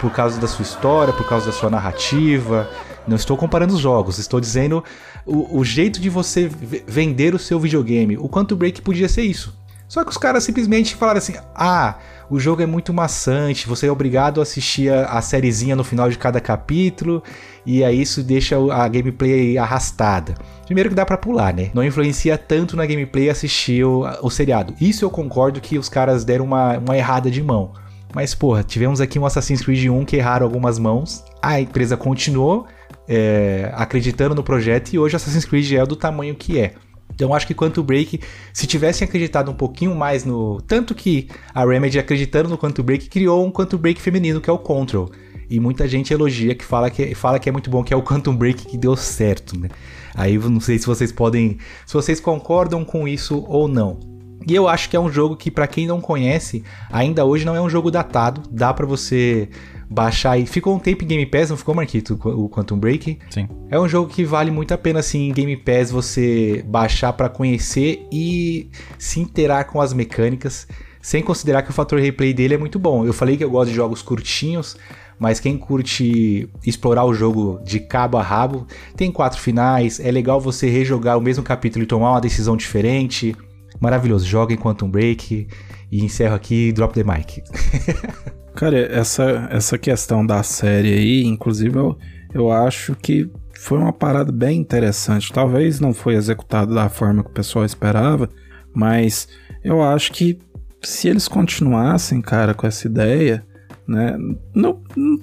por 0.00 0.10
causa 0.10 0.40
da 0.40 0.48
sua 0.48 0.62
história, 0.62 1.12
por 1.12 1.28
causa 1.28 1.46
da 1.46 1.52
sua 1.52 1.68
narrativa. 1.68 2.68
Não 3.06 3.16
estou 3.16 3.36
comparando 3.36 3.74
os 3.74 3.80
jogos, 3.80 4.18
estou 4.18 4.40
dizendo 4.40 4.82
o, 5.30 5.60
o 5.60 5.64
jeito 5.64 6.00
de 6.00 6.10
você 6.10 6.50
vender 6.86 7.34
o 7.34 7.38
seu 7.38 7.58
videogame. 7.60 8.18
O 8.18 8.28
Quantum 8.28 8.56
Break 8.56 8.82
podia 8.82 9.08
ser 9.08 9.22
isso. 9.22 9.58
Só 9.88 10.04
que 10.04 10.10
os 10.10 10.16
caras 10.16 10.44
simplesmente 10.44 10.94
falaram 10.94 11.18
assim: 11.18 11.34
ah, 11.54 11.96
o 12.28 12.38
jogo 12.38 12.62
é 12.62 12.66
muito 12.66 12.92
maçante, 12.92 13.68
você 13.68 13.86
é 13.86 13.92
obrigado 13.92 14.40
a 14.40 14.42
assistir 14.42 14.92
a, 14.92 15.06
a 15.06 15.22
sériezinha 15.22 15.74
no 15.74 15.82
final 15.82 16.08
de 16.08 16.18
cada 16.18 16.40
capítulo, 16.40 17.22
e 17.66 17.82
aí 17.82 18.00
isso 18.00 18.22
deixa 18.22 18.56
a 18.72 18.86
gameplay 18.88 19.58
arrastada. 19.58 20.34
Primeiro 20.64 20.90
que 20.90 20.94
dá 20.94 21.04
para 21.04 21.18
pular, 21.18 21.52
né? 21.52 21.70
Não 21.74 21.82
influencia 21.82 22.38
tanto 22.38 22.76
na 22.76 22.86
gameplay 22.86 23.28
assistir 23.28 23.84
o, 23.84 24.04
o 24.22 24.30
seriado. 24.30 24.74
Isso 24.80 25.04
eu 25.04 25.10
concordo 25.10 25.60
que 25.60 25.78
os 25.78 25.88
caras 25.88 26.24
deram 26.24 26.44
uma, 26.44 26.78
uma 26.78 26.96
errada 26.96 27.30
de 27.30 27.42
mão. 27.42 27.72
Mas, 28.12 28.34
porra, 28.34 28.64
tivemos 28.64 29.00
aqui 29.00 29.18
um 29.18 29.26
Assassin's 29.26 29.62
Creed 29.62 29.88
1 29.88 30.04
que 30.04 30.16
erraram 30.16 30.44
algumas 30.44 30.78
mãos, 30.78 31.24
a 31.40 31.60
empresa 31.60 31.96
continuou 31.96 32.66
é, 33.12 33.72
acreditando 33.74 34.36
no 34.36 34.42
projeto 34.44 34.92
e 34.92 34.98
hoje 34.98 35.16
Assassin's 35.16 35.44
Creed 35.44 35.72
é 35.72 35.84
do 35.84 35.96
tamanho 35.96 36.32
que 36.36 36.60
é. 36.60 36.74
Então 37.12 37.34
acho 37.34 37.44
que 37.44 37.52
Quantum 37.52 37.82
Break, 37.82 38.20
se 38.52 38.68
tivessem 38.68 39.06
acreditado 39.06 39.50
um 39.50 39.54
pouquinho 39.54 39.96
mais 39.96 40.24
no. 40.24 40.60
Tanto 40.62 40.94
que 40.94 41.28
a 41.52 41.64
Remedy 41.64 41.98
acreditando 41.98 42.48
no 42.48 42.56
Quantum 42.56 42.84
Break, 42.84 43.10
criou 43.10 43.44
um 43.44 43.50
Quantum 43.50 43.78
Break 43.78 44.00
feminino, 44.00 44.40
que 44.40 44.48
é 44.48 44.52
o 44.52 44.58
Control. 44.58 45.10
E 45.50 45.58
muita 45.58 45.88
gente 45.88 46.12
elogia, 46.12 46.54
que 46.54 46.64
fala 46.64 46.88
que, 46.88 47.12
fala 47.16 47.40
que 47.40 47.48
é 47.48 47.52
muito 47.52 47.68
bom, 47.68 47.82
que 47.82 47.92
é 47.92 47.96
o 47.96 48.02
Quantum 48.02 48.36
Break 48.36 48.64
que 48.64 48.78
deu 48.78 48.94
certo, 48.94 49.58
né? 49.58 49.68
Aí 50.14 50.38
não 50.38 50.60
sei 50.60 50.78
se 50.78 50.86
vocês 50.86 51.10
podem. 51.10 51.58
Se 51.84 51.94
vocês 51.94 52.20
concordam 52.20 52.84
com 52.84 53.08
isso 53.08 53.44
ou 53.48 53.66
não. 53.66 53.98
E 54.46 54.54
eu 54.54 54.68
acho 54.68 54.88
que 54.88 54.96
é 54.96 55.00
um 55.00 55.10
jogo 55.10 55.36
que, 55.36 55.50
para 55.50 55.66
quem 55.66 55.86
não 55.86 56.00
conhece, 56.00 56.62
ainda 56.90 57.24
hoje 57.24 57.44
não 57.44 57.56
é 57.56 57.60
um 57.60 57.68
jogo 57.68 57.90
datado. 57.90 58.42
Dá 58.50 58.72
para 58.72 58.86
você 58.86 59.50
baixar 59.90 60.38
e 60.38 60.46
ficou 60.46 60.76
um 60.76 60.78
tempo 60.78 61.02
em 61.02 61.06
Game 61.08 61.26
Pass, 61.26 61.50
não 61.50 61.56
ficou, 61.56 61.74
Marquito, 61.74 62.14
o 62.24 62.48
Quantum 62.48 62.78
Break? 62.78 63.18
Sim. 63.28 63.48
É 63.68 63.78
um 63.78 63.88
jogo 63.88 64.08
que 64.08 64.24
vale 64.24 64.50
muito 64.52 64.72
a 64.72 64.78
pena, 64.78 65.00
assim, 65.00 65.28
em 65.28 65.32
Game 65.32 65.56
Pass 65.56 65.90
você 65.90 66.64
baixar 66.68 67.12
para 67.12 67.28
conhecer 67.28 68.06
e 68.12 68.70
se 68.96 69.18
interar 69.18 69.66
com 69.66 69.80
as 69.80 69.92
mecânicas, 69.92 70.68
sem 71.02 71.22
considerar 71.22 71.62
que 71.62 71.70
o 71.70 71.72
fator 71.72 71.98
replay 71.98 72.32
dele 72.32 72.54
é 72.54 72.58
muito 72.58 72.78
bom. 72.78 73.04
Eu 73.04 73.12
falei 73.12 73.36
que 73.36 73.42
eu 73.42 73.50
gosto 73.50 73.70
de 73.70 73.76
jogos 73.76 74.00
curtinhos, 74.00 74.76
mas 75.18 75.40
quem 75.40 75.58
curte 75.58 76.48
explorar 76.64 77.04
o 77.04 77.12
jogo 77.12 77.60
de 77.64 77.80
cabo 77.80 78.16
a 78.16 78.22
rabo, 78.22 78.66
tem 78.96 79.10
quatro 79.10 79.40
finais, 79.40 79.98
é 79.98 80.10
legal 80.10 80.40
você 80.40 80.70
rejogar 80.70 81.18
o 81.18 81.20
mesmo 81.20 81.42
capítulo 81.42 81.82
e 81.82 81.86
tomar 81.86 82.12
uma 82.12 82.20
decisão 82.20 82.56
diferente 82.56 83.36
maravilhoso. 83.80 84.24
Joga 84.24 84.54
em 84.54 84.56
Quantum 84.56 84.88
Break 84.88 85.48
e 85.90 86.04
encerro 86.04 86.36
aqui 86.36 86.70
Drop 86.70 86.94
the 86.94 87.02
Mic. 87.02 87.42
Cara, 88.60 88.76
essa, 88.76 89.48
essa 89.50 89.78
questão 89.78 90.24
da 90.24 90.42
série 90.42 90.92
aí, 90.92 91.24
inclusive, 91.24 91.78
eu, 91.78 91.96
eu 92.34 92.52
acho 92.52 92.94
que 92.94 93.26
foi 93.58 93.78
uma 93.78 93.90
parada 93.90 94.30
bem 94.30 94.60
interessante. 94.60 95.32
Talvez 95.32 95.80
não 95.80 95.94
foi 95.94 96.14
executado 96.14 96.74
da 96.74 96.86
forma 96.90 97.24
que 97.24 97.30
o 97.30 97.32
pessoal 97.32 97.64
esperava, 97.64 98.28
mas 98.74 99.28
eu 99.64 99.82
acho 99.82 100.12
que 100.12 100.38
se 100.82 101.08
eles 101.08 101.26
continuassem, 101.26 102.20
cara, 102.20 102.52
com 102.52 102.66
essa 102.66 102.86
ideia, 102.86 103.42
né, 103.88 104.18
não, 104.54 104.82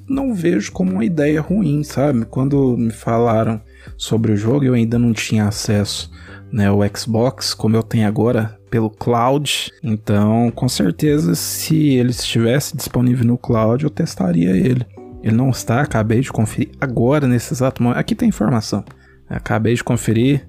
não 0.09 0.33
vejo 0.33 0.71
como 0.71 0.93
uma 0.93 1.05
ideia 1.05 1.39
ruim, 1.39 1.83
sabe? 1.83 2.25
Quando 2.25 2.75
me 2.75 2.89
falaram 2.89 3.61
sobre 3.95 4.31
o 4.31 4.35
jogo, 4.35 4.65
eu 4.65 4.73
ainda 4.73 4.97
não 4.97 5.13
tinha 5.13 5.47
acesso 5.47 6.09
né, 6.51 6.71
o 6.71 6.79
Xbox, 6.95 7.53
como 7.53 7.75
eu 7.75 7.83
tenho 7.83 8.07
agora, 8.07 8.57
pelo 8.69 8.89
cloud. 8.89 9.71
Então, 9.83 10.51
com 10.51 10.67
certeza, 10.67 11.35
se 11.35 11.95
ele 11.95 12.11
estivesse 12.11 12.75
disponível 12.75 13.25
no 13.25 13.37
cloud, 13.37 13.83
eu 13.83 13.89
testaria 13.89 14.51
ele. 14.51 14.85
Ele 15.23 15.35
não 15.35 15.49
está, 15.49 15.81
acabei 15.81 16.21
de 16.21 16.31
conferir 16.31 16.71
agora, 16.79 17.27
nesse 17.27 17.53
exato 17.53 17.81
momento. 17.81 17.99
Aqui 17.99 18.15
tem 18.15 18.29
informação. 18.29 18.83
Acabei 19.29 19.73
de 19.73 19.83
conferir. 19.83 20.47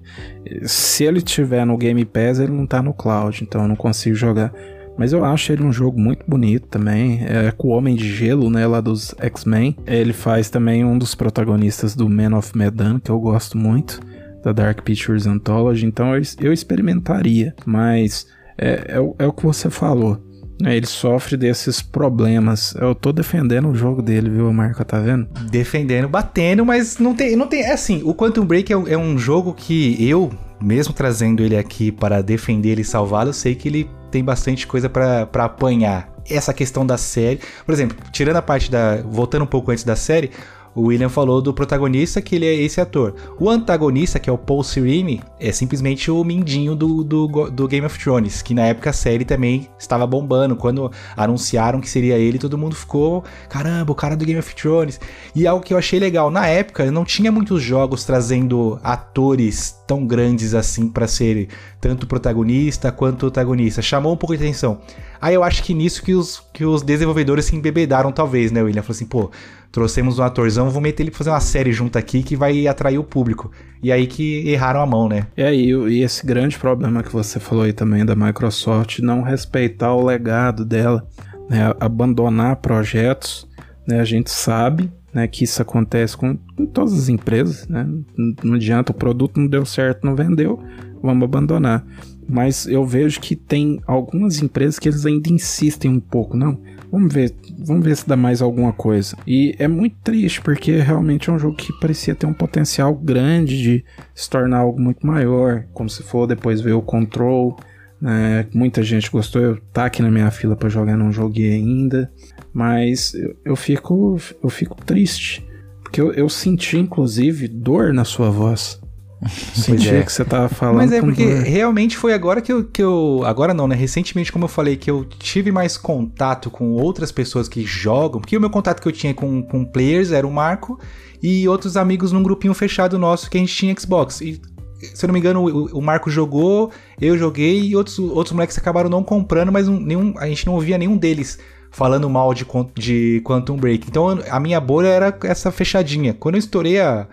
Se 0.62 1.05
ele 1.05 1.18
estiver 1.18 1.66
no 1.66 1.76
Game 1.76 2.05
Pass, 2.05 2.38
ele 2.38 2.53
não 2.53 2.64
está 2.64 2.80
no 2.80 2.94
cloud, 2.94 3.42
então 3.42 3.62
eu 3.62 3.68
não 3.68 3.76
consigo 3.76 4.14
jogar. 4.14 4.53
Mas 4.96 5.12
eu 5.12 5.24
acho 5.24 5.53
ele 5.53 5.62
um 5.62 5.72
jogo 5.72 5.99
muito 5.99 6.24
bonito 6.28 6.66
também. 6.66 7.20
É 7.24 7.53
com 7.53 7.68
o 7.68 7.70
Homem 7.70 7.94
de 7.94 8.12
Gelo, 8.12 8.51
né? 8.51 8.66
Lá 8.66 8.80
dos 8.80 9.14
X-Men. 9.18 9.76
Ele 9.86 10.12
faz 10.12 10.51
também 10.51 10.84
um 10.84 10.99
dos 10.99 11.14
protagonistas 11.14 11.94
do 11.94 12.09
Man 12.09 12.36
of 12.36 12.57
Medan, 12.57 12.99
que 12.99 13.11
eu 13.11 13.18
gosto 13.20 13.57
muito 13.57 14.01
da 14.43 14.53
Dark 14.53 14.82
Pictures 14.82 15.26
Anthology, 15.26 15.86
então 15.86 16.14
eu, 16.14 16.22
eu 16.41 16.53
experimentaria, 16.53 17.55
mas 17.66 18.26
é, 18.57 18.99
é, 18.99 19.24
é, 19.24 19.26
o 19.26 19.32
que 19.32 19.45
você 19.45 19.70
falou. 19.70 20.20
Né? 20.61 20.76
Ele 20.76 20.86
sofre 20.86 21.36
desses 21.36 21.80
problemas. 21.80 22.74
Eu 22.74 22.95
tô 22.95 23.12
defendendo 23.12 23.68
o 23.68 23.74
jogo 23.74 24.03
dele, 24.03 24.28
viu, 24.28 24.53
Marco? 24.53 24.84
Tá 24.84 24.99
vendo? 24.99 25.28
Defendendo, 25.51 26.09
batendo, 26.09 26.66
mas 26.66 26.99
não 26.99 27.14
tem. 27.14 27.36
Não 27.36 27.47
tem 27.47 27.62
é 27.62 27.72
assim, 27.72 28.03
o 28.05 28.14
Quantum 28.14 28.45
Break 28.45 28.72
é, 28.72 28.76
é 28.76 28.99
um 28.99 29.16
jogo 29.16 29.55
que 29.55 29.97
eu, 30.05 30.30
mesmo 30.61 30.93
trazendo 30.93 31.43
ele 31.43 31.57
aqui 31.57 31.93
para 31.93 32.20
defender 32.22 32.70
ele 32.70 32.82
e 32.82 32.84
salvá-lo, 32.84 33.32
sei 33.32 33.55
que 33.55 33.68
ele 33.68 33.89
tem 34.11 34.24
bastante 34.24 34.66
coisa 34.66 34.89
para 34.89 35.28
apanhar. 35.45 36.12
Essa 36.28 36.53
questão 36.53 36.84
da 36.84 36.99
série. 36.99 37.41
Por 37.64 37.72
exemplo, 37.72 37.97
tirando 38.12 38.36
a 38.36 38.43
parte 38.43 38.70
da. 38.70 38.97
Voltando 38.97 39.45
um 39.45 39.47
pouco 39.47 39.70
antes 39.70 39.82
da 39.82 39.97
série, 39.97 40.30
o 40.79 40.83
William 40.83 41.09
falou 41.09 41.43
do 41.43 41.53
protagonista, 41.53 42.22
que 42.22 42.37
ele 42.37 42.47
é 42.47 42.55
esse 42.55 42.81
ator. 42.81 43.12
O 43.37 43.51
antagonista, 43.51 44.20
que 44.20 44.31
é 44.31 44.33
o 44.33 44.39
Paul 44.39 44.62
Serene, 44.62 45.20
é 45.41 45.51
simplesmente 45.51 46.09
o 46.09 46.22
mindinho 46.22 46.76
do, 46.76 47.03
do, 47.03 47.51
do, 47.51 47.66
Game 47.66 47.85
of 47.85 47.99
Thrones, 47.99 48.43
que 48.43 48.55
na 48.55 48.62
época 48.62 48.91
a 48.91 48.93
série 48.93 49.24
também 49.24 49.68
estava 49.76 50.07
bombando. 50.07 50.55
Quando 50.55 50.89
anunciaram 51.16 51.81
que 51.81 51.91
seria 51.91 52.16
ele, 52.16 52.39
todo 52.39 52.57
mundo 52.57 52.76
ficou, 52.76 53.24
caramba, 53.49 53.91
o 53.91 53.95
cara 53.95 54.16
do 54.16 54.24
Game 54.24 54.39
of 54.39 54.55
Thrones. 54.55 55.01
E 55.35 55.49
algo 55.49 55.64
que 55.64 55.74
eu 55.74 55.79
achei 55.79 55.99
legal, 55.99 56.31
na 56.31 56.47
época 56.47 56.89
não 56.93 57.05
tinha 57.05 57.33
muitos 57.33 57.61
jogos 57.61 58.05
trazendo 58.05 58.79
atores 58.85 59.76
tão 59.85 60.07
grandes 60.07 60.55
assim 60.55 60.89
para 60.89 61.09
ser 61.09 61.49
tanto 61.81 62.07
protagonista 62.07 62.93
quanto 62.93 63.18
protagonista. 63.18 63.83
Chamou 63.83 64.12
um 64.12 64.16
pouco 64.16 64.37
de 64.37 64.45
atenção. 64.45 64.79
Aí 65.20 65.35
eu 65.35 65.43
acho 65.43 65.64
que 65.64 65.74
nisso 65.74 66.03
que 66.03 66.14
os, 66.14 66.41
que 66.53 66.64
os 66.64 66.83
desenvolvedores 66.83 67.47
se 67.47 67.57
embebedaram, 67.57 68.12
talvez, 68.12 68.53
né, 68.53 68.62
William? 68.62 68.83
Falou 68.83 68.95
assim, 68.95 69.07
pô, 69.07 69.31
trouxemos 69.70 70.18
um 70.18 70.22
atorzão, 70.22 70.70
vou 70.70 70.80
meter 70.80 71.02
ele 71.02 71.10
pra 71.10 71.18
fazer 71.18 71.30
uma 71.30 71.40
série 71.40 71.72
junto 71.72 71.98
aqui 71.98 72.22
que 72.22 72.36
vai 72.36 72.66
atrair 72.66 72.98
o 72.98 73.04
público. 73.04 73.50
E 73.82 73.92
aí 73.92 74.06
que 74.06 74.48
erraram 74.48 74.80
a 74.80 74.86
mão, 74.86 75.08
né? 75.08 75.26
É, 75.36 75.54
e, 75.54 75.70
e 75.70 76.02
esse 76.02 76.26
grande 76.26 76.58
problema 76.58 77.02
que 77.02 77.12
você 77.12 77.38
falou 77.38 77.64
aí 77.64 77.72
também 77.72 78.04
da 78.04 78.16
Microsoft, 78.16 78.98
não 79.00 79.22
respeitar 79.22 79.94
o 79.94 80.04
legado 80.04 80.64
dela, 80.64 81.06
né? 81.48 81.74
Abandonar 81.78 82.56
projetos 82.56 83.46
né? 83.89 84.01
A 84.01 84.05
gente 84.05 84.30
sabe 84.30 84.93
né, 85.12 85.26
que 85.26 85.45
isso 85.45 85.62
acontece 85.62 86.14
com, 86.14 86.36
todas 86.72 86.93
as 86.93 87.09
empresas, 87.09 87.66
né? 87.66 87.89
Não, 88.16 88.34
não 88.45 88.55
adianta, 88.55 88.93
o 88.93 88.95
produto 88.95 89.41
não 89.41 89.47
deu 89.47 89.64
certo, 89.64 90.05
não 90.05 90.14
vendeu, 90.14 90.62
vamos 91.03 91.24
abandonar. 91.24 91.84
Mas 92.28 92.66
eu 92.66 92.84
vejo 92.84 93.18
que 93.18 93.34
tem 93.34 93.80
algumas 93.86 94.43
empresas 94.43 94.78
que 94.78 94.86
eles 94.86 95.07
ainda 95.07 95.32
insistem 95.32 95.91
um 95.91 95.99
pouco, 95.99 96.36
não. 96.36 96.61
Vamos 96.93 97.12
ver, 97.12 97.34
vamos 97.59 97.84
ver 97.84 97.97
se 97.97 98.07
dá 98.07 98.16
mais 98.16 98.43
alguma 98.43 98.72
coisa. 98.72 99.16
E 99.26 99.55
é 99.59 99.66
muito 99.66 99.97
triste 100.05 100.43
porque 100.43 100.76
realmente 100.76 101.30
é 101.30 101.32
um 101.32 101.39
jogo 101.39 101.57
que 101.57 101.72
parecia 101.80 102.14
ter 102.14 102.26
um 102.26 102.34
potencial 102.34 102.95
grande 102.95 103.62
de 103.62 103.84
se 104.14 104.28
tornar 104.28 104.59
algo 104.59 104.78
muito 104.78 105.07
maior, 105.07 105.64
como 105.72 105.89
se 105.89 106.03
for 106.03 106.26
depois 106.26 106.61
ver 106.61 106.72
o 106.72 106.82
Control, 106.82 107.59
né? 108.01 108.46
Muita 108.55 108.82
gente 108.82 109.11
gostou, 109.11 109.42
eu 109.42 109.59
tá 109.72 109.86
aqui 109.86 110.03
na 110.03 110.11
minha 110.11 110.30
fila 110.30 110.55
para 110.55 110.68
jogar, 110.68 110.96
não 110.96 111.12
joguei 111.12 111.53
ainda, 111.53 112.11
mas 112.53 113.14
eu, 113.14 113.36
eu 113.44 113.57
fico 113.57 114.18
eu 114.42 114.49
fico 114.49 114.76
triste, 114.84 115.46
porque 115.82 116.01
eu, 116.01 116.12
eu 116.12 116.28
senti 116.28 116.78
inclusive 116.78 117.49
dor 117.49 117.92
na 117.92 118.05
sua 118.05 118.30
voz. 118.30 118.80
Senti 119.53 119.88
é. 119.88 120.03
que 120.03 120.12
você 120.12 120.24
tava 120.24 120.49
falando. 120.49 120.76
Mas 120.76 120.92
é 120.92 121.01
com 121.01 121.07
porque 121.07 121.26
dor. 121.26 121.42
realmente 121.42 121.96
foi 121.96 122.12
agora 122.14 122.40
que 122.40 122.53
eu, 122.53 122.64
que 122.64 122.80
eu. 122.80 123.22
Agora 123.24 123.53
não, 123.53 123.66
né? 123.66 123.74
Recentemente, 123.74 124.30
como 124.30 124.44
eu 124.44 124.49
falei, 124.49 124.76
que 124.76 124.88
eu 124.88 125.05
tive 125.05 125.51
mais 125.51 125.76
contato 125.76 126.51
com 126.51 126.72
outras 126.72 127.11
pessoas 127.11 127.49
que 127.49 127.64
jogam. 127.64 128.20
Porque 128.20 128.36
o 128.36 128.40
meu 128.40 128.51
contato 128.51 128.80
que 128.80 128.86
eu 128.86 128.92
tinha 128.92 129.12
com, 129.12 129.42
com 129.42 129.64
players 129.64 130.12
era 130.12 130.24
o 130.24 130.30
Marco 130.30 130.78
e 131.20 131.49
outros 131.49 131.76
amigos 131.76 132.12
num 132.12 132.22
grupinho 132.22 132.55
fechado 132.55 132.96
nosso 132.96 133.28
que 133.28 133.36
a 133.36 133.40
gente 133.40 133.55
tinha 133.55 133.74
Xbox. 133.76 134.20
E 134.20 134.40
se 134.81 135.05
eu 135.05 135.09
não 135.09 135.12
me 135.14 135.20
engano, 135.20 135.45
o, 135.45 135.81
Marco 135.83 136.11
jogou, 136.11 136.70
eu 137.01 137.16
joguei 137.18 137.61
e 137.61 137.76
outros, 137.76 137.99
outros 137.99 138.33
moleques 138.33 138.57
acabaram 138.59 138.89
não 138.89 139.03
comprando, 139.03 139.51
mas 139.53 139.68
um- 139.68 139.79
nenhum, 139.81 140.14
a 140.18 140.26
gente 140.26 140.47
não 140.47 140.55
ouvia 140.55 140.79
nenhum 140.79 140.97
deles 140.97 141.39
falando 141.70 142.09
mal 142.09 142.33
de, 142.33 142.47
de 142.74 143.20
Quantum 143.24 143.57
Break. 143.57 143.87
Então 143.89 144.18
a 144.31 144.41
minha 144.41 144.61
bolha 144.61 144.89
era 144.89 145.18
essa 145.24 145.51
fechadinha. 145.51 146.14
Quando 146.14 146.37
eu 146.37 146.41
estourei 146.41 146.81
a. 146.81 147.07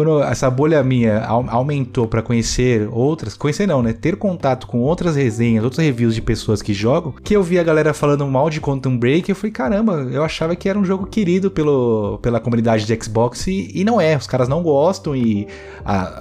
Quando 0.00 0.22
essa 0.22 0.48
bolha 0.50 0.82
minha 0.82 1.24
au- 1.26 1.44
aumentou 1.48 2.06
pra 2.08 2.22
conhecer 2.22 2.88
outras, 2.90 3.36
conhecer 3.36 3.66
não, 3.66 3.82
né? 3.82 3.92
Ter 3.92 4.16
contato 4.16 4.66
com 4.66 4.78
outras 4.80 5.14
resenhas, 5.14 5.62
outros 5.62 5.84
reviews 5.84 6.14
de 6.14 6.22
pessoas 6.22 6.62
que 6.62 6.72
jogam, 6.72 7.12
que 7.22 7.36
eu 7.36 7.42
vi 7.42 7.58
a 7.58 7.62
galera 7.62 7.92
falando 7.92 8.26
mal 8.26 8.48
de 8.48 8.60
Quantum 8.60 8.96
Break, 8.96 9.28
eu 9.28 9.36
falei, 9.36 9.52
caramba, 9.52 10.08
eu 10.10 10.24
achava 10.24 10.56
que 10.56 10.68
era 10.68 10.78
um 10.78 10.84
jogo 10.86 11.06
querido 11.06 11.50
pelo, 11.50 12.18
pela 12.22 12.40
comunidade 12.40 12.86
de 12.86 13.04
Xbox 13.04 13.46
e, 13.46 13.70
e 13.74 13.84
não 13.84 14.00
é, 14.00 14.16
os 14.16 14.26
caras 14.26 14.48
não 14.48 14.62
gostam 14.62 15.14
e, 15.14 15.46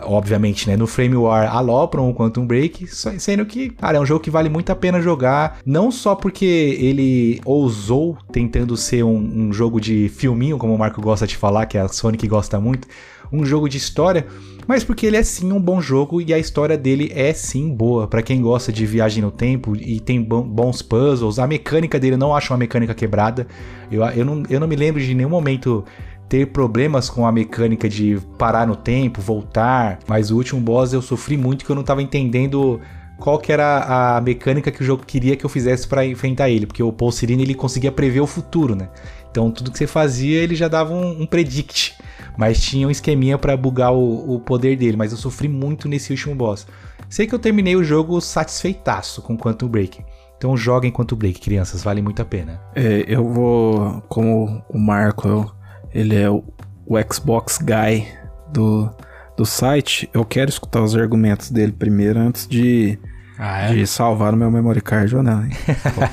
obviamente, 0.04 0.68
né, 0.68 0.76
no 0.76 0.88
Frame 0.88 1.16
War 1.16 1.56
alopram 1.56 2.10
o 2.10 2.14
Quantum 2.14 2.46
Break, 2.46 2.88
sendo 2.88 3.46
que, 3.46 3.70
cara, 3.70 3.98
é 3.98 4.02
um 4.02 4.06
jogo 4.06 4.20
que 4.22 4.30
vale 4.32 4.50
muito 4.50 4.72
a 4.72 4.76
pena 4.76 5.02
jogar, 5.02 5.60
não 5.66 5.92
só 5.92 6.16
porque 6.16 6.46
ele 6.80 7.40
ousou 7.46 8.18
tentando 8.32 8.76
ser 8.76 9.04
um, 9.04 9.16
um 9.18 9.54
jogo 9.54 9.80
de 9.80 10.10
filminho, 10.10 10.58
como 10.58 10.74
o 10.74 10.78
Marco 10.78 11.02
gosta 11.02 11.26
de 11.26 11.38
falar, 11.38 11.66
que 11.66 11.78
a 11.78 11.88
Sonic 11.88 12.28
gosta 12.28 12.60
muito, 12.60 12.88
um 13.32 13.46
jogo 13.46 13.70
de 13.70 13.78
história, 13.78 14.26
mas 14.68 14.84
porque 14.84 15.06
ele 15.06 15.18
é 15.18 15.24
sim 15.24 15.52
um 15.52 15.60
bom 15.60 15.82
jogo 15.82 16.22
e 16.22 16.34
a 16.34 16.38
história 16.38 16.78
dele 16.78 17.12
é 17.14 17.34
sim 17.34 17.74
boa. 17.74 18.08
Pra 18.08 18.22
quem 18.22 18.42
gosta 18.42 18.72
de 18.72 18.86
viagem 18.86 19.24
no 19.24 19.32
tempo 19.32 19.76
e 19.76 20.00
tem 20.00 20.22
bons 20.22 20.82
puzzles, 20.82 21.40
a 21.40 21.48
mecânica 21.48 22.00
dele 22.00 22.16
eu 22.16 22.20
não 22.20 22.36
acho 22.36 22.54
uma 22.54 22.60
mecânica 22.60 22.94
quebrada. 22.94 23.48
Eu, 23.92 24.04
eu, 24.04 24.26
não, 24.26 24.44
eu 24.50 24.60
não 24.60 24.68
me 24.68 24.76
lembro 24.76 25.02
de 25.02 25.14
nenhum 25.14 25.30
momento 25.30 25.84
ter 26.30 26.46
problemas 26.48 27.10
com 27.10 27.26
a 27.26 27.32
mecânica 27.32 27.90
de 27.90 28.20
parar 28.38 28.68
no 28.68 28.76
tempo, 28.76 29.20
voltar, 29.20 29.98
mas 30.08 30.30
o 30.30 30.38
último 30.38 30.62
boss 30.62 30.94
eu 30.94 31.02
sofri 31.02 31.36
muito 31.36 31.66
que 31.66 31.72
eu 31.72 31.76
não 31.76 31.82
tava 31.82 32.04
entendendo 32.04 32.80
qual 33.20 33.38
que 33.38 33.52
era 33.52 34.18
a 34.18 34.22
mecânica 34.22 34.72
que 34.72 34.82
o 34.82 34.86
jogo 34.86 35.04
queria 35.06 35.36
que 35.36 35.44
eu 35.44 35.50
fizesse 35.50 35.88
pra 35.88 36.06
enfrentar 36.06 36.50
ele, 36.50 36.66
porque 36.68 36.82
o 36.82 36.94
Paul 36.94 37.12
Serene 37.12 37.44
ele 37.44 37.56
conseguia 37.56 37.92
prever 37.92 38.22
o 38.22 38.28
futuro, 38.28 38.76
né? 38.76 38.90
Então 39.30 39.52
tudo 39.52 39.72
que 39.72 39.78
você 39.78 39.88
fazia 39.88 40.40
ele 40.40 40.56
já 40.56 40.68
dava 40.68 40.94
um, 40.94 41.24
um 41.24 41.26
predict, 41.26 41.98
mas 42.40 42.62
tinha 42.62 42.88
um 42.88 42.90
esqueminha 42.90 43.38
pra 43.38 43.58
bugar 43.58 43.92
o, 43.92 44.36
o 44.36 44.40
poder 44.40 44.78
dele, 44.78 44.96
mas 44.96 45.12
eu 45.12 45.18
sofri 45.18 45.50
muito 45.50 45.90
nesse 45.90 46.14
último 46.14 46.34
boss. 46.34 46.66
Sei 47.10 47.28
que 47.28 47.36
eu 47.36 47.40
terminei 47.40 47.76
o 47.76 47.84
jogo 47.84 48.22
satisfeitaço 48.22 49.22
com 49.22 49.38
Quantum 49.38 49.68
Break. 49.68 50.06
Então 50.38 50.56
joguem 50.56 50.90
Quantum 50.90 51.18
Break, 51.18 51.42
crianças, 51.42 51.84
vale 51.84 52.02
muito 52.02 52.22
a 52.22 52.26
pena. 52.26 52.62
É, 52.74 53.04
eu 53.06 53.28
vou. 53.28 54.02
Como 54.08 54.64
o 54.70 54.80
Marco, 54.80 55.54
ele 55.94 56.16
é 56.16 56.30
o, 56.30 56.42
o 56.86 56.96
Xbox 57.14 57.58
Guy 57.58 58.08
do, 58.54 58.90
do 59.36 59.46
site, 59.46 60.10
eu 60.14 60.24
quero 60.24 60.50
escutar 60.50 60.82
os 60.82 60.96
argumentos 60.96 61.52
dele 61.52 61.74
primeiro 61.74 62.20
antes 62.20 62.48
de, 62.48 62.98
Ah, 63.42 63.62
é? 63.72 63.74
de 63.74 63.88
salvar 63.88 64.34
o 64.34 64.38
meu 64.38 64.52
memory 64.52 64.82
card 64.82 65.16
ou 65.16 65.24
não, 65.24 65.46
hein? 65.46 65.52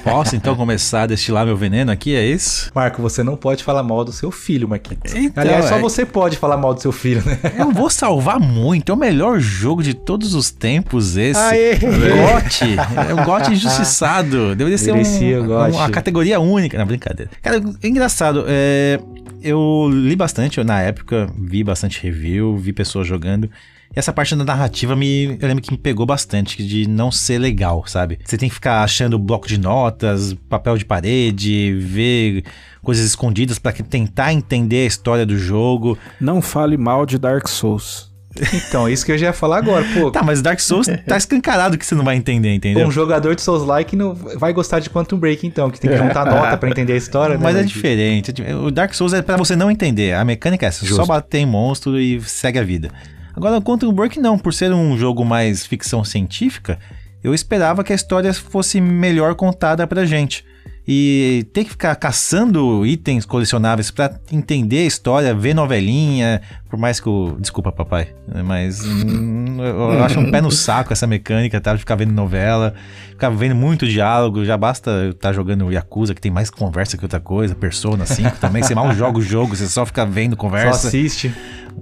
Posso 0.04 0.36
então 0.36 0.54
começar 0.54 1.02
a 1.02 1.06
destilar 1.06 1.44
meu 1.44 1.56
veneno 1.56 1.90
aqui? 1.90 2.14
É 2.14 2.24
isso? 2.24 2.70
Marco, 2.72 3.02
você 3.02 3.24
não 3.24 3.36
pode 3.36 3.64
falar 3.64 3.82
mal 3.82 4.04
do 4.04 4.12
seu 4.12 4.30
filho, 4.30 4.68
Marquinhos. 4.68 5.12
Então, 5.12 5.42
Aliás, 5.42 5.64
só 5.64 5.76
é- 5.76 5.80
você 5.80 6.06
pode 6.06 6.36
falar 6.36 6.56
mal 6.56 6.72
do 6.72 6.80
seu 6.80 6.92
filho, 6.92 7.22
né? 7.26 7.36
Eu 7.58 7.72
vou 7.72 7.90
salvar 7.90 8.38
muito. 8.38 8.92
É 8.92 8.94
o 8.94 8.98
melhor 8.98 9.40
jogo 9.40 9.82
de 9.82 9.92
todos 9.92 10.34
os 10.34 10.52
tempos 10.52 11.16
esse. 11.16 11.40
Aê! 11.40 11.74
GOT. 11.74 12.76
É 13.08 13.12
o 13.12 13.24
GOT 13.24 13.50
injustiçado. 13.52 14.54
Deveria 14.54 14.78
ser 14.78 14.92
Merecia 14.92 15.42
um, 15.42 15.70
uma 15.70 15.90
categoria 15.90 16.38
única. 16.38 16.78
Não, 16.78 16.86
brincadeira. 16.86 17.30
Cara, 17.42 17.60
é 17.82 17.88
engraçado. 17.88 18.44
é, 18.46 19.00
eu 19.42 19.88
li 19.90 20.14
bastante, 20.14 20.58
eu, 20.58 20.64
na 20.64 20.80
época 20.80 21.28
vi 21.36 21.64
bastante 21.64 22.00
review, 22.02 22.56
vi 22.56 22.72
pessoas 22.72 23.06
jogando. 23.06 23.50
E 23.96 23.98
essa 23.98 24.12
parte 24.12 24.36
da 24.36 24.44
narrativa 24.44 24.94
me, 24.94 25.38
eu 25.40 25.48
lembro 25.48 25.62
que 25.62 25.70
me 25.72 25.78
pegou 25.78 26.04
bastante, 26.04 26.62
de 26.64 26.86
não 26.86 27.10
ser 27.10 27.38
legal, 27.38 27.82
sabe? 27.86 28.18
Você 28.22 28.36
tem 28.36 28.46
que 28.48 28.54
ficar 28.54 28.82
achando 28.82 29.18
bloco 29.18 29.48
de 29.48 29.58
notas, 29.58 30.34
papel 30.50 30.76
de 30.76 30.84
parede, 30.84 31.72
ver 31.72 32.44
coisas 32.82 33.06
escondidas 33.06 33.58
pra 33.58 33.72
que- 33.72 33.82
tentar 33.82 34.34
entender 34.34 34.84
a 34.84 34.86
história 34.86 35.24
do 35.24 35.38
jogo. 35.38 35.96
Não 36.20 36.42
fale 36.42 36.76
mal 36.76 37.06
de 37.06 37.18
Dark 37.18 37.48
Souls. 37.48 38.14
Então, 38.52 38.86
isso 38.86 39.06
que 39.06 39.12
eu 39.12 39.16
já 39.16 39.28
ia 39.28 39.32
falar 39.32 39.56
agora, 39.56 39.82
pô. 39.94 40.10
Tá, 40.10 40.22
mas 40.22 40.42
Dark 40.42 40.60
Souls 40.60 40.86
tá 41.08 41.16
escancarado 41.16 41.78
que 41.78 41.86
você 41.86 41.94
não 41.94 42.04
vai 42.04 42.16
entender, 42.16 42.52
entendeu? 42.54 42.86
Um 42.86 42.90
jogador 42.90 43.34
de 43.34 43.40
Souls-like 43.40 43.96
não 43.96 44.12
vai 44.14 44.52
gostar 44.52 44.78
de 44.78 44.90
Quantum 44.90 45.16
Break, 45.18 45.46
então, 45.46 45.70
que 45.70 45.80
tem 45.80 45.90
que 45.90 45.96
juntar 45.96 46.26
nota 46.26 46.54
pra 46.58 46.68
entender 46.68 46.92
a 46.92 46.96
história, 46.96 47.38
né? 47.38 47.40
Mas 47.42 47.56
é 47.56 47.62
diferente. 47.62 48.30
O 48.62 48.70
Dark 48.70 48.92
Souls 48.92 49.14
é 49.14 49.22
pra 49.22 49.38
você 49.38 49.56
não 49.56 49.70
entender. 49.70 50.12
A 50.12 50.22
mecânica 50.22 50.66
é 50.66 50.68
essa, 50.68 50.80
só 50.80 50.86
Justo. 50.86 51.06
bater 51.06 51.38
em 51.38 51.46
monstro 51.46 51.98
e 51.98 52.20
segue 52.20 52.58
a 52.58 52.62
vida. 52.62 52.90
Agora, 53.36 53.60
Quantum 53.60 53.92
Break 53.92 54.18
não, 54.18 54.38
por 54.38 54.54
ser 54.54 54.72
um 54.72 54.96
jogo 54.96 55.22
mais 55.22 55.66
ficção 55.66 56.02
científica, 56.02 56.78
eu 57.22 57.34
esperava 57.34 57.84
que 57.84 57.92
a 57.92 57.94
história 57.94 58.32
fosse 58.32 58.80
melhor 58.80 59.34
contada 59.34 59.86
pra 59.86 60.06
gente. 60.06 60.42
E 60.88 61.44
ter 61.52 61.64
que 61.64 61.70
ficar 61.70 61.96
caçando 61.96 62.86
itens 62.86 63.26
colecionáveis 63.26 63.90
pra 63.90 64.20
entender 64.30 64.78
a 64.78 64.86
história, 64.86 65.34
ver 65.34 65.52
novelinha, 65.52 66.40
por 66.70 66.78
mais 66.78 67.00
que 67.00 67.08
o. 67.08 67.36
Desculpa, 67.40 67.72
papai. 67.72 68.14
Mas 68.44 68.84
hum, 68.84 69.56
eu 69.60 70.04
acho 70.04 70.20
um 70.20 70.30
pé 70.30 70.40
no 70.40 70.50
saco 70.50 70.92
essa 70.92 71.04
mecânica, 71.04 71.60
tá? 71.60 71.72
De 71.72 71.80
ficar 71.80 71.96
vendo 71.96 72.12
novela, 72.12 72.72
ficar 73.10 73.30
vendo 73.30 73.56
muito 73.56 73.84
diálogo. 73.84 74.44
Já 74.44 74.56
basta 74.56 74.90
eu 74.90 75.10
estar 75.10 75.32
jogando 75.32 75.72
Yakuza, 75.72 76.14
que 76.14 76.20
tem 76.20 76.30
mais 76.30 76.50
conversa 76.50 76.96
que 76.96 77.04
outra 77.04 77.18
coisa, 77.18 77.54
Persona 77.54 78.06
5 78.06 78.36
também. 78.38 78.62
Você 78.62 78.74
mal 78.74 78.92
joga 78.94 79.18
o 79.18 79.22
jogo, 79.22 79.56
você 79.56 79.66
só 79.66 79.84
fica 79.84 80.06
vendo 80.06 80.34
Só 80.34 80.40
conversa 80.40 80.86
assiste. 80.86 81.34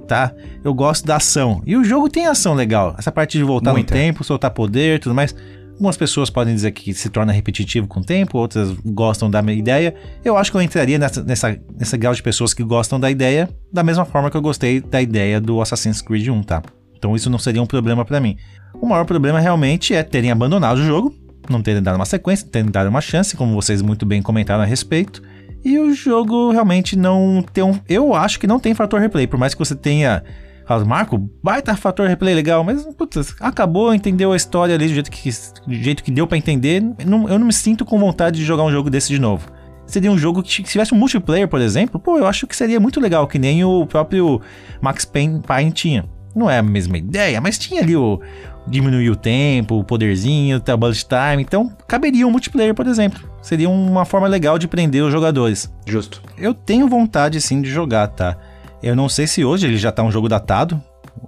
tá? 0.08 0.32
Eu 0.62 0.72
gosto 0.72 1.04
da 1.04 1.16
ação. 1.16 1.62
E 1.66 1.76
o 1.76 1.84
jogo 1.84 2.08
tem 2.08 2.26
ação 2.26 2.54
legal. 2.54 2.94
Essa 2.98 3.12
parte 3.12 3.36
de 3.36 3.44
voltar 3.44 3.72
Muita. 3.72 3.94
no 3.94 4.00
tempo, 4.00 4.24
soltar 4.24 4.50
poder, 4.50 4.98
tudo 4.98 5.14
mais. 5.14 5.34
Algumas 5.74 5.96
pessoas 5.96 6.30
podem 6.30 6.54
dizer 6.54 6.70
que 6.70 6.94
se 6.94 7.10
torna 7.10 7.32
repetitivo 7.32 7.86
com 7.88 8.00
o 8.00 8.04
tempo, 8.04 8.38
outras 8.38 8.70
gostam 8.84 9.28
da 9.28 9.42
minha 9.42 9.58
ideia. 9.58 9.94
Eu 10.24 10.36
acho 10.36 10.50
que 10.50 10.56
eu 10.56 10.62
entraria 10.62 10.98
nessa, 10.98 11.22
nessa, 11.22 11.60
nessa 11.76 11.96
grau 11.96 12.14
de 12.14 12.22
pessoas 12.22 12.54
que 12.54 12.62
gostam 12.62 12.98
da 12.98 13.10
ideia, 13.10 13.48
da 13.72 13.82
mesma 13.82 14.04
forma 14.04 14.30
que 14.30 14.36
eu 14.36 14.40
gostei 14.40 14.80
da 14.80 15.02
ideia 15.02 15.40
do 15.40 15.60
Assassin's 15.60 16.00
Creed 16.00 16.28
1, 16.28 16.42
tá? 16.44 16.62
Então 16.96 17.16
isso 17.16 17.28
não 17.28 17.38
seria 17.38 17.60
um 17.60 17.66
problema 17.66 18.04
pra 18.04 18.20
mim. 18.20 18.36
O 18.80 18.86
maior 18.86 19.04
problema 19.04 19.40
realmente 19.40 19.92
é 19.92 20.02
terem 20.02 20.30
abandonado 20.30 20.78
o 20.78 20.84
jogo, 20.84 21.12
não 21.50 21.60
terem 21.60 21.82
dado 21.82 21.96
uma 21.96 22.06
sequência, 22.06 22.46
terem 22.48 22.70
dado 22.70 22.88
uma 22.88 23.00
chance, 23.00 23.36
como 23.36 23.52
vocês 23.52 23.82
muito 23.82 24.06
bem 24.06 24.22
comentaram 24.22 24.62
a 24.62 24.66
respeito. 24.66 25.22
E 25.64 25.78
o 25.78 25.92
jogo 25.92 26.52
realmente 26.52 26.94
não 26.94 27.44
tem 27.52 27.64
um. 27.64 27.80
Eu 27.88 28.14
acho 28.14 28.38
que 28.38 28.46
não 28.46 28.60
tem 28.60 28.74
fator 28.74 29.00
replay, 29.00 29.26
por 29.26 29.38
mais 29.38 29.54
que 29.54 29.58
você 29.58 29.74
tenha. 29.74 30.22
Fala, 30.66 30.84
Marco, 30.84 31.18
baita 31.42 31.76
fator 31.76 32.08
replay 32.08 32.34
legal, 32.34 32.64
mas 32.64 32.84
putz, 32.96 33.34
acabou, 33.38 33.94
entendeu 33.94 34.32
a 34.32 34.36
história 34.36 34.74
ali 34.74 34.86
do 34.86 34.94
jeito 34.94 35.10
que, 35.10 35.30
do 35.66 35.74
jeito 35.74 36.02
que 36.02 36.10
deu 36.10 36.26
pra 36.26 36.38
entender. 36.38 36.82
Eu 36.98 37.06
não, 37.06 37.28
eu 37.28 37.38
não 37.38 37.46
me 37.46 37.52
sinto 37.52 37.84
com 37.84 37.98
vontade 37.98 38.38
de 38.38 38.44
jogar 38.44 38.64
um 38.64 38.70
jogo 38.70 38.88
desse 38.88 39.08
de 39.08 39.18
novo. 39.18 39.46
Seria 39.86 40.10
um 40.10 40.16
jogo 40.16 40.42
que, 40.42 40.50
se 40.50 40.62
tivesse 40.62 40.94
um 40.94 40.98
multiplayer, 40.98 41.46
por 41.46 41.60
exemplo, 41.60 42.00
pô, 42.00 42.16
eu 42.16 42.26
acho 42.26 42.46
que 42.46 42.56
seria 42.56 42.80
muito 42.80 42.98
legal, 42.98 43.26
que 43.26 43.38
nem 43.38 43.62
o 43.62 43.86
próprio 43.86 44.40
Max 44.80 45.04
Payne, 45.04 45.40
Payne 45.40 45.72
tinha. 45.72 46.08
Não 46.34 46.48
é 46.48 46.58
a 46.58 46.62
mesma 46.62 46.96
ideia, 46.96 47.40
mas 47.40 47.58
tinha 47.58 47.82
ali 47.82 47.94
o 47.94 48.20
diminuir 48.66 49.10
o 49.10 49.16
tempo, 49.16 49.78
o 49.78 49.84
poderzinho, 49.84 50.56
o 50.56 50.76
bullet 50.76 51.06
time, 51.06 51.42
então 51.42 51.70
caberia 51.86 52.26
um 52.26 52.30
multiplayer, 52.30 52.74
por 52.74 52.86
exemplo. 52.86 53.22
Seria 53.42 53.68
uma 53.68 54.06
forma 54.06 54.26
legal 54.26 54.58
de 54.58 54.66
prender 54.66 55.04
os 55.04 55.12
jogadores. 55.12 55.70
Justo. 55.86 56.22
Eu 56.38 56.54
tenho 56.54 56.88
vontade 56.88 57.40
sim 57.40 57.60
de 57.60 57.70
jogar, 57.70 58.08
tá? 58.08 58.38
Eu 58.84 58.94
não 58.94 59.08
sei 59.08 59.26
se 59.26 59.42
hoje 59.42 59.66
ele 59.66 59.78
já 59.78 59.90
tá 59.90 60.02
um 60.02 60.10
jogo 60.10 60.28
datado. 60.28 60.78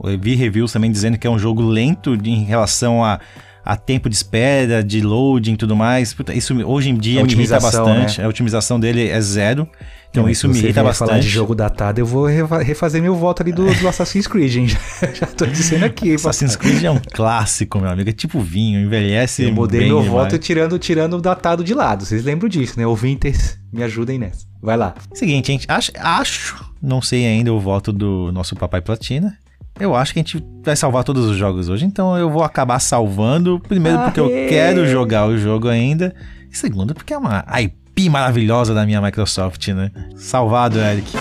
Eu 0.04 0.18
vi 0.18 0.34
reviews 0.34 0.72
também 0.72 0.92
dizendo 0.92 1.16
que 1.16 1.26
é 1.26 1.30
um 1.30 1.38
jogo 1.38 1.62
lento 1.62 2.14
em 2.14 2.44
relação 2.44 3.02
a, 3.02 3.18
a 3.66 3.76
tempo 3.76 4.08
de 4.08 4.14
espera, 4.14 4.82
de 4.82 5.00
loading 5.00 5.54
e 5.54 5.56
tudo 5.56 5.74
mais. 5.74 6.14
Puta, 6.14 6.32
isso 6.32 6.54
hoje 6.64 6.88
em 6.90 6.96
dia 6.96 7.22
me 7.24 7.32
irrita 7.32 7.58
bastante. 7.58 8.20
né? 8.20 8.24
A 8.24 8.28
otimização 8.28 8.78
dele 8.78 9.08
é 9.08 9.20
zero. 9.20 9.68
Então 10.08 10.22
Não, 10.22 10.30
isso 10.30 10.48
me 10.48 10.54
irrita 10.54 10.80
vier 10.82 10.94
falar 10.94 11.08
bastante. 11.10 11.24
de 11.24 11.28
jogo 11.28 11.54
datado, 11.54 12.00
eu 12.00 12.06
vou 12.06 12.24
refazer 12.26 13.02
meu 13.02 13.14
voto 13.16 13.42
ali 13.42 13.52
do, 13.52 13.66
do 13.74 13.88
Assassin's 13.88 14.26
Creed, 14.26 14.56
hein? 14.56 14.66
Já, 14.70 14.78
já 15.12 15.26
tô 15.26 15.44
dizendo 15.44 15.84
aqui. 15.84 16.14
Assassin's 16.14 16.54
Creed 16.56 16.84
é 16.84 16.90
um 16.90 17.00
clássico, 17.12 17.78
meu 17.80 17.90
amigo. 17.90 18.08
É 18.08 18.12
tipo 18.12 18.40
vinho, 18.40 18.80
envelhece. 18.80 19.42
Eu 19.42 19.52
mudei 19.52 19.80
meu 19.88 20.00
demais. 20.00 20.10
voto 20.10 20.38
tirando, 20.38 20.78
tirando 20.78 21.14
o 21.18 21.20
datado 21.20 21.62
de 21.64 21.74
lado. 21.74 22.06
Vocês 22.06 22.24
lembram 22.24 22.48
disso, 22.48 22.78
né? 22.78 22.86
Ouvintes, 22.86 23.58
me 23.72 23.82
ajudem 23.82 24.18
nessa. 24.18 24.46
Vai 24.62 24.76
lá. 24.76 24.94
Seguinte, 25.12 25.48
gente, 25.48 25.66
acho, 25.68 25.90
acho, 25.98 26.64
não 26.80 27.02
sei 27.02 27.26
ainda 27.26 27.52
o 27.52 27.60
voto 27.60 27.92
do 27.92 28.30
nosso 28.32 28.54
Papai 28.56 28.80
Platina. 28.80 29.36
Eu 29.79 29.95
acho 29.95 30.12
que 30.14 30.18
a 30.18 30.22
gente 30.22 30.43
vai 30.64 30.74
salvar 30.74 31.05
todos 31.05 31.27
os 31.27 31.37
jogos 31.37 31.68
hoje, 31.68 31.85
então 31.85 32.16
eu 32.16 32.31
vou 32.31 32.43
acabar 32.43 32.79
salvando. 32.79 33.61
Primeiro, 33.61 33.99
porque 34.05 34.20
eu 34.20 34.27
Aê! 34.27 34.49
quero 34.49 34.87
jogar 34.87 35.27
o 35.29 35.37
jogo 35.37 35.68
ainda. 35.68 36.14
E 36.51 36.57
segundo, 36.57 36.95
porque 36.95 37.12
é 37.12 37.18
uma 37.18 37.45
IP 37.61 38.09
maravilhosa 38.09 38.72
da 38.72 38.87
minha 38.87 39.03
Microsoft, 39.03 39.68
né? 39.68 39.91
Salvado, 40.16 40.79
Eric. 40.79 41.12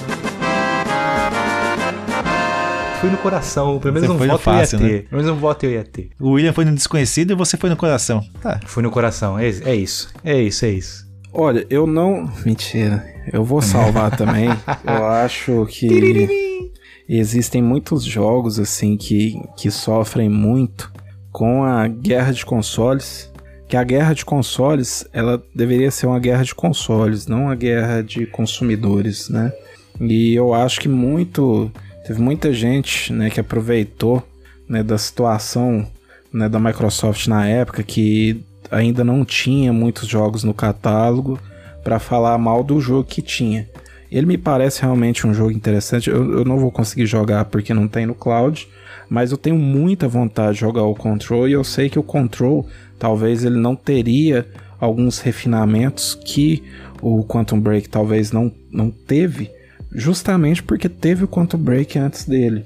Fui 3.02 3.10
no 3.10 3.18
coração. 3.18 3.78
Pelo 3.78 3.94
menos 3.94 4.08
Você 4.08 4.24
um 4.24 4.28
voto 4.28 4.42
fácil, 4.42 4.80
eu 4.80 4.86
ia 4.88 4.94
né? 4.94 5.00
ter. 5.00 5.10
Pelo 5.10 5.22
menos 5.22 5.38
um 5.38 5.40
voto 5.40 5.66
eu 5.66 5.72
ia 5.72 5.84
ter. 5.84 6.10
O 6.18 6.32
William 6.32 6.54
foi 6.54 6.64
no 6.64 6.74
desconhecido 6.74 7.32
e 7.32 7.36
você 7.36 7.58
foi 7.58 7.70
no 7.70 7.76
coração. 7.76 8.24
Tá. 8.42 8.62
Fui 8.66 8.82
no 8.82 8.90
coração. 8.90 9.38
É, 9.38 9.50
é 9.50 9.76
isso. 9.76 10.10
É 10.24 10.42
isso, 10.42 10.66
é 10.66 10.70
isso. 10.70 11.06
Olha, 11.34 11.68
eu 11.70 11.86
não. 11.86 12.32
Mentira. 12.46 13.06
Eu 13.34 13.44
vou 13.44 13.62
salvar 13.62 14.16
também. 14.16 14.48
Eu 14.88 15.06
acho 15.06 15.66
que 15.70 16.72
existem 17.08 17.62
muitos 17.62 18.04
jogos 18.04 18.60
assim 18.60 18.98
que, 18.98 19.40
que 19.56 19.70
sofrem 19.70 20.30
muito 20.30 20.92
com 21.32 21.64
a 21.64 21.88
guerra 21.88 22.32
de 22.32 22.46
consoles. 22.46 23.32
Que 23.68 23.76
a 23.76 23.84
guerra 23.84 24.14
de 24.14 24.24
consoles, 24.24 25.08
ela 25.12 25.42
deveria 25.54 25.90
ser 25.90 26.06
uma 26.06 26.20
guerra 26.20 26.44
de 26.44 26.54
consoles, 26.54 27.26
não 27.26 27.44
uma 27.46 27.56
guerra 27.56 28.02
de 28.02 28.26
consumidores, 28.28 29.28
né? 29.28 29.52
E 30.00 30.34
eu 30.36 30.54
acho 30.54 30.80
que 30.80 30.88
muito. 30.88 31.72
Teve 32.06 32.22
muita 32.22 32.54
gente 32.54 33.12
né, 33.12 33.32
que 33.32 33.40
aproveitou 33.40 34.22
né, 34.70 34.84
da 34.84 34.98
situação 34.98 35.88
né, 36.32 36.48
da 36.48 36.60
Microsoft 36.60 37.28
na 37.28 37.48
época 37.48 37.82
que 37.82 38.44
ainda 38.70 39.04
não 39.04 39.26
tinha 39.26 39.74
muitos 39.74 40.08
jogos 40.08 40.44
no 40.44 40.54
catálogo 40.54 41.40
para 41.84 41.98
falar 41.98 42.38
mal 42.38 42.64
do 42.64 42.80
jogo 42.80 43.04
que 43.04 43.22
tinha. 43.22 43.68
Ele 44.12 44.26
me 44.26 44.38
parece 44.38 44.82
realmente 44.82 45.26
um 45.26 45.34
jogo 45.34 45.52
interessante. 45.52 46.10
Eu, 46.10 46.40
eu 46.40 46.46
não 46.46 46.58
vou 46.58 46.72
conseguir 46.72 47.06
jogar 47.06 47.46
porque 47.46 47.74
não 47.74 47.88
tem 47.88 48.06
no 48.06 48.16
cloud, 48.16 48.68
mas 49.10 49.32
eu 49.32 49.38
tenho 49.38 49.58
muita 49.58 50.08
vontade 50.08 50.54
de 50.54 50.62
jogar 50.62 50.84
o 50.84 50.96
Control 50.96 51.48
e 51.48 51.54
eu 51.54 51.64
sei 51.64 51.90
que 51.90 52.00
o 52.00 52.04
Control 52.04 52.68
talvez 52.98 53.44
ele 53.44 53.58
não 53.58 53.76
teria 53.76 54.46
alguns 54.80 55.20
refinamentos 55.20 56.16
que 56.16 56.64
o 57.02 57.24
Quantum 57.24 57.60
Break 57.60 57.90
talvez 57.90 58.32
não, 58.32 58.52
não 58.72 58.90
teve, 58.90 59.52
justamente 59.92 60.64
porque 60.64 60.90
teve 60.90 61.24
o 61.24 61.28
Quantum 61.28 61.58
Break 61.58 61.98
antes 62.00 62.26
dele. 62.26 62.66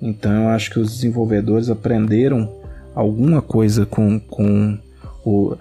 Então 0.00 0.32
eu 0.32 0.48
acho 0.48 0.70
que 0.70 0.78
os 0.78 0.94
desenvolvedores 0.94 1.70
aprenderam 1.70 2.52
alguma 2.94 3.42
coisa 3.42 3.86
com, 3.86 4.20
com 4.20 4.78
o. 5.24 5.56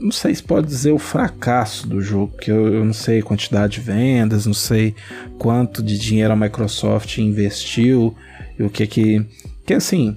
Não 0.00 0.10
sei 0.12 0.34
se 0.34 0.42
pode 0.42 0.66
dizer 0.66 0.92
o 0.92 0.98
fracasso 0.98 1.86
do 1.88 2.00
jogo, 2.00 2.32
porque 2.32 2.50
eu, 2.50 2.74
eu 2.74 2.84
não 2.84 2.92
sei 2.92 3.20
a 3.20 3.22
quantidade 3.22 3.74
de 3.74 3.80
vendas, 3.80 4.46
não 4.46 4.54
sei 4.54 4.94
quanto 5.38 5.82
de 5.82 5.98
dinheiro 5.98 6.32
a 6.32 6.36
Microsoft 6.36 7.18
investiu 7.18 8.14
e 8.58 8.62
o 8.62 8.70
que 8.70 8.86
que. 8.86 9.26
Que 9.66 9.74
assim. 9.74 10.16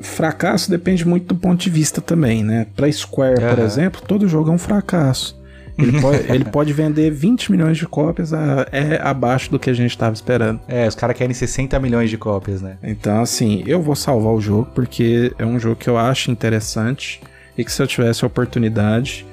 Fracasso 0.00 0.68
depende 0.70 1.06
muito 1.06 1.26
do 1.32 1.36
ponto 1.36 1.60
de 1.60 1.70
vista 1.70 2.00
também, 2.00 2.42
né? 2.42 2.66
Pra 2.74 2.90
Square, 2.90 3.36
por 3.40 3.44
Aham. 3.58 3.64
exemplo, 3.64 4.00
todo 4.06 4.26
jogo 4.26 4.50
é 4.50 4.52
um 4.52 4.58
fracasso. 4.58 5.40
Ele 5.78 6.00
pode, 6.00 6.18
ele 6.32 6.44
pode 6.44 6.72
vender 6.72 7.10
20 7.10 7.52
milhões 7.52 7.78
de 7.78 7.86
cópias, 7.86 8.32
a- 8.32 8.66
é 8.72 9.00
abaixo 9.00 9.48
do 9.50 9.58
que 9.60 9.70
a 9.70 9.72
gente 9.72 9.90
estava 9.92 10.12
esperando. 10.12 10.60
É, 10.66 10.88
os 10.88 10.94
caras 10.96 11.16
querem 11.16 11.32
60 11.32 11.78
milhões 11.78 12.10
de 12.10 12.18
cópias, 12.18 12.60
né? 12.60 12.76
Então, 12.82 13.22
assim, 13.22 13.62
eu 13.64 13.80
vou 13.80 13.94
salvar 13.94 14.32
o 14.32 14.40
jogo 14.40 14.68
porque 14.74 15.32
é 15.38 15.46
um 15.46 15.58
jogo 15.58 15.76
que 15.76 15.88
eu 15.88 15.96
acho 15.96 16.30
interessante 16.32 17.20
e 17.56 17.64
que 17.64 17.72
se 17.72 17.82
eu 17.82 17.86
tivesse 17.86 18.24
a 18.24 18.26
oportunidade, 18.26 19.26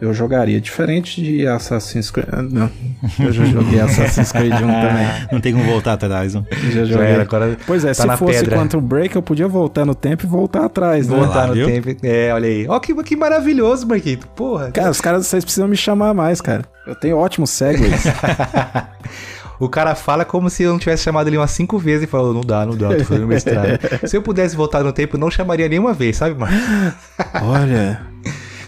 eu 0.00 0.14
jogaria. 0.14 0.60
Diferente 0.60 1.22
de 1.22 1.46
Assassin's 1.46 2.10
Creed. 2.10 2.26
ah, 2.32 2.40
Não, 2.42 2.70
eu 3.18 3.30
já 3.32 3.44
joguei 3.44 3.78
Assassin's 3.80 4.32
Creed 4.32 4.52
1 4.54 4.58
também. 4.58 5.06
Não 5.30 5.40
tem 5.40 5.52
como 5.52 5.64
voltar 5.64 5.92
atrás, 5.92 6.32
não. 6.34 6.46
Já 6.50 6.70
Já 6.70 6.84
joguei. 6.86 7.06
era, 7.06 7.22
agora 7.22 7.56
Pois 7.66 7.84
é, 7.84 7.88
tá 7.88 7.94
se 7.94 8.06
na 8.06 8.16
fosse 8.16 8.40
pedra. 8.40 8.56
Quantum 8.56 8.80
Break, 8.80 9.14
eu 9.14 9.22
podia 9.22 9.46
voltar 9.46 9.84
no 9.84 9.94
tempo 9.94 10.24
e 10.24 10.28
voltar 10.28 10.64
atrás, 10.64 11.06
né? 11.06 11.16
voltar 11.16 11.40
lá, 11.40 11.46
no 11.48 11.54
viu? 11.54 11.66
tempo. 11.66 11.94
É, 12.02 12.32
olha 12.32 12.48
aí. 12.48 12.66
Ó, 12.66 12.80
que, 12.80 12.94
que 13.02 13.14
maravilhoso, 13.14 13.86
Marquito. 13.86 14.26
Porra. 14.28 14.70
Cara, 14.70 14.90
os 14.90 15.00
caras, 15.02 15.26
vocês 15.26 15.44
precisam 15.44 15.68
me 15.68 15.76
chamar 15.76 16.14
mais, 16.14 16.40
cara. 16.40 16.64
Eu 16.86 16.94
tenho 16.94 17.18
ótimos 17.18 17.50
segways. 17.52 18.02
O 19.60 19.68
cara 19.68 19.94
fala 19.94 20.24
como 20.24 20.48
se 20.48 20.62
eu 20.62 20.72
não 20.72 20.78
tivesse 20.78 21.04
chamado 21.04 21.28
ele 21.28 21.36
umas 21.36 21.50
cinco 21.50 21.78
vezes 21.78 22.04
e 22.04 22.06
falou: 22.06 22.32
não 22.32 22.40
dá, 22.40 22.64
não 22.64 22.74
dá, 22.74 22.96
tô 22.96 23.04
fazendo 23.04 23.26
mestrado. 23.26 23.78
se 24.08 24.16
eu 24.16 24.22
pudesse 24.22 24.56
voltar 24.56 24.82
no 24.82 24.90
tempo, 24.90 25.16
eu 25.16 25.20
não 25.20 25.30
chamaria 25.30 25.68
nenhuma 25.68 25.92
vez, 25.92 26.16
sabe, 26.16 26.34
Marcos? 26.34 26.58
Olha, 27.44 28.00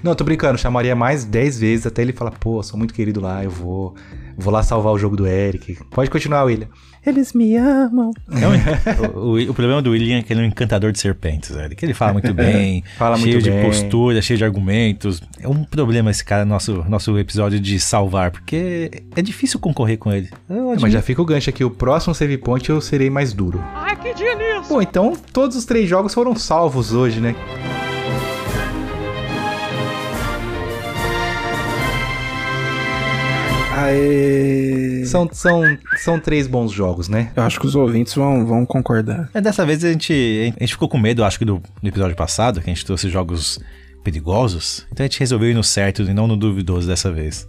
Não, 0.03 0.15
tô 0.15 0.23
brincando, 0.23 0.59
chamaria 0.59 0.95
mais 0.95 1.25
10 1.25 1.59
vezes 1.59 1.87
até 1.87 2.03
ele 2.03 2.13
falar, 2.13 2.33
pô, 2.33 2.63
sou 2.63 2.77
muito 2.79 2.93
querido 2.93 3.21
lá, 3.21 3.43
eu 3.43 3.51
vou. 3.51 3.95
Vou 4.37 4.53
lá 4.53 4.63
salvar 4.63 4.93
o 4.93 4.99
jogo 4.99 5.17
do 5.17 5.27
Eric. 5.27 5.79
Pode 5.91 6.11
continuar, 6.11 6.45
William. 6.45 6.69
Eles 7.05 7.33
me 7.33 7.57
amam. 7.57 8.11
É 8.31 8.47
um- 8.49 9.19
o, 9.19 9.21
o- 9.37 9.51
o 9.51 9.55
problema 9.55 9.81
do 9.83 9.91
William 9.91 10.19
é 10.19 10.23
que 10.23 10.33
ele 10.33 10.41
é 10.41 10.45
um 10.45 10.47
encantador 10.47 10.93
de 10.93 10.99
serpentes, 10.99 11.51
velho. 11.55 11.75
Que 11.75 11.85
ele 11.85 11.95
fala 11.95 12.13
muito 12.13 12.33
bem, 12.35 12.85
Fala 12.97 13.17
cheio 13.17 13.33
muito 13.33 13.45
de 13.45 13.51
bem. 13.51 13.65
postura, 13.65 14.23
cheio 14.23 14.39
de 14.39 14.45
argumentos. 14.45 15.21
É 15.41 15.49
um 15.49 15.65
problema 15.65 16.11
esse 16.11 16.25
cara, 16.25 16.45
nosso, 16.45 16.85
nosso 16.89 17.19
episódio 17.19 17.59
de 17.61 17.79
salvar, 17.81 18.31
porque 18.31 19.03
é 19.17 19.23
difícil 19.23 19.59
concorrer 19.59 19.99
com 19.99 20.13
ele. 20.13 20.29
É, 20.49 20.55
mas 20.81 20.93
já 20.93 21.03
fica 21.03 21.21
o 21.21 21.25
gancho 21.25 21.51
aqui, 21.51 21.65
o 21.65 21.71
próximo 21.71 22.15
save 22.15 22.39
point 22.39 22.69
eu 22.71 22.81
serei 22.81 23.11
mais 23.11 23.33
duro. 23.33 23.63
Ai, 23.75 23.97
que 23.97 24.15
dia 24.15 24.35
nisso! 24.35 24.69
Pô, 24.69 24.81
então 24.81 25.13
todos 25.33 25.57
os 25.57 25.65
três 25.65 25.89
jogos 25.89 26.15
foram 26.15 26.35
salvos 26.37 26.93
hoje, 26.93 27.21
né? 27.21 27.35
Aê. 33.85 35.05
São, 35.07 35.29
são, 35.33 35.79
são 35.97 36.21
três 36.21 36.47
bons 36.47 36.71
jogos, 36.73 37.09
né? 37.09 37.31
Eu 37.35 37.43
acho 37.43 37.59
que 37.59 37.67
os 37.67 37.75
ouvintes 37.75 38.15
vão, 38.15 38.47
vão 38.47 38.65
concordar. 38.65 39.29
É, 39.35 39.41
dessa 39.41 39.65
vez 39.67 39.85
a 39.85 39.93
gente, 39.93 40.55
a 40.57 40.61
gente 40.61 40.73
ficou 40.73 40.89
com 40.89 40.99
medo, 40.99 41.25
acho 41.25 41.39
que 41.39 41.45
do, 41.45 41.63
do 41.83 41.89
episódio 41.89 42.17
passado, 42.17 42.61
que 42.61 42.71
a 42.71 42.73
gente 42.73 42.85
trouxe 42.85 43.09
jogos 43.11 43.59
perigosos. 44.03 44.87
Então 44.93 45.05
a 45.05 45.09
gente 45.09 45.21
resolveu 45.21 45.51
ir 45.51 45.55
no 45.55 45.65
certo 45.65 46.03
e 46.03 46.15
não 46.15 46.27
no 46.27 46.37
duvidoso 46.37 46.87
dessa 46.87 47.11
vez. 47.11 47.49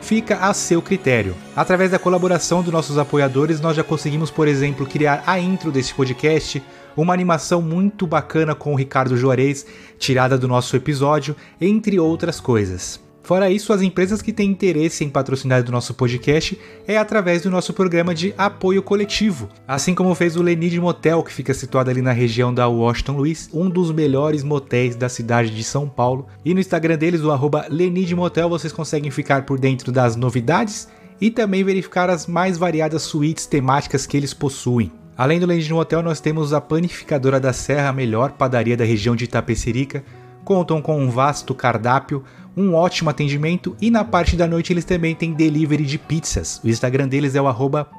fica 0.00 0.36
a 0.36 0.54
seu 0.54 0.80
critério. 0.80 1.36
Através 1.54 1.90
da 1.90 1.98
colaboração 1.98 2.62
dos 2.62 2.72
nossos 2.72 2.98
apoiadores, 2.98 3.60
nós 3.60 3.76
já 3.76 3.84
conseguimos, 3.84 4.30
por 4.30 4.48
exemplo, 4.48 4.86
criar 4.86 5.22
a 5.26 5.38
intro 5.38 5.70
desse 5.70 5.94
podcast, 5.94 6.62
uma 6.96 7.14
animação 7.14 7.60
muito 7.62 8.06
bacana 8.06 8.54
com 8.54 8.72
o 8.72 8.76
Ricardo 8.76 9.16
Juarez, 9.16 9.66
tirada 9.98 10.36
do 10.36 10.48
nosso 10.48 10.76
episódio, 10.76 11.36
entre 11.60 11.98
outras 11.98 12.40
coisas. 12.40 13.09
Fora 13.22 13.50
isso, 13.50 13.72
as 13.72 13.82
empresas 13.82 14.22
que 14.22 14.32
têm 14.32 14.50
interesse 14.50 15.04
em 15.04 15.08
patrocinar 15.08 15.62
do 15.62 15.70
nosso 15.70 15.94
podcast 15.94 16.58
é 16.86 16.96
através 16.96 17.42
do 17.42 17.50
nosso 17.50 17.72
programa 17.72 18.14
de 18.14 18.34
apoio 18.36 18.82
coletivo, 18.82 19.48
assim 19.68 19.94
como 19.94 20.14
fez 20.14 20.36
o 20.36 20.42
Lenid 20.42 20.80
Motel, 20.80 21.22
que 21.22 21.32
fica 21.32 21.54
situado 21.54 21.90
ali 21.90 22.02
na 22.02 22.12
região 22.12 22.52
da 22.52 22.66
Washington 22.66 23.12
Luiz, 23.12 23.48
um 23.52 23.68
dos 23.68 23.92
melhores 23.92 24.42
motéis 24.42 24.96
da 24.96 25.08
cidade 25.08 25.50
de 25.50 25.62
São 25.62 25.88
Paulo. 25.88 26.26
E 26.44 26.54
no 26.54 26.60
Instagram 26.60 26.96
deles, 26.96 27.22
o 27.22 27.30
arroba 27.30 27.66
Lenid 27.68 28.14
Motel, 28.14 28.48
vocês 28.48 28.72
conseguem 28.72 29.10
ficar 29.10 29.44
por 29.44 29.60
dentro 29.60 29.92
das 29.92 30.16
novidades 30.16 30.88
e 31.20 31.30
também 31.30 31.62
verificar 31.62 32.08
as 32.08 32.26
mais 32.26 32.56
variadas 32.56 33.02
suítes 33.02 33.46
temáticas 33.46 34.06
que 34.06 34.16
eles 34.16 34.32
possuem. 34.32 34.90
Além 35.16 35.38
do 35.38 35.46
Lenid 35.46 35.70
Motel, 35.72 36.02
nós 36.02 36.18
temos 36.18 36.54
a 36.54 36.60
Panificadora 36.60 37.38
da 37.38 37.52
Serra, 37.52 37.90
a 37.90 37.92
melhor 37.92 38.32
padaria 38.32 38.76
da 38.76 38.84
região 38.84 39.14
de 39.14 39.24
Itapecerica, 39.24 40.02
contam 40.42 40.80
com 40.80 40.98
um 40.98 41.10
vasto 41.10 41.54
cardápio, 41.54 42.24
um 42.60 42.74
ótimo 42.74 43.10
atendimento 43.10 43.76
e 43.80 43.90
na 43.90 44.04
parte 44.04 44.36
da 44.36 44.46
noite 44.46 44.72
eles 44.72 44.84
também 44.84 45.14
têm 45.14 45.32
delivery 45.32 45.84
de 45.84 45.98
pizzas. 45.98 46.60
O 46.62 46.68
Instagram 46.68 47.08
deles 47.08 47.34
é 47.34 47.40
o 47.40 47.48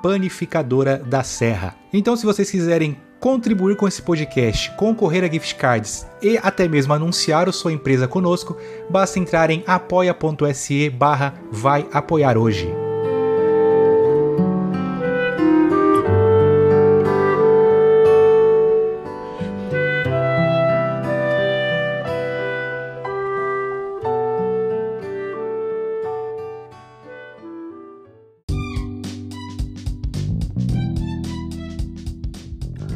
panificadora 0.02 0.98
da 0.98 1.24
serra. 1.24 1.76
Então 1.92 2.16
se 2.16 2.26
vocês 2.26 2.50
quiserem 2.50 2.98
contribuir 3.20 3.76
com 3.76 3.88
esse 3.88 4.02
podcast, 4.02 4.72
concorrer 4.78 5.24
a 5.24 5.32
gift 5.32 5.56
cards 5.56 6.08
e 6.22 6.38
até 6.38 6.68
mesmo 6.68 6.94
anunciar 6.94 7.48
a 7.48 7.52
sua 7.52 7.72
empresa 7.72 8.08
conosco, 8.08 8.58
basta 8.90 9.20
entrar 9.20 9.50
em 9.50 9.64
apoia.se 9.68 10.90
barra 10.90 11.36
vai 11.52 11.88
apoiar 11.94 12.38
hoje. 12.38 12.91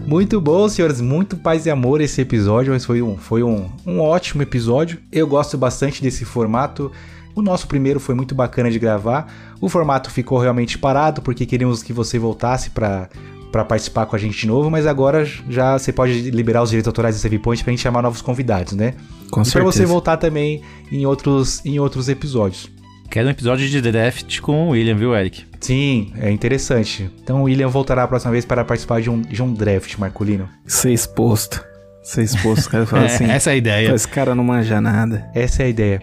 Muito 0.06 0.40
bom, 0.40 0.70
senhores. 0.70 1.02
Muito 1.02 1.36
paz 1.36 1.66
e 1.66 1.72
amor 1.72 2.00
esse 2.00 2.22
episódio, 2.22 2.72
mas 2.72 2.86
foi 2.86 3.02
um, 3.02 3.18
foi 3.18 3.42
um, 3.42 3.68
um 3.86 4.00
ótimo 4.00 4.44
episódio. 4.44 5.00
Eu 5.12 5.28
gosto 5.28 5.58
bastante 5.58 6.02
desse 6.02 6.24
formato. 6.24 6.92
O 7.34 7.42
nosso 7.42 7.68
primeiro 7.68 8.00
foi 8.00 8.14
muito 8.14 8.36
bacana 8.36 8.70
de 8.70 8.78
gravar. 8.78 9.34
O 9.60 9.68
formato 9.68 10.12
ficou 10.12 10.38
realmente 10.38 10.78
parado 10.78 11.22
porque 11.22 11.46
queríamos 11.46 11.82
que 11.82 11.92
você 11.92 12.20
voltasse 12.20 12.70
para 12.70 13.10
para 13.52 13.64
participar 13.64 14.06
com 14.06 14.18
a 14.18 14.20
gente 14.20 14.38
de 14.38 14.48
novo, 14.48 14.70
mas 14.70 14.86
agora 14.86 15.24
já 15.50 15.80
você 15.80 15.94
pode 15.94 16.30
liberar 16.30 16.62
os 16.62 16.72
direitos 16.72 16.90
autorais 16.90 17.16
do 17.16 17.22
Save 17.22 17.40
Point 17.40 17.64
pra 17.64 17.72
gente 17.72 17.82
chamar 17.82 18.02
novos 18.02 18.22
convidados, 18.22 18.74
né? 18.74 18.96
Com 19.32 19.44
e 19.44 19.50
pra 19.50 19.64
você 19.64 19.86
voltar 19.86 20.18
também 20.18 20.62
em 20.92 21.06
outros, 21.06 21.64
em 21.64 21.80
outros 21.80 22.10
episódios. 22.10 22.70
Quero 23.10 23.28
um 23.28 23.32
episódio 23.32 23.68
de 23.70 23.80
draft 23.82 24.40
com 24.42 24.68
o 24.68 24.70
William, 24.72 24.96
viu, 24.96 25.16
Eric? 25.16 25.46
Sim, 25.62 26.12
é 26.20 26.30
interessante. 26.30 27.10
Então 27.24 27.42
o 27.42 27.44
William 27.44 27.68
voltará 27.70 28.04
a 28.04 28.08
próxima 28.08 28.32
vez 28.32 28.44
para 28.46 28.64
participar 28.66 29.02
de 29.02 29.10
um, 29.10 29.22
de 29.22 29.42
um 29.42 29.54
draft, 29.54 29.98
Marcolino. 29.98 30.50
Ser 30.68 30.92
exposto. 30.92 31.64
Ser 32.04 32.24
exposto. 32.24 32.70
Cara 32.70 32.86
fala 32.86 33.06
assim. 33.08 33.26
essa 33.26 33.52
é 33.52 33.54
a 33.54 33.56
ideia. 33.56 33.90
"Pô, 33.90 33.96
Esse 33.96 34.08
cara 34.08 34.36
não 34.36 34.44
manja 34.44 34.82
nada. 34.82 35.30
Essa 35.34 35.64
é 35.64 35.66
a 35.68 35.70
ideia. 35.70 36.02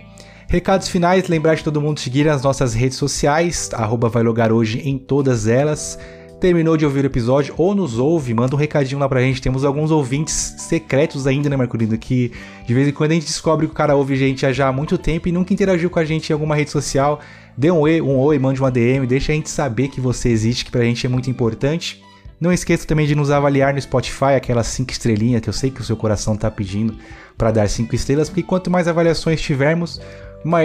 Recados 0.48 0.88
finais, 0.88 1.28
lembrar 1.28 1.54
de 1.54 1.64
todo 1.64 1.80
mundo 1.80 2.00
seguir 2.00 2.28
as 2.28 2.42
nossas 2.42 2.74
redes 2.74 2.98
sociais, 2.98 3.70
arroba 3.72 4.08
vai 4.08 4.22
logar 4.22 4.52
hoje 4.52 4.80
em 4.80 4.98
todas 4.98 5.46
elas. 5.46 5.98
Terminou 6.42 6.76
de 6.76 6.84
ouvir 6.84 7.04
o 7.04 7.06
episódio 7.06 7.54
ou 7.56 7.72
nos 7.72 8.00
ouve, 8.00 8.34
manda 8.34 8.56
um 8.56 8.58
recadinho 8.58 8.98
lá 8.98 9.08
pra 9.08 9.20
gente. 9.20 9.40
Temos 9.40 9.64
alguns 9.64 9.92
ouvintes 9.92 10.56
secretos 10.58 11.24
ainda, 11.24 11.48
né, 11.48 11.54
Marcolino? 11.54 11.96
Que 11.96 12.32
de 12.66 12.74
vez 12.74 12.88
em 12.88 12.90
quando 12.90 13.12
a 13.12 13.14
gente 13.14 13.26
descobre 13.26 13.64
que 13.64 13.72
o 13.72 13.76
cara 13.76 13.94
ouve 13.94 14.16
gente 14.16 14.52
já 14.52 14.66
há 14.66 14.72
muito 14.72 14.98
tempo 14.98 15.28
e 15.28 15.32
nunca 15.32 15.54
interagiu 15.54 15.88
com 15.88 16.00
a 16.00 16.04
gente 16.04 16.30
em 16.30 16.32
alguma 16.32 16.56
rede 16.56 16.72
social. 16.72 17.20
Dê 17.56 17.70
um 17.70 17.78
oi, 17.78 18.00
um 18.00 18.18
oi, 18.18 18.40
mande 18.40 18.60
uma 18.60 18.72
DM, 18.72 19.06
deixa 19.06 19.30
a 19.30 19.36
gente 19.36 19.48
saber 19.48 19.86
que 19.86 20.00
você 20.00 20.30
existe, 20.30 20.64
que 20.64 20.72
pra 20.72 20.82
gente 20.82 21.06
é 21.06 21.08
muito 21.08 21.30
importante. 21.30 22.02
Não 22.40 22.52
esqueça 22.52 22.88
também 22.88 23.06
de 23.06 23.14
nos 23.14 23.30
avaliar 23.30 23.72
no 23.72 23.80
Spotify, 23.80 24.34
aquelas 24.36 24.66
5 24.66 24.90
estrelinhas 24.90 25.42
que 25.42 25.48
eu 25.48 25.52
sei 25.52 25.70
que 25.70 25.80
o 25.80 25.84
seu 25.84 25.94
coração 25.94 26.36
tá 26.36 26.50
pedindo 26.50 26.96
para 27.38 27.52
dar 27.52 27.68
5 27.68 27.94
estrelas, 27.94 28.28
porque 28.28 28.42
quanto 28.42 28.68
mais 28.68 28.88
avaliações 28.88 29.40
tivermos, 29.40 30.00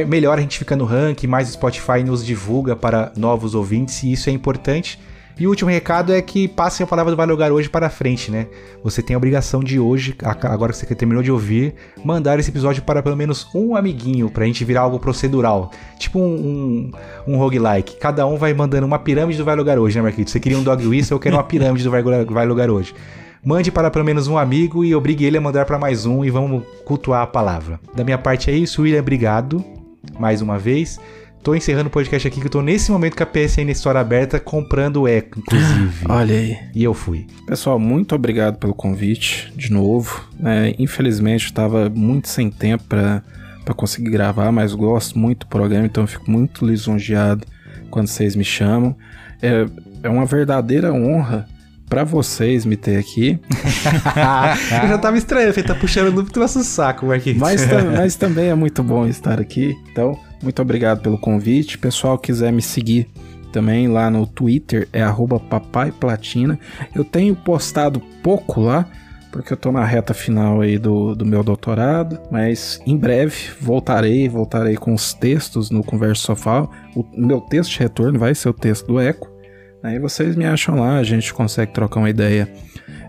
melhor 0.08 0.40
a 0.40 0.42
gente 0.42 0.58
fica 0.58 0.76
no 0.76 0.86
ranking, 0.86 1.28
mais 1.28 1.48
o 1.48 1.54
Spotify 1.54 2.04
nos 2.04 2.26
divulga 2.26 2.76
para 2.76 3.12
novos 3.16 3.54
ouvintes 3.54 4.02
e 4.02 4.12
isso 4.12 4.28
é 4.28 4.34
importante. 4.34 4.98
E 5.40 5.46
o 5.46 5.50
último 5.52 5.70
recado 5.70 6.12
é 6.14 6.20
que 6.22 6.48
passem 6.48 6.84
a 6.84 6.88
palavra 6.88 7.12
do 7.12 7.16
Vale 7.18 7.32
Lugar 7.32 7.52
hoje 7.52 7.70
para 7.70 7.92
frente, 7.92 8.32
né? 8.32 8.48
Você 8.84 9.04
tem 9.04 9.14
a 9.14 9.18
obrigação 9.18 9.64
de 9.64 9.80
hoje, 9.80 10.16
a- 10.24 10.32
agora 10.52 10.72
que 10.72 10.80
você 10.80 10.96
terminou 10.96 11.22
de 11.22 11.32
ouvir, 11.32 11.76
mandar 12.04 12.40
esse 12.40 12.50
episódio 12.50 12.82
para 12.82 13.04
pelo 13.04 13.16
menos 13.16 13.48
um 13.54 13.76
amiguinho, 13.76 14.32
pra 14.32 14.46
gente 14.46 14.66
virar 14.66 14.82
algo 14.82 14.98
procedural. 15.00 15.70
Tipo 16.00 16.18
um, 16.20 16.92
um, 17.28 17.34
um 17.34 17.38
roguelike. 17.38 17.98
Cada 17.98 18.26
um 18.26 18.36
vai 18.36 18.52
mandando 18.54 18.88
uma 18.88 18.98
pirâmide 18.98 19.38
do 19.38 19.46
Vai 19.46 19.56
Lugar 19.56 19.78
hoje, 19.78 19.96
né, 19.98 20.02
Marquito? 20.02 20.32
Você 20.32 20.40
queria 20.40 20.58
um 20.58 20.64
Dog 20.64 20.86
Whistle, 20.88 21.16
eu 21.16 21.20
quero 21.20 21.36
uma 21.36 21.44
pirâmide 21.44 21.84
do 21.84 21.92
Vai 21.92 22.46
Lugar 22.48 22.70
hoje. 22.72 22.96
Mande 23.46 23.72
para 23.72 23.92
pelo 23.92 24.04
menos 24.04 24.28
um 24.28 24.40
amigo 24.40 24.84
e 24.84 24.96
obrigue 24.96 25.24
ele 25.24 25.38
a 25.38 25.42
mandar 25.42 25.66
para 25.66 25.78
mais 25.78 26.06
um 26.08 26.26
e 26.26 26.32
vamos 26.32 26.64
cultuar 26.84 27.22
a 27.22 27.28
palavra. 27.28 27.80
Da 27.94 28.04
minha 28.04 28.18
parte 28.18 28.50
é 28.50 28.56
isso, 28.56 28.82
William, 28.82 29.00
obrigado 29.02 29.64
mais 30.20 30.42
uma 30.42 30.58
vez. 30.58 31.00
Tô 31.48 31.56
encerrando 31.56 31.88
o 31.88 31.90
podcast 31.90 32.28
aqui 32.28 32.42
que 32.42 32.48
eu 32.48 32.52
tô 32.52 32.62
nesse 32.62 32.92
momento 32.92 33.16
com 33.16 33.24
a 33.24 33.26
PSN 33.26 33.72
História 33.72 34.02
aberta 34.02 34.38
comprando 34.38 35.04
o 35.04 35.08
Eco, 35.08 35.40
inclusive. 35.40 36.04
Olha 36.10 36.36
aí. 36.36 36.58
E 36.76 36.84
eu 36.84 36.94
fui. 36.94 37.26
Pessoal, 37.46 37.80
muito 37.80 38.14
obrigado 38.14 38.58
pelo 38.58 38.74
convite 38.74 39.50
de 39.56 39.72
novo. 39.72 40.28
É, 40.44 40.76
infelizmente, 40.78 41.46
eu 41.46 41.48
estava 41.48 41.90
muito 41.90 42.28
sem 42.28 42.52
tempo 42.52 42.84
para 42.84 43.24
conseguir 43.78 44.10
gravar, 44.10 44.52
mas 44.52 44.74
gosto 44.74 45.18
muito 45.18 45.46
do 45.46 45.48
programa, 45.48 45.86
então 45.86 46.04
eu 46.04 46.08
fico 46.08 46.30
muito 46.30 46.66
lisonjeado 46.66 47.48
quando 47.90 48.08
vocês 48.08 48.36
me 48.36 48.44
chamam. 48.44 48.94
É, 49.42 49.66
é 50.04 50.10
uma 50.10 50.26
verdadeira 50.26 50.92
honra 50.92 51.48
para 51.88 52.04
vocês 52.04 52.66
me 52.66 52.76
ter 52.76 52.98
aqui, 52.98 53.40
eu 54.84 54.90
já 54.90 54.98
tava 54.98 55.18
estranho, 55.18 55.48
ele 55.48 55.64
tá 55.64 55.74
puxando 55.74 56.12
no 56.14 56.28
nosso 56.36 56.62
saco, 56.62 57.06
Marquinhos. 57.06 57.40
mas, 57.40 57.66
mas 57.96 58.16
também 58.18 58.50
é 58.50 58.56
muito 58.56 58.84
bom 58.84 59.08
estar 59.08 59.40
aqui. 59.40 59.74
Então, 59.90 60.20
muito 60.42 60.62
obrigado 60.62 61.02
pelo 61.02 61.18
convite. 61.18 61.78
Pessoal, 61.78 62.18
quiser 62.18 62.52
me 62.52 62.62
seguir 62.62 63.10
também 63.52 63.88
lá 63.88 64.10
no 64.10 64.28
Twitter, 64.28 64.88
é 64.94 65.04
papaiplatina. 65.50 66.60
Eu 66.94 67.04
tenho 67.04 67.36
postado 67.36 68.00
pouco 68.22 68.62
lá, 68.62 68.86
porque 69.32 69.54
eu 69.54 69.58
tô 69.58 69.72
na 69.72 69.84
reta 69.84 70.14
final 70.14 70.62
aí 70.62 70.78
do, 70.78 71.16
do 71.16 71.26
meu 71.26 71.44
doutorado, 71.44 72.20
mas 72.32 72.80
em 72.86 72.98
breve 72.98 73.36
voltarei, 73.60 74.28
voltarei 74.30 74.76
com 74.76 74.94
os 74.94 75.14
textos 75.14 75.70
no 75.72 75.84
Converso 75.84 76.24
Sofá. 76.24 76.68
O 76.96 77.06
meu 77.16 77.42
texto 77.42 77.72
de 77.72 77.80
retorno 77.80 78.20
vai 78.20 78.36
ser 78.36 78.50
o 78.50 78.54
texto 78.54 78.88
do 78.88 79.00
Eco. 79.00 79.28
Aí 79.84 80.00
vocês 80.00 80.36
me 80.36 80.46
acham 80.46 80.80
lá, 80.80 80.98
a 80.98 81.04
gente 81.04 81.34
consegue 81.34 81.74
trocar 81.74 82.00
uma 82.00 82.10
ideia 82.10 82.52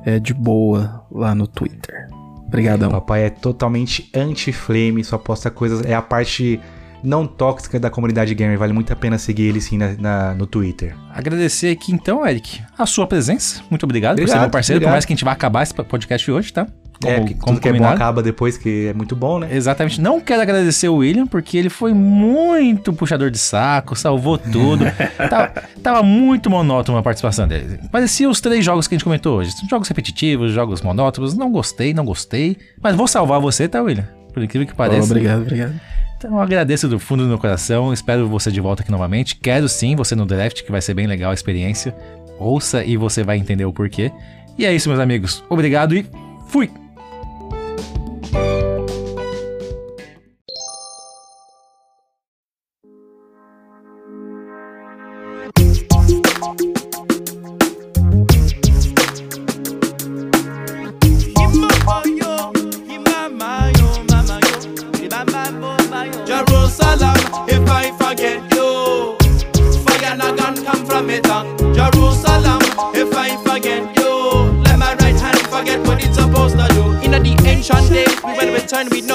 é, 0.05 0.19
de 0.19 0.33
boa 0.33 1.05
lá 1.11 1.35
no 1.35 1.47
Twitter. 1.47 2.09
Obrigadão. 2.47 2.91
Papai 2.91 3.25
é 3.25 3.31
totalmente 3.31 4.11
anti-flame, 4.15 5.05
só 5.05 5.19
posta 5.19 5.51
coisas. 5.51 5.85
É 5.85 5.95
a 5.95 6.01
parte 6.01 6.59
não 7.03 7.27
tóxica 7.27 7.79
da 7.79 7.91
comunidade 7.91 8.35
gamer. 8.35 8.59
Vale 8.59 8.73
muito 8.73 8.93
a 8.93 8.97
pena 8.97 9.19
seguir 9.19 9.45
ele 9.45 9.61
sim 9.61 9.79
na, 9.79 9.93
na- 9.99 10.35
no 10.35 10.47
Twitter. 10.47 10.95
Agradecer 11.13 11.71
aqui 11.71 11.93
então, 11.93 12.27
Eric, 12.27 12.61
a 12.77 12.87
sua 12.87 13.07
presença. 13.07 13.63
Muito 13.71 13.85
obrigado, 13.85 14.17
por 14.17 14.19
ser 14.19 14.23
Obrigado, 14.25 14.41
meu 14.43 14.51
parceiro, 14.51 14.77
obrigado. 14.79 14.91
por 14.91 14.95
mais 14.95 15.05
que 15.05 15.13
a 15.13 15.17
gente 15.17 15.25
vá 15.25 15.33
acabar 15.33 15.63
esse 15.63 15.75
podcast 15.75 16.31
hoje, 16.31 16.53
tá? 16.53 16.67
é, 17.05 17.21
porque 17.21 17.35
tudo 17.35 17.61
que 17.61 17.69
é 17.69 17.73
bom 17.73 17.85
acaba 17.87 18.21
depois, 18.21 18.59
que 18.59 18.89
é 18.89 18.93
muito 18.93 19.15
bom, 19.15 19.39
né? 19.39 19.49
Exatamente. 19.53 20.01
Não 20.01 20.21
quero 20.21 20.43
agradecer 20.43 20.89
o 20.89 20.97
William, 20.97 21.29
porque 21.29 21.57
ele 21.57 21.71
foi 21.71 21.95
muito 21.95 22.93
puxador 22.93 23.31
de 23.31 23.39
saco, 23.39 23.95
salvou 23.95 24.37
tudo. 24.37 24.85
tava, 25.31 25.53
tava 25.81 26.03
muito 26.03 26.51
monótono 26.51 26.99
a 26.99 27.03
participação 27.03 27.47
dele. 27.47 27.79
Parecia 27.93 28.29
os 28.29 28.41
três 28.41 28.65
jogos 28.65 28.89
que 28.89 28.95
a 28.95 28.99
gente 28.99 29.05
comentou 29.05 29.39
hoje. 29.39 29.53
Jogos 29.71 29.87
repetitivos, 29.87 30.51
jogos 30.53 30.83
monótonos. 30.83 31.35
Não 31.35 31.53
gostei, 31.53 31.95
não 31.95 32.05
gostei. 32.05 32.57
Mas 32.83 32.97
vou 32.97 33.07
salvar 33.07 33.41
você, 33.41 33.69
tá, 33.69 33.81
William? 33.81 34.09
Por 34.35 34.43
incrível 34.43 34.67
que 34.67 34.75
pareça. 34.75 35.05
obrigado, 35.05 35.43
obrigado. 35.43 35.81
Então 36.19 36.41
agradeço 36.41 36.89
do 36.89 36.99
fundo 36.99 37.23
do 37.23 37.29
meu 37.29 37.39
coração. 37.39 37.93
Espero 37.93 38.29
você 38.29 38.51
de 38.51 38.61
volta 38.61 38.83
aqui 38.83 38.91
novamente. 38.91 39.37
Quero 39.37 39.69
sim 39.69 39.95
você 39.95 40.17
no 40.17 40.27
draft, 40.27 40.65
que 40.65 40.71
vai 40.71 40.83
ser 40.83 40.93
bem 40.93 41.07
legal 41.07 41.31
a 41.31 41.35
experiência. 41.35 41.97
Ouça 42.41 42.85
e 42.85 42.97
você 42.97 43.23
vai 43.23 43.39
entender 43.39 43.65
o 43.65 43.73
porquê. 43.73 44.11
E 44.59 44.67
é 44.67 44.75
isso, 44.75 44.89
meus 44.89 45.01
amigos. 45.01 45.45
Obrigado 45.49 45.95
e 45.95 46.05
fui! 46.49 46.71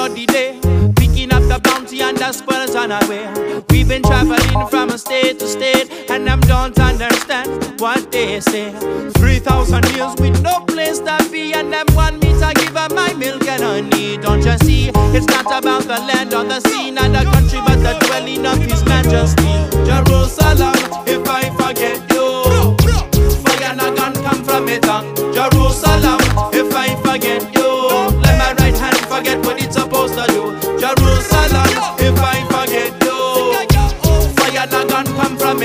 With 0.08 0.26
no. 0.26 0.60
Picking 0.96 1.32
up 1.32 1.42
the 1.44 1.60
bounty 1.62 2.02
and 2.02 2.16
the 2.18 2.32
spoils 2.32 2.74
on 2.74 2.92
our 2.92 3.08
way. 3.08 3.26
We've 3.70 3.88
been 3.88 4.02
traveling 4.02 4.68
from 4.68 4.90
state 4.98 5.38
to 5.38 5.46
state, 5.46 6.10
and 6.10 6.26
them 6.26 6.40
don't 6.40 6.78
understand 6.78 7.80
what 7.80 8.10
they 8.12 8.40
say. 8.40 8.72
3,000 9.16 9.84
years 9.94 10.14
with 10.18 10.42
no 10.42 10.60
place 10.60 10.98
to 11.00 11.16
be, 11.30 11.54
and 11.54 11.72
them 11.72 11.86
want 11.94 12.22
me 12.22 12.32
to 12.32 12.52
give 12.56 12.76
up 12.76 12.92
my 12.92 13.12
milk 13.14 13.46
and 13.48 13.62
honey. 13.62 14.18
Don't 14.18 14.44
you 14.44 14.58
see? 14.58 14.90
It's 15.16 15.26
not 15.26 15.46
about 15.46 15.82
the 15.82 15.98
land 16.08 16.34
or 16.34 16.44
the 16.44 16.60
sea, 16.60 16.90
not 16.90 17.12
the 17.12 17.24
country, 17.30 17.60
but 17.66 17.78
the 17.82 17.94
dwelling 18.06 18.44
of 18.46 18.58
His 18.58 18.84
Majesty. 18.84 19.54
Jerusalem, 19.88 20.76
if 21.06 21.26
I 21.28 21.50
forget 21.56 21.98
you, 22.12 22.76
fire 23.42 23.70
and 23.70 23.80
a 23.80 23.94
gun 23.94 24.12
come 24.24 24.44
from 24.44 24.68
it. 24.68 24.84
Jerusalem, 25.34 26.23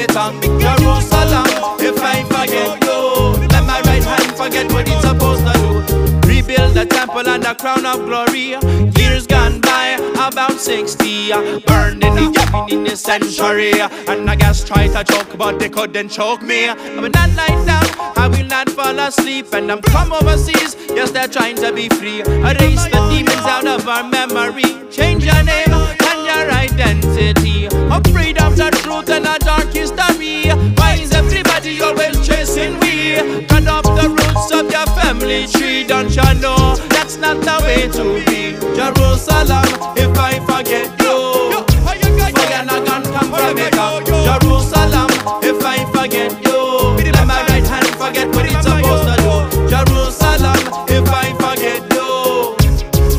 from. 0.08 0.40
Jerusalem, 0.60 1.46
if 1.80 1.98
I 2.02 2.24
forget 2.24 2.84
you, 2.84 3.48
let 3.50 3.64
my 3.66 3.82
right 3.82 4.04
hand 4.04 4.36
forget 4.38 4.72
what 4.72 4.88
it's 4.88 5.02
supposed 5.02 5.46
to 5.46 5.54
do. 5.54 6.28
Rebuild 6.28 6.74
the 6.74 6.86
temple 6.86 7.28
and 7.28 7.44
the 7.44 7.54
crown 7.56 7.86
of 7.86 7.98
glory. 8.06 8.56
Years 9.00 9.28
gone 9.28 9.60
by, 9.62 9.98
about 10.28 10.60
60. 10.60 11.34
uh, 11.34 11.60
Burned 11.68 12.04
in 12.04 12.16
the 12.16 12.68
in 12.72 12.84
the 12.84 12.96
century. 12.96 13.74
And 14.08 14.30
I 14.30 14.36
guess 14.36 14.64
try 14.64 14.88
to 14.88 15.04
choke, 15.04 15.38
but 15.38 15.60
they 15.60 15.70
couldn't 15.70 16.10
choke 16.10 16.42
me. 16.42 16.70
I 16.70 16.74
will 17.00 17.10
not 17.10 17.30
lie 17.36 17.66
down, 17.66 17.86
I 18.18 18.28
will 18.28 18.46
not 18.48 18.70
fall 18.70 18.98
asleep. 19.00 19.54
And 19.54 19.72
I'm 19.72 19.82
come 19.82 20.14
overseas, 20.14 20.76
yes, 20.90 21.12
they're 21.12 21.28
trying 21.28 21.58
to 21.58 21.74
be 21.74 21.90
free. 21.90 22.22
Erase 22.22 22.86
the 22.86 23.08
demons 23.12 23.46
out 23.56 23.68
of 23.68 23.88
our 23.88 24.04
memory. 24.08 24.90
Change 24.92 25.26
your 25.26 25.44
name 25.44 25.99
and 26.40 26.50
your 26.50 26.52
identity. 26.52 27.66
A 27.66 28.02
freedom, 28.12 28.56
the 28.56 28.70
truth, 28.84 29.10
and 29.10 29.26
a 29.26 29.38
dark 29.40 29.74
history. 29.74 30.50
Why 30.78 30.96
is 30.96 31.12
everybody 31.12 31.82
always 31.82 32.16
chasing 32.26 32.80
we? 32.80 33.46
Cut 33.48 33.68
off 33.68 33.84
the 33.84 34.10
roots 34.10 34.52
of 34.52 34.72
your 34.72 34.86
family 34.98 35.48
tree. 35.48 35.86
Don't 35.86 36.14
you 36.16 36.34
know 36.40 36.76
that's 36.90 37.18
not 37.18 37.38
the 37.42 37.58
way 37.66 37.88
to 37.98 38.04
be? 38.26 38.54
Jerusalem, 38.76 39.68
if 39.98 40.18
I 40.18 40.40
forget 40.46 40.88
you, 41.02 41.52
fire 41.84 42.66
not 42.66 42.86
gonna 42.86 43.12
come 43.12 43.30
from 43.32 43.58
eh, 43.58 43.68
it. 43.68 43.74
Jerusalem, 43.74 45.10
if 45.44 45.64
I 45.66 45.86
forget 45.92 46.32
you, 46.46 46.96
my 47.26 47.44
right 47.50 47.68
hand 47.68 47.88
forget 47.98 48.28
what 48.36 48.46
it's 48.46 48.64
supposed 48.64 49.06
to 49.10 49.16
do. 49.24 49.68
Jerusalem, 49.70 50.60
if 50.88 51.10
I 51.10 51.34
forget 51.44 51.82
you. 51.94 52.56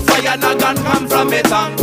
Fire 0.06 0.36
not 0.38 0.58
gonna 0.58 0.82
come 0.82 1.08
from 1.08 1.32
eh, 1.32 1.42
Jerusalem 1.42 1.79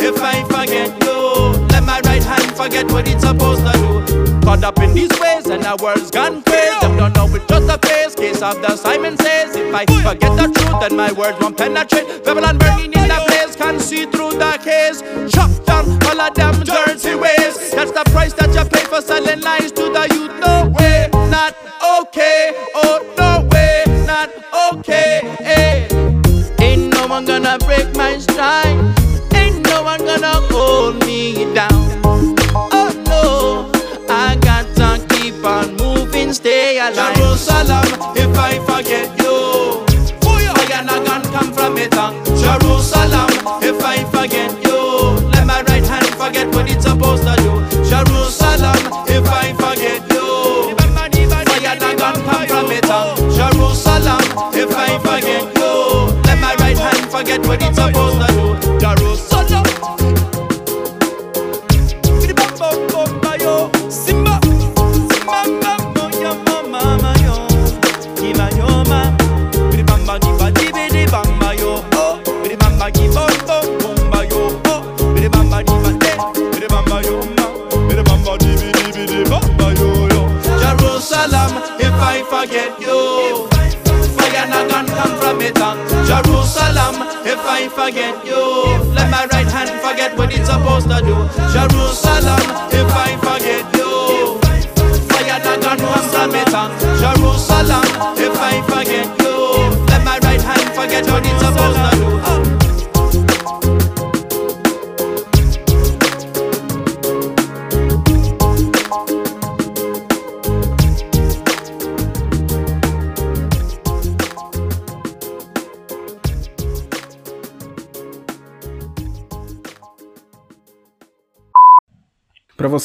If 0.00 0.20
I 0.22 0.42
forget 0.44 0.90
you 1.02 1.66
Let 1.68 1.84
my 1.84 2.00
right 2.04 2.22
hand 2.22 2.56
forget 2.56 2.90
what 2.90 3.08
it's 3.08 3.24
supposed 3.24 3.64
to 3.66 3.72
do. 3.72 4.40
Caught 4.42 4.64
up 4.64 4.78
in 4.80 4.94
these 4.94 5.12
ways 5.20 5.46
and 5.46 5.64
our 5.64 5.76
world's 5.82 6.10
gone 6.10 6.42
crazy. 6.42 6.80
Them 6.80 6.96
don't 6.96 7.14
know 7.16 7.26
it's 7.34 7.46
just 7.46 7.70
a 7.70 7.78
phase 7.86 8.14
Case 8.14 8.42
of 8.42 8.60
the 8.62 8.76
Simon 8.76 9.16
says. 9.18 9.56
If 9.56 9.74
I 9.74 9.84
forget 9.86 10.36
the 10.36 10.52
truth 10.52 10.80
then 10.80 10.96
my 10.96 11.12
words 11.12 11.38
won't 11.40 11.56
penetrate. 11.56 12.24
Babylon 12.24 12.58
burning 12.58 12.92
in 12.92 13.08
the 13.08 13.24
place 13.26 13.56
Can't 13.56 13.80
see 13.80 14.06
through 14.06 14.32
the 14.32 14.58
case 14.62 15.00
Chop 15.32 15.50
down 15.64 16.04
all 16.14 16.20
of 16.28 16.34
them 16.34 16.54
dirty 16.60 17.14
ways. 17.14 17.70
That's 17.72 17.90
the 17.90 18.04
price 18.12 18.32
that 18.34 18.54
you 18.54 18.64
pay 18.68 18.84
for 18.84 19.00
selling 19.00 19.40
lies 19.40 19.72
to 19.72 19.82
the 19.82 20.06
youth. 20.14 20.32
No 20.40 20.72
way, 20.78 21.08
not 21.30 21.54
okay. 22.00 22.52
Oh 22.74 23.00
no 23.18 23.48
way, 23.50 23.84
not 24.06 24.30
okay. 24.72 25.20
Eh. 25.40 25.88
Ain't 26.60 26.94
no 26.94 27.06
one 27.08 27.24
gonna 27.24 27.58
break 27.58 27.94
my 27.96 28.18
stride. 28.18 29.03
Ain't 30.24 30.32
no 30.32 30.40
one 30.40 30.48
gonna 30.48 30.52
hold 30.52 31.06
me 31.06 31.54
down. 31.54 31.70
Oh 32.72 32.90
no, 33.06 33.70
I 34.08 34.36
got 34.36 34.64
to 34.76 35.06
keep 35.14 35.44
on 35.44 35.76
moving, 35.76 36.32
stay 36.32 36.78
alive. 36.78 37.16
Jerusalem, 37.16 37.84
if 38.16 38.38
I 38.38 38.58
forget 38.60 39.06
you, 39.20 39.84
fire 40.22 40.84
not 40.84 41.04
gonna 41.04 41.30
come 41.30 41.52
from 41.52 41.76
it. 41.76 41.92
Jerusalem, 41.92 43.33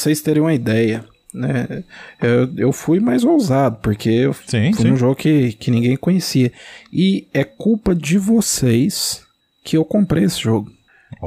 vocês 0.00 0.20
terem 0.20 0.42
uma 0.42 0.54
ideia, 0.54 1.04
né? 1.32 1.84
Eu, 2.20 2.48
eu 2.56 2.72
fui 2.72 2.98
mais 3.00 3.22
ousado, 3.24 3.78
porque 3.82 4.08
eu 4.08 4.32
Sim, 4.46 4.72
fui 4.72 4.82
sim. 4.84 4.90
num 4.90 4.96
jogo 4.96 5.14
que, 5.14 5.52
que 5.52 5.70
ninguém 5.70 5.96
conhecia. 5.96 6.52
E 6.92 7.26
é 7.32 7.44
culpa 7.44 7.94
de 7.94 8.18
vocês 8.18 9.22
que 9.64 9.76
eu 9.76 9.84
comprei 9.84 10.24
esse 10.24 10.40
jogo. 10.40 10.70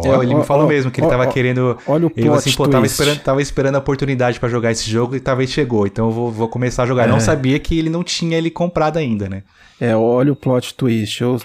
É, 0.04 0.08
ele 0.24 0.34
me 0.34 0.40
ó, 0.42 0.44
falou 0.44 0.66
ó, 0.66 0.68
mesmo 0.70 0.90
que 0.90 1.00
ele 1.02 1.08
ó, 1.08 1.10
tava 1.10 1.28
ó, 1.28 1.32
querendo. 1.32 1.78
olha 1.86 2.08
o 2.08 2.12
Ele 2.16 2.24
falou 2.26 2.38
assim, 2.38 2.52
plot 2.54 2.58
pô, 2.58 2.68
tava 2.72 2.84
twist. 2.84 2.94
esperando, 3.02 3.20
tava 3.24 3.42
esperando 3.42 3.76
a 3.76 3.80
oportunidade 3.80 4.40
pra 4.40 4.48
jogar 4.50 4.72
esse 4.72 4.90
jogo 4.90 5.16
e 5.16 5.20
talvez 5.20 5.50
chegou. 5.52 5.86
Então 5.86 6.08
eu 6.08 6.12
vou, 6.12 6.32
vou 6.32 6.48
começar 6.48 6.84
a 6.84 6.86
jogar. 6.88 7.08
Não 7.08 7.18
É. 7.18 7.20
sabia 7.20 7.60
que 7.60 7.78
ele 7.78 7.90
não 7.90 8.04
tinha 8.04 8.38
ele 8.38 8.50
comprado 8.50 8.98
ainda, 8.98 9.28
né? 9.30 9.44
É, 9.80 9.96
olha 9.96 10.32
o 10.32 10.36
plot 10.36 10.74
twist. 10.74 11.22
Eu, 11.22 11.40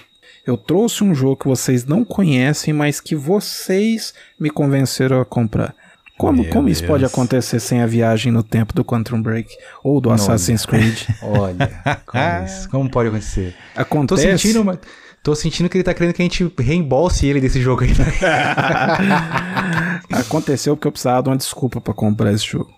eu 0.47 0.55
trouxe 0.57 1.03
um 1.03 1.13
jogo 1.13 1.35
que 1.35 1.47
vocês 1.47 1.85
não 1.85 2.05
conhecem, 2.05 2.73
mas 2.73 2.99
que 3.01 3.13
vocês 3.15 4.13
me 4.39 4.49
convenceram 4.49 5.19
a 5.19 5.25
comprar. 5.25 5.75
Como, 6.19 6.43
Meu 6.43 6.51
como 6.51 6.67
isso 6.67 6.83
pode 6.83 7.05
acontecer 7.05 7.61
sem 7.61 7.81
a 7.81 7.85
viagem 7.85 8.29
no 8.29 8.43
tempo 8.43 8.73
do 8.73 8.83
Quantum 8.83 9.21
Break 9.21 9.49
ou 9.81 10.01
do. 10.01 10.11
Assassin's 10.11 10.65
Creed? 10.65 11.03
Olha, 11.23 11.71
como, 12.05 12.45
isso- 12.45 12.69
como 12.69 12.89
pode 12.89 13.07
acontecer? 13.07 13.55
Tô 13.73 13.81
Acontece. 13.81 14.23
sentindo, 14.37 14.61
uma- 14.61 14.77
tô 15.23 15.33
sentindo 15.33 15.69
que 15.69 15.77
ele 15.77 15.83
tá 15.85 15.93
querendo 15.93 16.13
que 16.13 16.21
a 16.21 16.25
gente 16.25 16.51
reembolse 16.59 17.25
ele 17.25 17.39
desse 17.39 17.61
jogo 17.61 17.85
aí. 17.85 17.91
né? 17.97 18.05
Aconteceu 20.11 20.75
porque 20.75 20.87
eu 20.87 20.91
precisava 20.91 21.23
de 21.23 21.29
uma 21.29 21.37
desculpa 21.37 21.79
pra 21.79 21.93
comprar 21.93 22.33
esse 22.33 22.45
jogo. 22.45 22.69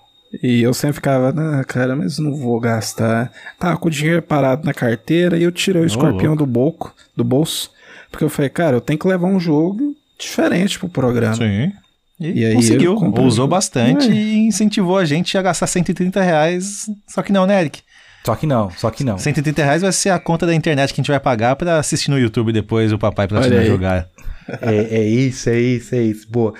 E 0.42 0.62
eu 0.62 0.74
sempre 0.74 0.96
ficava, 0.96 1.34
ah, 1.36 1.64
cara, 1.64 1.96
mas 1.96 2.18
não 2.20 2.36
vou 2.36 2.60
gastar. 2.60 3.32
Tava 3.60 3.76
com 3.78 3.88
o 3.88 3.92
dinheiro 3.92 4.22
parado 4.22 4.64
na 4.66 4.74
carteira 4.74 5.36
e 5.38 5.44
eu 5.44 5.52
tirei 5.52 5.82
o 5.82 5.86
escorpião 5.86 6.36
do 6.36 6.46
bolso, 6.46 6.94
do 7.16 7.24
bolso. 7.24 7.72
Porque 8.10 8.24
eu 8.24 8.30
falei, 8.30 8.50
cara, 8.50 8.78
eu 8.78 8.82
tenho 8.82 9.00
que 9.00 9.08
levar 9.08 9.28
um 9.28 9.39
jogo 9.39 9.96
diferente 10.18 10.78
pro 10.80 10.88
programa. 10.88 11.36
Sim. 11.36 11.72
E, 12.22 12.39
E 12.41 12.45
aí 12.45 12.53
conseguiu, 12.53 12.95
usou 13.19 13.47
bastante 13.47 14.07
É. 14.09 14.13
e 14.13 14.38
incentivou 14.47 14.97
a 14.97 15.05
gente 15.05 15.38
a 15.38 15.41
gastar 15.41 15.65
130 15.67 16.22
reais. 16.22 16.86
Só 17.07 17.22
que 17.24 17.34
não, 17.34 17.45
né, 17.47 17.59
Eric? 17.59 17.82
Só 18.24 18.36
que 18.36 18.45
não, 18.45 18.69
só 18.69 18.91
que 18.91 19.03
não. 19.03 19.17
130 19.17 19.63
reais 19.63 19.82
vai 19.82 19.91
ser 19.91 20.11
a 20.11 20.19
conta 20.19 20.45
da 20.45 20.53
internet 20.53 20.93
que 20.93 21.01
a 21.01 21.03
gente 21.03 21.09
vai 21.09 21.19
pagar 21.19 21.55
pra 21.55 21.80
assistir 21.80 22.11
no 22.11 22.19
YouTube 22.19 22.53
depois 22.53 22.93
o 22.93 22.99
Papai 22.99 23.28
aí. 23.61 23.65
jogar. 23.65 24.07
É, 24.61 24.99
é 24.99 25.03
isso, 25.03 25.49
é 25.49 25.59
isso, 25.59 25.96
é 25.96 26.01
isso. 26.04 26.28
Boa. 26.29 26.54